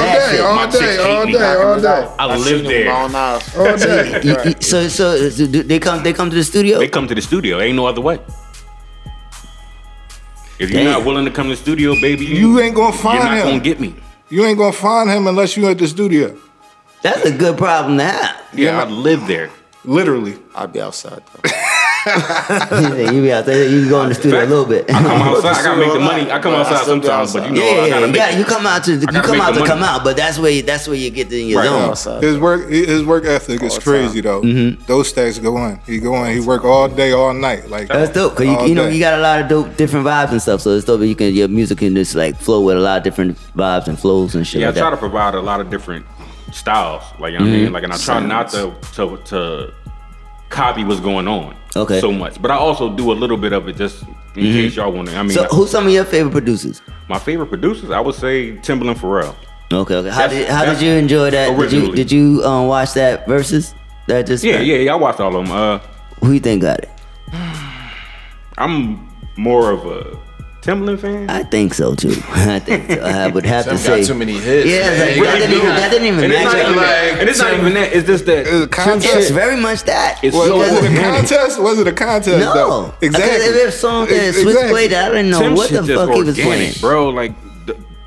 [0.69, 2.15] day, all day, all day.
[2.19, 3.43] I live there on us.
[4.65, 6.79] So, so, they come they come to the studio.
[6.79, 7.61] They come to the studio.
[7.61, 8.19] Ain't no other way.
[10.59, 10.93] If you're Damn.
[10.93, 13.27] not willing to come to the studio, baby, you, you ain't gonna find him.
[13.27, 13.51] You're not him.
[13.53, 13.95] gonna get me.
[14.29, 16.37] You ain't gonna find him unless you at the studio.
[17.03, 18.37] That's a good problem to have.
[18.53, 18.83] Yeah, yeah.
[18.83, 19.51] I live there.
[19.85, 21.23] Literally, I'd be outside
[23.15, 24.47] you be out there, you go in the studio Fact.
[24.47, 24.91] a little bit.
[24.91, 26.31] I come outside, I gotta make the money.
[26.31, 28.85] I come outside sometimes, but you know, yeah, I gotta make, yeah, you come out
[28.85, 31.49] to you come out to come out, but that's where that's where you get in
[31.49, 31.97] your right.
[31.97, 32.23] zone.
[32.23, 34.43] His work, his work ethic is crazy though.
[34.43, 34.85] Mm-hmm.
[34.85, 37.69] Those stacks go in, he go in, he work all day, all night.
[37.69, 40.33] Like that's dope, cause you, you know you got a lot of dope different vibes
[40.33, 40.61] and stuff.
[40.61, 41.01] So it's dope.
[41.03, 43.99] You can your music can just like flow with a lot of different vibes and
[43.99, 44.61] flows and shit.
[44.61, 44.97] Yeah, like I try that.
[44.97, 46.07] to provide a lot of different
[46.53, 47.03] styles.
[47.19, 47.45] Like you know mm-hmm.
[47.45, 47.75] what I mean, mm-hmm.
[47.75, 48.29] like, and I try Sounds.
[48.29, 49.75] not to to to
[50.49, 51.57] copy what's going on.
[51.77, 52.01] Okay.
[52.01, 54.53] So much, but I also do a little bit of it just in mm-hmm.
[54.53, 55.17] case y'all want to.
[55.17, 56.81] I mean, so who's some of your favorite producers?
[57.09, 59.35] My favorite producers, I would say Timbaland Pharrell.
[59.71, 59.97] Okay.
[59.97, 60.09] okay.
[60.09, 61.59] How did how did you enjoy that?
[61.59, 61.95] Originally.
[61.95, 63.75] Did you did you um, watch that versus
[64.07, 64.43] that just?
[64.43, 64.93] Yeah, yeah, yeah.
[64.93, 65.55] I watched all of them.
[65.55, 65.79] Uh,
[66.25, 66.91] Who you think got it?
[68.57, 70.19] I'm more of a
[70.69, 71.31] Timbaland fan?
[71.31, 72.11] I think so too.
[72.29, 73.01] I think so.
[73.01, 74.01] I would have to say.
[74.01, 74.69] Got too many hits.
[74.69, 76.77] Yeah, like, that, didn't even, that, didn't even, and match up.
[76.77, 77.93] Like, and it's not even that.
[77.95, 79.17] It's just that uh, it's contest.
[79.17, 80.21] It's very much that.
[80.23, 81.63] It's so was it a contest?
[81.63, 82.39] Was it a contest?
[82.39, 82.95] No, though?
[83.01, 83.47] exactly.
[83.47, 84.69] If it was a song that exactly.
[84.69, 87.09] Played, I didn't know Tim what the fuck he was playing, bro.
[87.09, 87.33] Like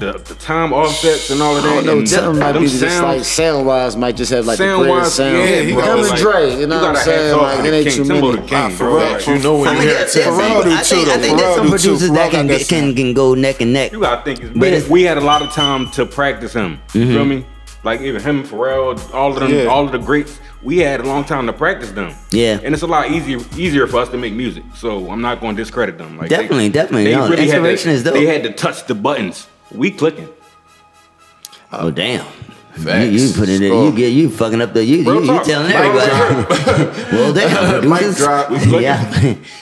[0.02, 1.72] the, the time offsets and all of that.
[1.72, 4.58] I don't know, them might be sounds, just like sound wise might just have like
[4.58, 5.38] sound the greatest wise, sound.
[5.38, 5.96] Yeah, he bro.
[5.96, 7.38] Like, Dre, you know you what I'm saying?
[7.38, 8.32] Like it ain't too many.
[8.32, 11.12] The king, you know when you hear Pharrell do too.
[11.12, 13.92] I think there's some producers that can can can go neck and neck.
[13.92, 16.82] You gotta think, but we had a lot of time to practice him.
[16.94, 17.30] You Feel mm-hmm.
[17.30, 17.46] me?
[17.84, 19.66] Like even him, Pharrell, all of them, yeah.
[19.66, 22.14] all of the greats, we had a long time to practice them.
[22.32, 24.64] Yeah, and it's a lot easier easier for us to make music.
[24.76, 26.18] So I'm not going to discredit them.
[26.18, 27.04] Like definitely, they, definitely.
[27.06, 28.14] They no, really inspiration to, is dope.
[28.14, 30.30] They had to touch the buttons we clicking.
[31.72, 32.26] Oh damn.
[32.72, 33.12] Facts.
[33.12, 33.74] You, you put it in.
[33.74, 34.84] You get you fucking up the.
[34.84, 37.12] You you, you telling everybody.
[37.16, 37.88] well, damn.
[37.90, 38.50] Mike drop.
[38.80, 39.04] yeah,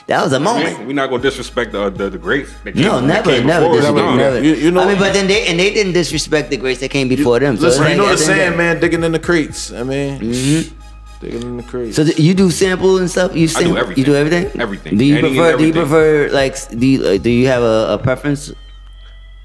[0.06, 0.86] that was a moment.
[0.86, 2.53] We're not gonna disrespect the the, the grace.
[2.76, 4.44] No, never, never, disrespect, never.
[4.44, 6.90] You, you, know, I mean, but then they and they didn't disrespect the grace that
[6.90, 7.57] came before you, them.
[7.57, 9.72] So listen, you know the saying, man, digging in the crates.
[9.72, 10.19] I mean.
[10.19, 10.76] Mm-hmm.
[11.19, 11.95] Digging in the crates.
[11.95, 13.36] So you do sample and stuff.
[13.36, 13.98] You sample, I do everything.
[13.98, 14.61] You do everything.
[14.61, 14.98] Everything.
[14.98, 15.57] Do you Any prefer?
[15.57, 16.69] Do you prefer like?
[16.69, 18.53] Do you, like, do you have a, a preference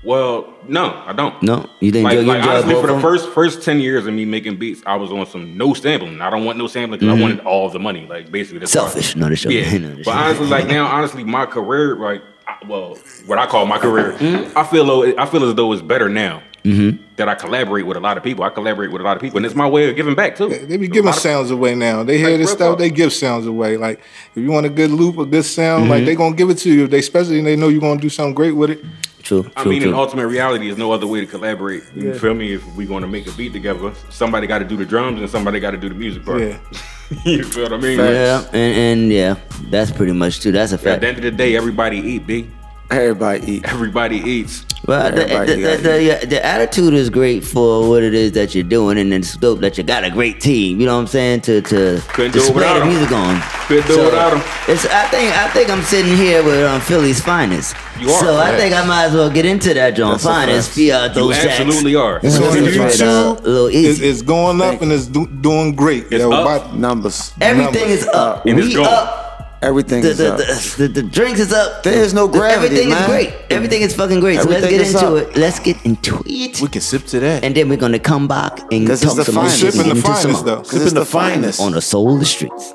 [0.04, 1.42] well, no, I don't.
[1.42, 2.04] No, you didn't.
[2.04, 5.10] Like, like honestly, for the first first ten years of me making beats, I was
[5.10, 6.20] on some no sampling.
[6.20, 7.24] I don't want no sampling because mm-hmm.
[7.24, 8.06] I wanted all the money.
[8.06, 9.16] Like basically, that's selfish.
[9.16, 9.78] No, that's yeah.
[9.78, 13.78] No, but honestly, like now, honestly, my career, like I, well, what I call my
[13.78, 14.12] career.
[14.12, 14.56] Mm-hmm.
[14.56, 16.42] I feel though, I feel as though it's better now.
[16.64, 17.02] Mm-hmm.
[17.16, 18.42] That I collaborate with a lot of people.
[18.42, 20.48] I collaborate with a lot of people, and it's my way of giving back too.
[20.48, 22.02] Yeah, they be giving sounds of, away now.
[22.02, 23.76] They hear like, this stuff, they give sounds away.
[23.76, 24.00] Like
[24.34, 26.06] if you want a good loop, a good sound, like mm-hmm.
[26.06, 26.84] they gonna give it to you.
[26.84, 28.84] If they especially, they know you're gonna do something great with it.
[29.24, 29.50] True.
[29.56, 29.90] I true, mean, true.
[29.90, 31.82] in ultimate reality, there's no other way to collaborate.
[31.94, 32.18] You yeah.
[32.18, 32.52] feel me?
[32.52, 35.30] If we're going to make a beat together, somebody got to do the drums and
[35.30, 36.42] somebody got to do the music part.
[36.42, 36.58] Yeah.
[37.24, 37.98] you feel what I mean?
[37.98, 38.54] Yeah, and,
[39.02, 39.36] and, yeah,
[39.70, 40.52] that's pretty much too.
[40.52, 40.96] That's a fact.
[40.96, 42.50] At the end of the day, everybody eat, B.
[42.94, 43.72] Everybody eats.
[43.72, 44.64] Everybody eats.
[44.86, 48.98] Well, the, the, the, the, attitude is great for what it is that you're doing,
[48.98, 50.78] and it's dope that you got a great team.
[50.78, 51.40] You know what I'm saying?
[51.42, 51.94] To to
[52.28, 53.40] display the music on.
[53.66, 54.42] Couldn't do so without them.
[54.68, 54.84] It's.
[54.84, 55.36] I think.
[55.36, 57.74] I think I'm sitting here with um, Philly's finest.
[57.98, 58.20] You are.
[58.20, 60.20] So I think I might as well get into that joint.
[60.20, 60.76] Finest.
[60.76, 61.42] Be out those.
[61.42, 62.20] You absolutely are.
[62.22, 64.06] It's going A little easy.
[64.06, 66.06] It's, going up and it's doing great.
[66.10, 66.74] It's up.
[66.74, 67.32] numbers.
[67.40, 68.44] Everything is up.
[68.44, 69.23] we up.
[69.64, 70.38] Everything the, is the, up.
[70.38, 71.82] The, the, the, drinks is up.
[71.82, 73.00] There is no gravity, Everything man.
[73.00, 73.34] is great.
[73.50, 74.38] Everything is fucking great.
[74.38, 75.36] Everything so let's get into up.
[75.36, 75.36] it.
[75.36, 76.60] Let's get into it.
[76.60, 77.44] We can sip to that.
[77.44, 79.72] And then we're going to come back and talk some shit.
[79.72, 80.62] Sipping the finest, though.
[80.64, 81.60] Sipping the finest.
[81.60, 82.74] On the soul of the streets.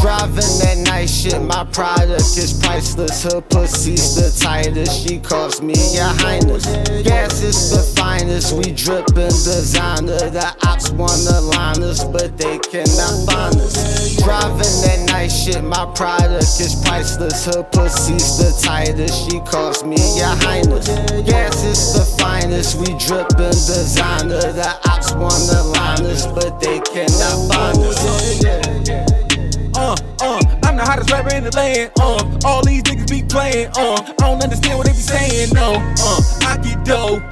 [0.00, 0.65] Driving
[0.96, 3.24] nice shit, my product is priceless.
[3.24, 6.64] Her pussy's the tightest, she calls me your highness.
[7.04, 10.30] Gas is the finest, we drippin' designer.
[10.36, 14.16] The ops wanna line us, but they cannot find us.
[14.24, 17.44] Driving that nice shit, my product is priceless.
[17.44, 20.88] Her pussy's the tightest, she calls me your highness.
[21.28, 24.40] Gas is the finest, we drippin' designer.
[24.60, 28.65] The ops wanna line us, but they cannot find us
[30.96, 31.92] hottest rapper in the land.
[32.00, 33.68] Uh, all these niggas be playing.
[33.76, 35.52] Uh, I don't understand what they be saying.
[35.52, 37.22] No, uh, I get dope.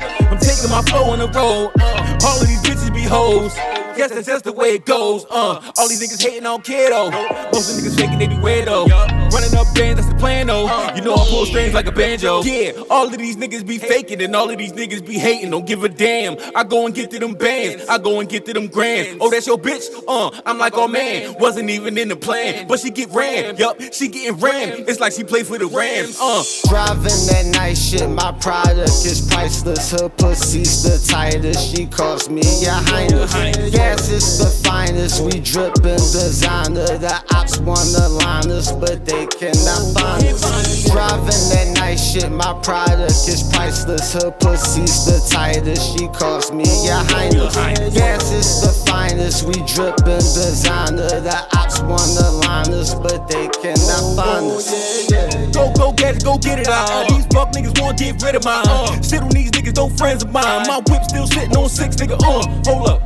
[0.54, 1.72] Taking my flow on the road.
[1.80, 3.54] Uh, all of these bitches be hoes.
[3.96, 5.24] Guess that's just the way it goes.
[5.30, 7.10] Uh, all these niggas hating on kiddo.
[7.52, 8.88] Most of the niggas faking they be weirdo.
[9.32, 10.64] Running up bands, that's the plan though.
[10.94, 12.42] You know I pull strings like a banjo.
[12.42, 15.50] Yeah, all of these niggas be faking and all of these niggas be hating.
[15.50, 16.36] Don't give a damn.
[16.56, 17.86] I go and get to them bands.
[17.88, 19.18] I go and get to them grand.
[19.20, 19.86] Oh, that's your bitch?
[20.08, 23.56] Uh, I'm like, oh man, wasn't even in the plan, but she get ran.
[23.56, 24.84] Yup, she getting ran.
[24.88, 26.18] It's like she played for the Rams.
[26.20, 29.92] Uh, Driving that nice shit, my product is priceless.
[29.92, 30.08] Her
[30.44, 31.74] pussy's the tightest.
[31.74, 33.32] She calls me your highness.
[33.72, 35.22] Gas is the finest.
[35.22, 36.98] We drippin' designer.
[36.98, 40.84] The ops wanna line us, but they cannot find us.
[40.84, 44.12] Driving that nice shit, my product is priceless.
[44.12, 45.96] Her pussy's the tightest.
[45.96, 47.56] She calls me your highness.
[47.94, 49.44] Gas is the finest.
[49.44, 51.20] We drippin' designer.
[51.24, 55.08] The ops wanna line us, but they cannot find us.
[55.54, 57.08] Go, go get it, go get it out.
[57.08, 59.02] These fuck niggas wanna get rid of mine.
[59.02, 60.33] Shit on these niggas, don't friends of mine.
[60.34, 62.18] My whip still sitting on six, nigga.
[62.20, 63.02] Uh, hold up.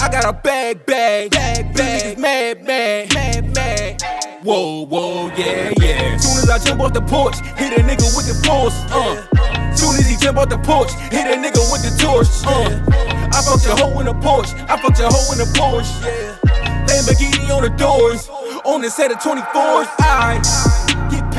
[0.00, 2.18] I got a bag, bag, bag, bag.
[2.18, 4.02] Mad, mad, mad, mad.
[4.42, 6.16] Whoa, whoa, yeah, yeah.
[6.16, 8.74] Soon as I jump off the porch, hit a nigga with the force.
[8.90, 9.76] Uh.
[9.76, 12.28] Soon as he jump off the porch, hit a nigga with the torch.
[12.46, 13.10] Uh.
[13.32, 14.54] I fucked your hoe in the Porsche.
[14.68, 15.92] I fucked your hoe in the Porsche.
[16.00, 16.86] Yeah.
[16.88, 18.28] Lamborghini on the doors.
[18.64, 19.86] On the set of 24s.
[20.00, 20.79] I get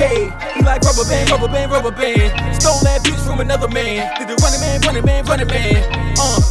[0.02, 0.34] paid.
[0.58, 2.30] He like rubber band, rubber band, rubber band.
[2.58, 4.10] Stole that bitch from another man.
[4.18, 6.16] Did the running man, running man, running man.
[6.18, 6.42] Uh.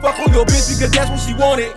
[0.00, 1.72] Fuck on your bitch because that's what she wanted.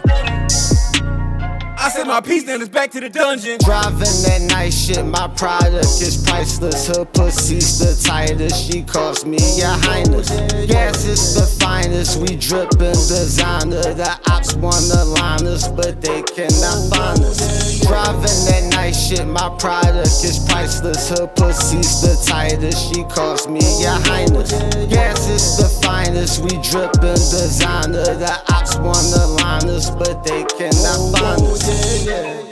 [1.82, 3.58] I said my piece, then it's back to the dungeon.
[3.64, 6.88] Driving that night shit, my product is priceless.
[6.88, 8.70] Her pussy's the tightest.
[8.70, 10.30] She calls me your highness.
[10.68, 12.20] Gas is the finest.
[12.20, 13.96] We drippin' designer.
[13.96, 17.80] The ops wanna line us, but they cannot find us.
[17.80, 21.08] Driving that night shit, my product is priceless.
[21.10, 22.94] Her pussy's the tightest.
[22.94, 24.52] She calls me your highness.
[24.92, 26.44] Gas is the finest.
[26.44, 28.04] We drippin' designer.
[28.20, 32.49] The ops wanna line us, but they cannot find us yeah, yeah.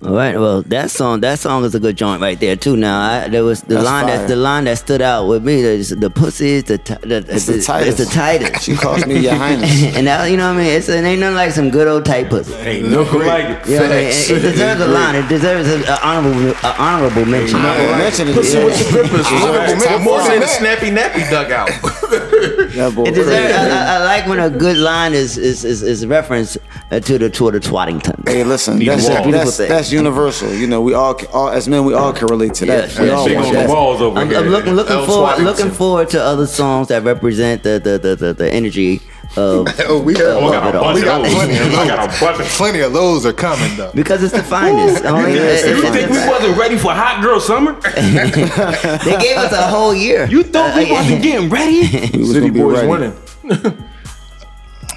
[0.00, 0.38] All right.
[0.38, 2.76] Well, that song, that song is a good joint right there too.
[2.76, 4.18] Now, I, there was the That's line fire.
[4.18, 5.60] that the line that stood out with me.
[5.60, 7.98] The, the pussy is the, ti- the It's the tightest.
[7.98, 8.62] It's the tightest.
[8.64, 9.82] She calls me your highness.
[9.96, 10.72] and now you know what I mean.
[10.72, 12.54] It's it ain't nothing like some good old tight pussy.
[12.54, 13.66] Ain't nothing like it.
[13.68, 14.06] You know what I mean?
[14.06, 15.14] It, it deserves a line.
[15.16, 17.58] It deserves an honorable a honorable mention.
[17.58, 18.32] Honorable mention.
[18.34, 19.26] Pussy with your grippers.
[19.26, 20.02] Honorable mention.
[20.04, 21.70] More than a snappy nappy dugout.
[22.78, 26.56] It deserves, I, I, I like when a good line is is is, is reference
[26.90, 28.28] uh, to the to the Twattington.
[28.28, 29.30] Hey, listen, Need that's, a wall.
[29.30, 30.52] that's, that's universal.
[30.52, 32.88] You know, we all, all as men, we all can relate to that.
[32.88, 33.68] Yes, we yes, all yes, want yes.
[33.68, 34.38] that.
[34.38, 38.16] I'm, I'm looking looking forward looking forward to other songs that represent the the the,
[38.16, 39.00] the, the energy
[39.36, 40.94] of Oh, we got, oh, of we got, it all.
[40.94, 42.56] we got plenty of those.
[42.56, 43.92] Plenty of those are coming though.
[43.94, 45.04] because it's the finest.
[45.04, 47.72] I mean, Yes, it's it- the You think we wasn't ready for hot girl summer?
[47.94, 50.26] they gave us a whole year.
[50.26, 51.84] You thought we wasn't getting ready?
[52.24, 53.14] City boys winning.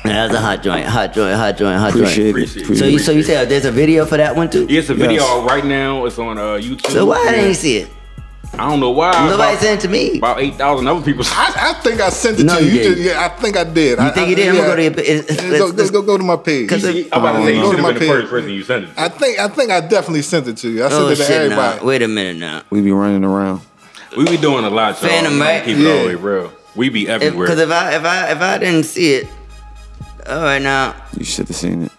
[0.04, 2.58] That's a hot joint, hot joint, hot joint, hot Appreciate joint.
[2.72, 2.78] it.
[2.78, 4.66] So you so you said there's a video for that one too?
[4.70, 6.06] Yeah, it's a video out right now.
[6.06, 6.90] It's on uh, YouTube.
[6.92, 7.90] So why didn't you see it?
[8.54, 9.12] I don't know why.
[9.30, 10.18] Nobody About- sent it to me.
[10.18, 11.24] About eight thousand other people.
[11.28, 12.70] I, I think I sent it No, to you.
[12.70, 12.98] you You didn't.
[12.98, 13.98] just- yeah, I think I did.
[14.00, 14.50] You I, think I, you did?
[14.50, 14.62] I'm yeah.
[14.62, 14.94] gonna go to your.
[15.20, 16.70] It's, it's, Yeah, go, go, go, go to my page.
[16.70, 18.10] Cause I'm about to say you Go should to have my been the page.
[18.10, 18.96] first person you sent it.
[18.96, 19.02] to.
[19.02, 20.84] I think I think I definitely sent it to you.
[20.84, 21.32] I sent oh it to shit!
[21.32, 21.80] everybody.
[21.80, 22.64] Now, wait a minute now.
[22.72, 23.62] We be running around.
[24.18, 25.10] We be doing a lot, y'all.
[25.10, 25.64] Phantom, We right?
[25.64, 25.92] Keep it Yeah.
[25.92, 26.54] all the way real.
[26.76, 27.48] We be everywhere.
[27.48, 29.28] Because if, I if I if I didn't see it,
[30.28, 31.92] all right now You should have seen it.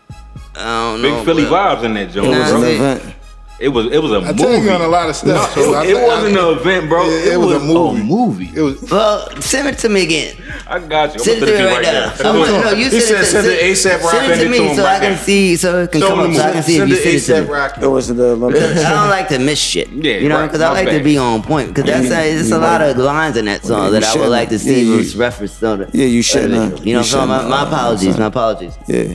[0.54, 1.24] I don't Big.
[1.24, 3.14] Philly but- vibes in that joint, Nah, It was an event.
[3.62, 4.38] It was it was a I movie.
[4.42, 5.56] tell you on a lot of stuff.
[5.56, 7.04] No, so I it, it wasn't I- an event, bro.
[7.08, 8.00] Yeah, it, it was was a movie.
[8.00, 8.50] A movie.
[8.56, 8.82] It was.
[8.90, 10.36] Well, send it to me again.
[10.66, 11.20] I got you.
[11.20, 12.06] Send it gonna me it right now.
[12.08, 12.44] right I'm now.
[12.46, 14.58] gonna- no, you He send said it, send it ASAP Rock Send it to me
[14.58, 15.16] to him so I can now.
[15.18, 17.02] see, so it can Show come up, so I can see if send you it
[17.02, 17.52] send it to ASAP me.
[17.54, 17.82] Rocky.
[17.82, 19.88] It was the I don't like to miss shit.
[19.90, 21.68] Yeah, you know, because I like to be on point.
[21.68, 22.62] Because that's it's a mm-hmm.
[22.62, 25.82] lot of lines in that song that I would like to see was referenced on
[25.82, 25.90] it.
[25.94, 26.52] Yeah, you shouldn't.
[26.52, 27.04] You know, You what I'm saying?
[27.04, 27.48] shouldn't my, have.
[27.48, 28.18] my apologies.
[28.18, 28.74] My apologies.
[28.88, 29.14] Yeah.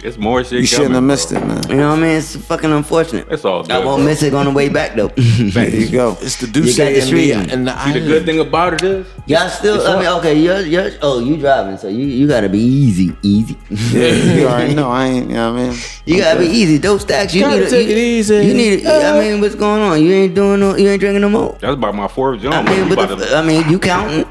[0.00, 0.60] It's more shit.
[0.60, 1.40] You shouldn't coming, have missed bro.
[1.40, 1.62] it, man.
[1.70, 2.16] You know what I mean?
[2.18, 3.26] It's fucking unfortunate.
[3.32, 3.72] It's all good.
[3.72, 4.04] I won't bro.
[4.06, 5.08] miss it on the way back though.
[5.18, 6.16] There you go.
[6.20, 7.32] It's the You Duce got the and street.
[7.32, 9.84] the, and the See, the good thing about it is, Y'all still?
[9.86, 13.56] I mean, okay, you're, you're, oh, you driving, so you, you gotta be easy, easy.
[13.70, 14.88] Yeah, you already know.
[14.90, 15.28] I ain't.
[15.30, 15.78] You know what I mean?
[16.06, 16.78] You gotta be easy.
[16.78, 17.66] Those stacks, you Gotta need.
[17.66, 18.36] a- take you, it easy.
[18.36, 18.86] You need.
[18.86, 20.00] A, I mean, what's going on?
[20.00, 20.76] You ain't doing no.
[20.76, 21.58] You ain't drinking no more.
[21.60, 22.54] that's about my fourth joint.
[22.54, 22.72] I bro.
[22.76, 24.24] mean, We the, to- I mean, you counting?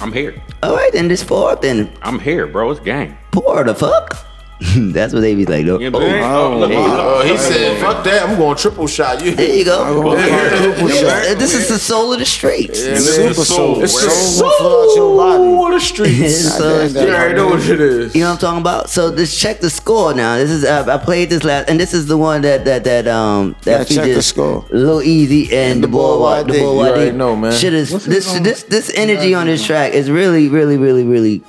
[0.00, 0.40] I'm here.
[0.62, 2.70] All right, then this fourth, then I'm here, bro.
[2.70, 3.18] It's gang.
[3.32, 4.16] pour the fuck.
[4.76, 5.64] That's what they be like.
[5.64, 5.80] Nope.
[5.80, 6.24] Yeah, man.
[6.24, 6.84] Oh, look, There you.
[6.84, 8.28] Oh, he said, "Fuck that!
[8.28, 9.34] I'm going triple shot." You.
[9.36, 10.16] There you go.
[10.16, 11.34] Yeah.
[11.34, 12.82] This is the soul of the streets.
[12.82, 13.00] Yeah, man.
[13.02, 13.82] Super soul.
[13.84, 15.20] It's the soul soul
[15.66, 16.54] of the streets.
[16.58, 18.14] So- You already know what it is.
[18.16, 18.90] You know what I'm talking about?
[18.90, 20.36] So just check the score now.
[20.36, 23.06] This is uh, I played this last, and this is the one that that that
[23.06, 24.64] um Yeah, that check the score.
[24.70, 26.60] Lil Easy and, the boy Wa- the YD.
[26.60, 26.90] boy You YD.
[26.90, 27.52] already know, man.
[27.52, 31.42] Shit is this this this energy on this track is really really really really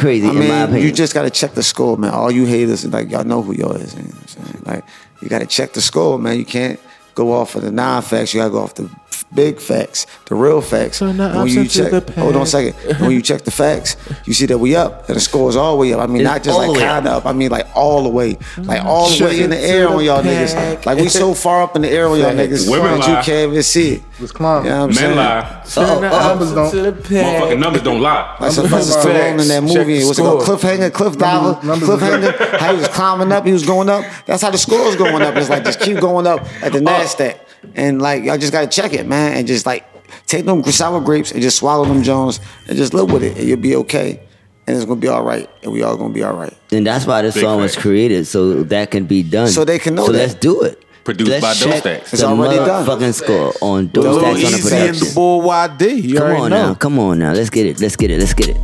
[0.00, 2.12] crazy I mean, you just gotta check the score, man.
[2.12, 3.94] All you haters, like y'all know who y'all is.
[3.94, 4.62] You know what I'm saying?
[4.66, 4.84] Like
[5.22, 6.38] you gotta check the score, man.
[6.38, 6.80] You can't
[7.14, 8.34] go off of the non-facts.
[8.34, 8.90] You gotta go off the
[9.34, 10.98] big facts, the real facts.
[10.98, 12.74] Turn the And when you check, hold on a second.
[13.00, 13.96] When you check the facts,
[14.26, 16.00] you see that we up, and the score is all the way up.
[16.00, 17.26] I mean, It's not just like kind of up.
[17.26, 19.94] I mean, like all the way, like all the Check way in the air to
[19.94, 20.48] on y'all pack.
[20.48, 20.86] niggas.
[20.86, 22.64] Like we so far up in the air on y'all Facts.
[22.64, 23.22] niggas, Women that you lie.
[23.22, 24.02] can't even see it.
[24.18, 24.64] Let's climb.
[24.64, 25.16] You know what I'm Men saying?
[25.16, 25.62] lie.
[25.76, 26.94] Oh, oh, Numbers don't.
[27.04, 28.36] Motherfucking numbers don't lie.
[28.40, 29.06] Like Sylvester Facts.
[29.06, 30.42] Stallone in that movie, the what's it called?
[30.42, 30.56] score.
[30.56, 32.58] Cliffhanger, Cliff Diver, Cliffhanger.
[32.58, 34.04] How he was climbing up, he was going up.
[34.26, 35.36] That's how the score's going up.
[35.36, 37.38] It's like just keep going up at the uh, Nasdaq,
[37.74, 39.86] and like y'all just gotta check it, man, and just like
[40.26, 43.46] take them sour grapes and just swallow them Jones and just live with it, and
[43.48, 44.20] you'll be okay,
[44.66, 46.56] and it's gonna be all right, and we all gonna be all right.
[46.72, 49.48] and that's why this Big song was created so that can be done.
[49.48, 50.18] So they can know So that.
[50.18, 50.82] let's do it.
[51.02, 52.12] Produced let's by Dope Stacks.
[52.12, 52.84] It's already done.
[52.86, 55.08] motherfucking score on Dope Stacks on the production.
[55.08, 55.82] the boy YD.
[56.04, 56.66] You Come on know.
[56.68, 57.32] now, come on now.
[57.32, 57.80] Let's get it.
[57.80, 58.18] Let's get it.
[58.20, 58.58] Let's get it.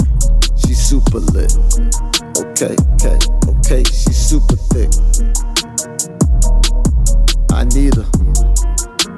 [0.58, 1.50] She's super lit.
[2.38, 3.18] Okay, okay,
[3.58, 3.82] okay.
[3.84, 4.90] She's super thick.
[7.52, 8.04] I need her.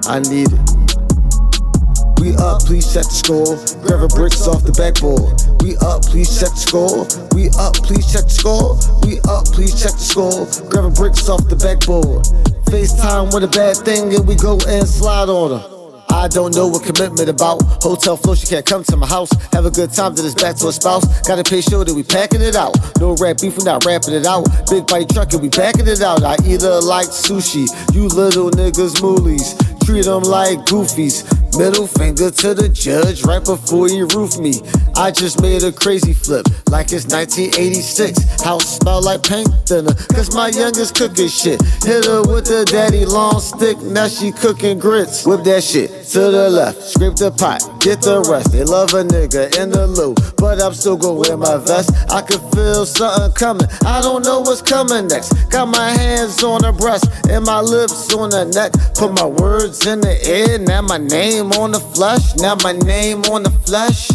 [0.08, 0.88] I need it.
[2.18, 3.60] We up, please check the score.
[3.84, 5.36] Grabbing bricks off the backboard.
[5.62, 7.04] We up, please check the score.
[7.36, 8.74] We up, please check the score.
[9.04, 10.48] We up, please check the score.
[10.70, 12.24] Grabbing bricks off the backboard.
[12.72, 15.77] FaceTime with a bad thing and we go and slide on her.
[16.10, 17.62] I don't know what commitment about.
[17.82, 19.30] Hotel flow, she can't come to my house.
[19.52, 21.04] Have a good time, then it's back to a spouse.
[21.26, 22.76] Gotta pay sure that we packing it out.
[22.98, 24.44] No rap beef, we not rapping it out.
[24.70, 26.22] Big body truck and we backing it out.
[26.22, 27.68] I eat her like sushi.
[27.94, 29.56] You little niggas moolies.
[29.84, 31.24] Treat them like goofies.
[31.56, 34.60] Middle finger to the judge right before you roof me.
[34.96, 38.42] I just made a crazy flip like it's 1986.
[38.42, 41.62] House smell like paint thinner, cause my youngest cooking shit.
[41.84, 45.26] Hit her with the daddy long stick, now she cooking grits.
[45.26, 48.52] Whip that shit to the left, scrape the pot, get the rest.
[48.52, 51.92] They love a nigga in the loop, but I'm still gonna wear my vest.
[52.10, 55.34] I can feel something coming, I don't know what's coming next.
[55.50, 58.72] Got my hands on her breast and my lips on her neck.
[58.94, 63.20] Put my words in the air, now my name on the flesh, now my name
[63.28, 64.08] on the flesh.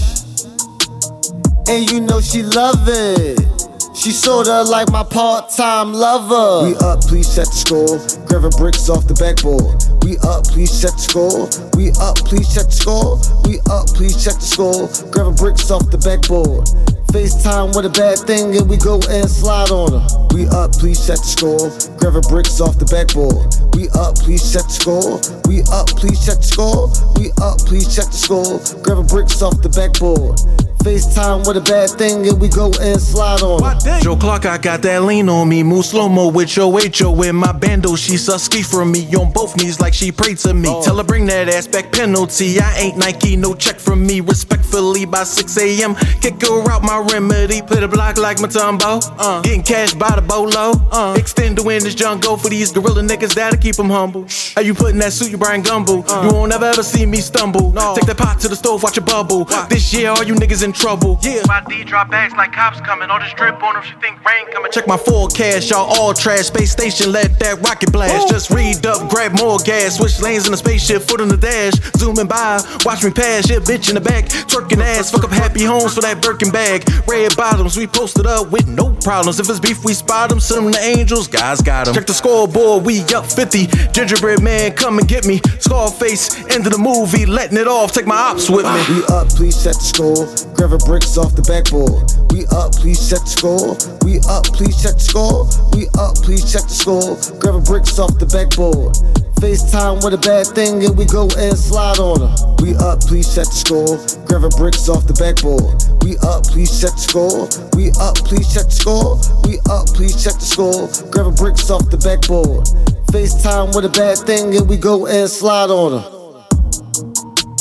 [1.70, 3.53] And you know she love it.
[3.94, 6.68] She sorta like my part-time lover.
[6.68, 8.26] We up, please check the score.
[8.26, 9.78] Grabbing bricks off the backboard.
[10.04, 11.46] We up, please check the score.
[11.78, 13.22] We up, please check the score.
[13.46, 14.90] We up, please check the score.
[15.14, 16.66] Grabbing bricks off the backboard.
[17.14, 20.06] FaceTime with a bad thing and we go and slide on her.
[20.34, 21.70] We up, please check the score.
[22.02, 23.46] Grabbing bricks off the backboard.
[23.78, 25.22] We up, please check the score.
[25.46, 26.90] We up, please check the score.
[27.22, 28.58] We up, please check the score.
[28.82, 30.42] Grabbing bricks off the backboard.
[30.84, 34.00] FaceTime with a bad thing and we go and slide on her.
[34.02, 35.64] Joe Clark, I got that lean on me.
[35.64, 37.96] Move slow mo with your HO in my bando.
[37.96, 40.68] She susky from me on both knees like she prayed to me.
[40.84, 42.60] Tell her bring that ass back penalty.
[42.60, 44.20] I ain't Nike, no check from me.
[44.20, 45.96] Respectfully by 6 a.m.
[46.20, 47.62] Kick her out my remedy.
[47.62, 49.02] Put a block like Mutombo.
[49.18, 50.74] Uh, getting cash by the bolo.
[50.92, 54.26] Uh, extend the wind this jungle for these gorilla niggas that'll keep them humble.
[54.56, 56.04] How you putting that suit, you Brian Gumbel?
[56.24, 57.72] You won't ever ever see me stumble.
[57.96, 59.46] Take that pot to the stove, watch it bubble.
[59.70, 61.20] This year, all you niggas in trouble.
[61.22, 61.44] Yeah.
[61.48, 63.10] My D drop bags like cops coming.
[63.10, 64.72] All this drip on her, she think rain coming.
[64.72, 66.46] Check my forecast, y'all all trash.
[66.48, 68.30] Space station, let that rocket blast.
[68.30, 69.98] Just read up, grab more gas.
[69.98, 71.74] Switch lanes in the spaceship, foot on the dash.
[71.98, 73.50] Zooming by, watch me pass.
[73.50, 75.12] Yeah, bitch in the back, twerking ass.
[75.12, 76.90] Fuck up happy homes for that Birkin bag.
[77.08, 79.40] Red bottoms, we posted up with no problems.
[79.40, 80.40] If it's beef, we spot them.
[80.40, 81.96] Send them to angels, guys got them.
[81.96, 83.68] Check the scoreboard, we up 50.
[83.92, 85.42] Gingerbread man, come and get me.
[85.60, 87.92] Scarface, end of the movie, letting it off.
[87.92, 88.96] Take my ops with me.
[88.96, 90.56] We up, please check the score.
[90.56, 92.10] Grabbing bricks off the backboard.
[92.32, 93.76] We up, please check the score.
[94.06, 95.46] We up, please check the score.
[95.74, 97.18] We up, please check the score.
[97.40, 99.23] Grabbing bricks off the backboard.
[99.44, 102.32] FaceTime with a bad thing and we go and slide on her.
[102.64, 104.00] We up, please check the score.
[104.24, 105.84] Grabbing bricks off the backboard.
[106.00, 107.52] We up, please check the score.
[107.76, 109.20] We up, please check the score.
[109.44, 110.88] We up, please check the score.
[111.12, 112.72] Grabbing bricks off the backboard.
[113.12, 116.08] FaceTime with a bad thing and we go and slide on her.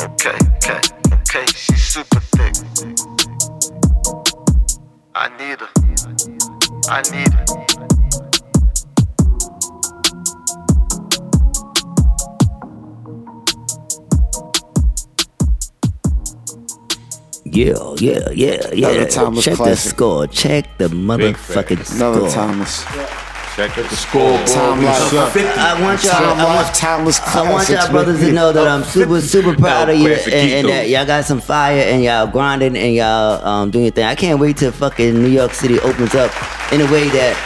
[0.07, 0.79] Okay, okay,
[1.19, 2.63] okay, she's super thick.
[5.19, 5.71] I need her.
[6.87, 7.52] I need her.
[17.53, 18.89] Yeah, yeah, yeah, yeah.
[18.89, 19.85] Another Thomas Check classic.
[19.85, 20.27] the score.
[20.27, 22.15] Check the motherfucking score.
[22.15, 22.83] Another Thomas.
[23.55, 24.39] Check the score.
[24.47, 25.13] Timeless.
[25.13, 26.15] I want y'all.
[26.15, 29.99] I want, timeless I want y'all brothers to know that I'm super, super proud of
[29.99, 33.85] you, and, and that y'all got some fire, and y'all grinding, and y'all um, doing
[33.85, 34.07] your thing.
[34.07, 36.33] I can't wait till fucking New York City opens up
[36.73, 37.37] in a way that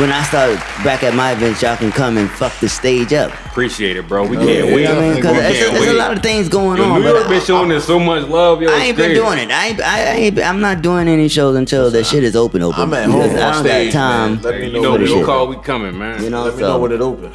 [0.00, 3.30] when I start back at my events, y'all can come and fuck the stage up.
[3.46, 4.26] Appreciate it, bro.
[4.26, 4.86] We can't yeah, wait.
[4.86, 5.16] I mean?
[5.16, 7.02] Because there's, a lot of things going yo, on.
[7.02, 7.82] New York been showing this.
[7.82, 8.62] us so much love.
[8.62, 9.50] Yo, I ain't been doing it.
[9.50, 12.62] I ain't, I, I ain't, I'm not doing any shows until the shit is open.
[12.62, 12.80] Open.
[12.80, 14.34] I'm at home on I don't stage, time.
[14.34, 14.42] Man.
[14.42, 14.96] Let me know.
[14.96, 15.46] You know, we'll call.
[15.48, 16.22] We coming, man.
[16.22, 17.32] You know, let me know when it open.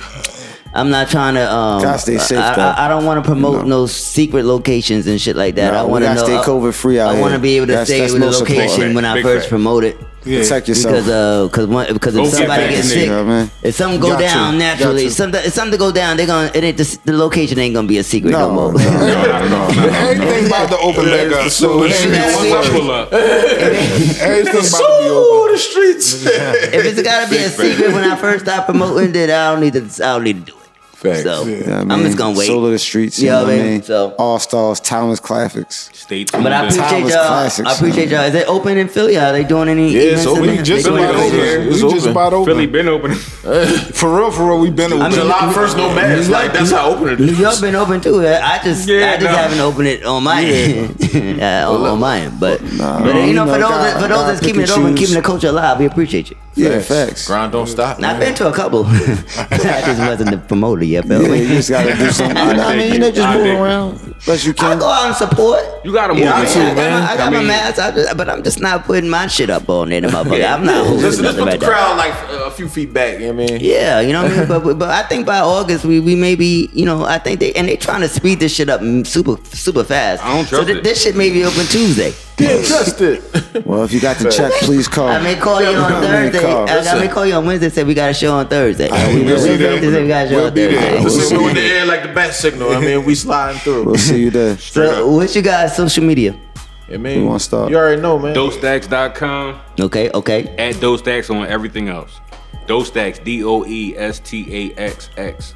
[0.74, 1.52] I'm not trying to.
[1.52, 2.38] Um, gotta stay safe.
[2.38, 3.82] I, I, I don't want to promote no.
[3.82, 3.86] no.
[3.86, 5.74] secret locations and shit like that.
[5.74, 7.00] No, I want to stay uh, COVID free.
[7.00, 9.50] I want to be able to that's, stay that's with the location when I first
[9.50, 9.98] promote it.
[10.28, 10.42] Yeah.
[10.42, 10.94] Protect yourself.
[10.94, 14.58] Because uh, cause one, cause if Go somebody get gets sick, if something go down
[14.58, 17.74] naturally, if something, if something go down, they're gonna it ain't the, the location ain't
[17.76, 18.74] gonna be a secret no, no more.
[18.74, 19.68] No, no, no, no,
[19.98, 21.50] Everything about to open leg up.
[21.50, 23.14] So it's ain't once I pull up.
[23.14, 26.26] Everything about to be the streets.
[26.78, 29.74] If it's gotta be a secret when I first start promoting then I don't need
[29.74, 30.06] to.
[30.06, 30.67] I don't need to do it.
[30.98, 31.22] Facts.
[31.22, 32.48] So yeah, I mean, I'm just gonna wait.
[32.48, 33.20] Soul of the streets.
[33.20, 33.84] You yeah, know what I mean?
[33.84, 35.92] So all stars, timeless classics.
[35.94, 36.44] Stay tuned.
[36.44, 37.28] But I appreciate y'all.
[37.28, 38.24] Classics, I appreciate y'all.
[38.24, 39.16] Is it open in Philly?
[39.16, 39.92] Are they doing any?
[39.92, 40.42] Yeah, it's open.
[40.42, 41.68] We just about open.
[41.68, 42.52] We just about open.
[42.52, 43.14] Philly been open.
[43.14, 45.06] for real, for real, we been open.
[45.06, 46.20] I mean, July first, no mess.
[46.20, 47.32] It's like that's how open it is.
[47.32, 48.26] New York been open too.
[48.26, 49.38] I just, yeah, I just nah.
[49.38, 50.90] haven't opened it on my yeah.
[51.14, 52.40] end, on, on my end.
[52.40, 55.50] But, but you know, for those, for those that's keeping it open, keeping the culture
[55.50, 56.38] alive, we appreciate you.
[56.58, 57.28] Yeah, facts.
[57.28, 58.02] Grind don't stop.
[58.02, 58.86] I've been to a couple.
[58.88, 62.38] I just wasn't the promoter yet, but yeah, you just gotta do something.
[62.38, 62.94] You know what I mean?
[62.94, 64.16] You know, just I move around.
[64.26, 64.78] But you can.
[64.78, 65.64] I go out and support.
[65.84, 67.04] You gotta move yeah, too, I, man.
[67.04, 69.50] I, I got I mean, my mask, just, but I'm just not putting my shit
[69.50, 70.38] up on it, motherfucker.
[70.40, 70.56] yeah.
[70.56, 73.20] I'm not holding Just, just put the crowd like a few feet back.
[73.20, 73.62] You know what I mean?
[73.62, 74.48] Yeah, you know what I mean.
[74.48, 77.68] But but I think by August we we maybe you know I think they and
[77.68, 80.24] they trying to speed this shit up super super fast.
[80.24, 82.14] I don't trust So this shit may be open Tuesday.
[82.38, 83.66] Can't trust it.
[83.66, 85.08] Well, if you got the check, please call.
[85.08, 86.46] I may call you on Thursday.
[86.46, 87.70] I, I may call you on Wednesday.
[87.70, 88.90] Say we got a show on Thursday.
[88.90, 89.58] Right, we will see.
[89.58, 90.92] Say we got a show we'll on be Thursday.
[90.92, 91.02] There.
[91.02, 92.72] We'll see you in the air like the bat signal.
[92.72, 93.86] I mean, we sliding through.
[93.86, 94.56] We'll see you there.
[94.58, 95.16] Straight so, up.
[95.16, 96.40] what you guys social media?
[96.88, 97.22] Yeah, man.
[97.22, 97.72] We want to start.
[97.72, 98.36] You already know, man.
[98.36, 99.60] Dostacks.com.
[99.80, 100.44] Okay, okay.
[100.58, 102.20] At Dostacks on everything else.
[102.68, 105.56] Dostacks, D O E S T A X X.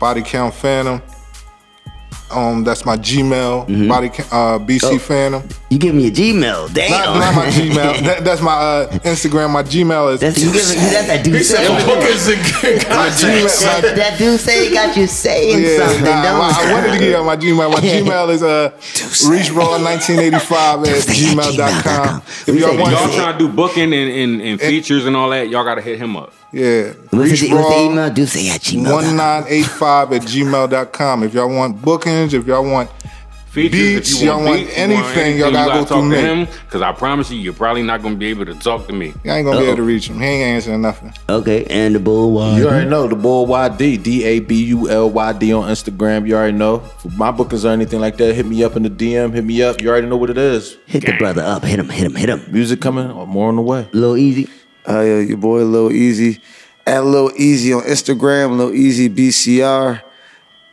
[0.00, 1.00] Body Count Phantom.
[2.30, 3.88] Um, that's my Gmail mm-hmm.
[3.88, 5.48] body uh, BC oh, Phantom.
[5.70, 6.90] You give me a Gmail, damn.
[6.90, 8.00] Not, not my Gmail.
[8.04, 9.50] that, that's my uh, Instagram.
[9.50, 10.20] My Gmail is.
[10.20, 11.72] That's, you give, that's that dude saying.
[11.72, 16.04] my Gmail, that dude say got you saying yeah, something.
[16.04, 17.70] Nah, I, I wanted to give out my Gmail.
[17.70, 22.22] My Gmail is uh, reachraw1985 at gmail.com.
[22.46, 25.64] If y'all, y'all trying to do booking and, and, and features and all that, y'all
[25.64, 26.32] got to hit him up.
[26.56, 26.92] Yeah.
[27.10, 28.10] What's the, what's the email?
[28.10, 28.90] Do say at gmail.
[28.90, 31.22] 1985 at gmail.com.
[31.24, 32.88] If y'all want bookings, if y'all want
[33.50, 35.98] features, beats, if you want, y'all want, beats, anything, anything, y'all gotta, gotta go talk
[35.98, 36.16] to me.
[36.16, 36.48] him.
[36.64, 39.12] Because I promise you, you're probably not gonna be able to talk to me.
[39.22, 39.60] You ain't gonna Uh-oh.
[39.60, 40.18] be able to reach him.
[40.18, 41.12] He ain't answering nothing.
[41.28, 42.56] Okay, and the bull YD.
[42.58, 46.26] You already know the bull YD, D A B U L Y D on Instagram.
[46.26, 46.78] You already know.
[46.78, 49.62] For my bookings or anything like that, hit me up in the DM, hit me
[49.62, 49.82] up.
[49.82, 50.78] You already know what it is.
[50.86, 52.42] Hit the brother up, hit him, hit him, hit him.
[52.50, 53.86] Music coming, more on the way.
[53.92, 54.48] A Little easy.
[54.88, 56.40] Uh, your boy Lil Easy
[56.86, 60.02] at Lil Easy on Instagram, Lil Easy BCR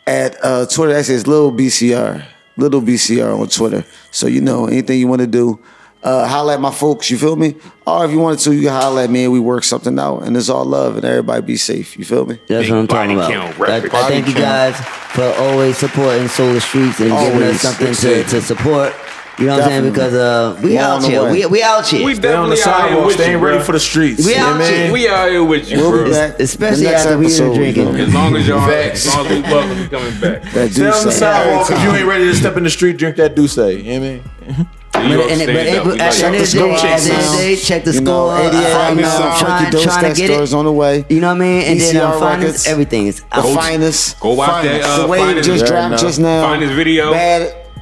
[0.05, 0.91] at uh, Twitter.
[0.91, 2.25] Actually, says Lil BCR,
[2.55, 3.83] Little BCR on Twitter.
[4.11, 5.59] So you know anything you want to do,
[6.03, 7.09] uh, holla at my folks.
[7.09, 7.55] You feel me?
[7.87, 10.23] Or if you wanted to, you can holla at me and we work something out.
[10.23, 11.97] And it's all love and everybody be safe.
[11.97, 12.35] You feel me?
[12.47, 13.69] That's Big what I'm talking about.
[13.69, 17.31] I, I thank you guys for always supporting Solar Streets and always.
[17.31, 18.93] giving us something to, to support.
[19.39, 19.89] You know definitely.
[19.89, 20.13] what I'm saying?
[20.13, 21.31] Because uh, we out here.
[21.31, 22.05] We, we out here.
[22.05, 23.19] We definitely on the sidewalk.
[23.19, 24.25] ain't ready for the streets.
[24.25, 24.93] We out here.
[24.93, 26.05] We out here with you, bro.
[26.39, 27.87] Especially after we been drinking.
[27.95, 30.43] As long as y'all, as long as we welcome, you coming back.
[30.53, 32.97] That Stay on the sidewalk if you ain't ready to step in the street.
[32.97, 33.57] Drink that Douce.
[33.57, 34.67] You know what I mean?
[34.93, 38.31] But, and, but, but at the end of the day, the end check the score.
[38.31, 40.53] Uh, you I'm trying, to get it.
[40.53, 41.03] on the way.
[41.09, 41.63] You know what I mean?
[41.63, 42.67] And then uh, I'm finest.
[42.67, 44.19] Everything is the finest.
[44.19, 44.81] Go watch that.
[44.83, 46.43] Uh, the way just dropped just now.
[46.43, 47.11] Finest video.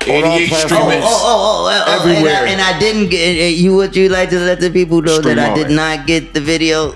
[0.08, 0.72] 88.
[0.72, 2.46] Oh, oh, oh, everywhere.
[2.48, 3.76] And I, and I didn't get eh, you.
[3.76, 6.94] Would you like to let the people know that I did not get the video?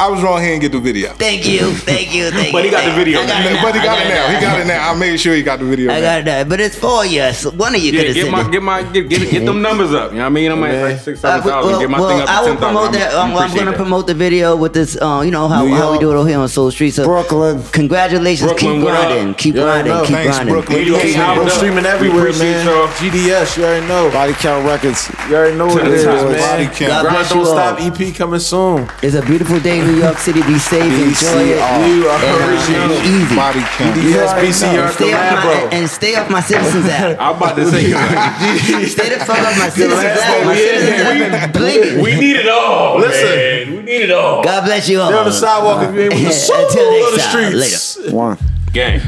[0.00, 0.40] I was wrong.
[0.40, 1.12] He didn't get the video.
[1.12, 2.70] Thank you, thank you, thank but you.
[2.70, 3.20] But he got the video.
[3.20, 4.34] Got but he got, got it now.
[4.34, 4.90] He got it now.
[4.90, 5.92] I made sure he got the video.
[5.92, 6.44] I got it now.
[6.44, 7.30] But it's for you.
[7.34, 8.50] So one of you yeah, could have get my.
[8.50, 10.12] Get my get, get, get them numbers up.
[10.12, 10.52] You know what I mean?
[10.52, 11.70] I'm at like six, seven uh, thousand.
[11.70, 13.12] Well, get my well, thing up I will promote 10, that.
[13.12, 14.96] Um, I'm, I'm going to promote the video with this.
[14.96, 16.92] Uh, you know how, how we do it over here on Soul Street.
[16.92, 18.50] So Brooklyn, congratulations.
[18.50, 19.34] Brooklyn, keep grinding.
[19.34, 19.98] Keep yeah, grinding.
[20.00, 20.54] Keep Thanks, grinding.
[20.54, 20.86] Brooklyn.
[20.86, 22.66] You already streaming everywhere, man.
[22.96, 24.10] GDS, you already know.
[24.10, 26.38] Body Count Records, you already know what it is, man.
[26.38, 27.28] Body Count.
[27.28, 27.80] Don't stop.
[27.80, 28.88] EP coming soon.
[29.02, 30.42] It's a beautiful day New York City.
[30.42, 31.58] Be safe, enjoy it.
[31.88, 33.34] You are and, uh, be easy.
[33.36, 33.96] Body count.
[33.96, 34.90] You Yes, already BCR know.
[34.92, 37.16] Stay off my, and stay off my citizens app.
[37.20, 37.84] I'm about to say,
[38.86, 40.44] Stay the fuck off my citizens app.
[40.44, 41.56] My we citizens app
[42.04, 42.98] we need it all.
[42.98, 43.68] Listen.
[43.68, 43.76] man.
[43.76, 44.44] we need it all.
[44.44, 45.08] God bless you all.
[45.08, 47.60] Stay on the sidewalk if you ain't with the soul Until next of the time.
[47.60, 47.98] streets.
[47.98, 48.16] Later.
[48.16, 48.38] One.
[48.72, 49.00] Gang.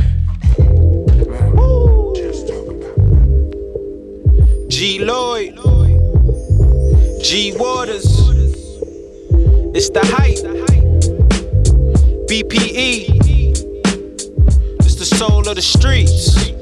[4.68, 5.54] G Lloyd,
[7.22, 8.06] G Waters,
[9.74, 10.71] it's the hype.
[12.32, 13.10] BPE,
[14.80, 16.61] it's the soul of the streets.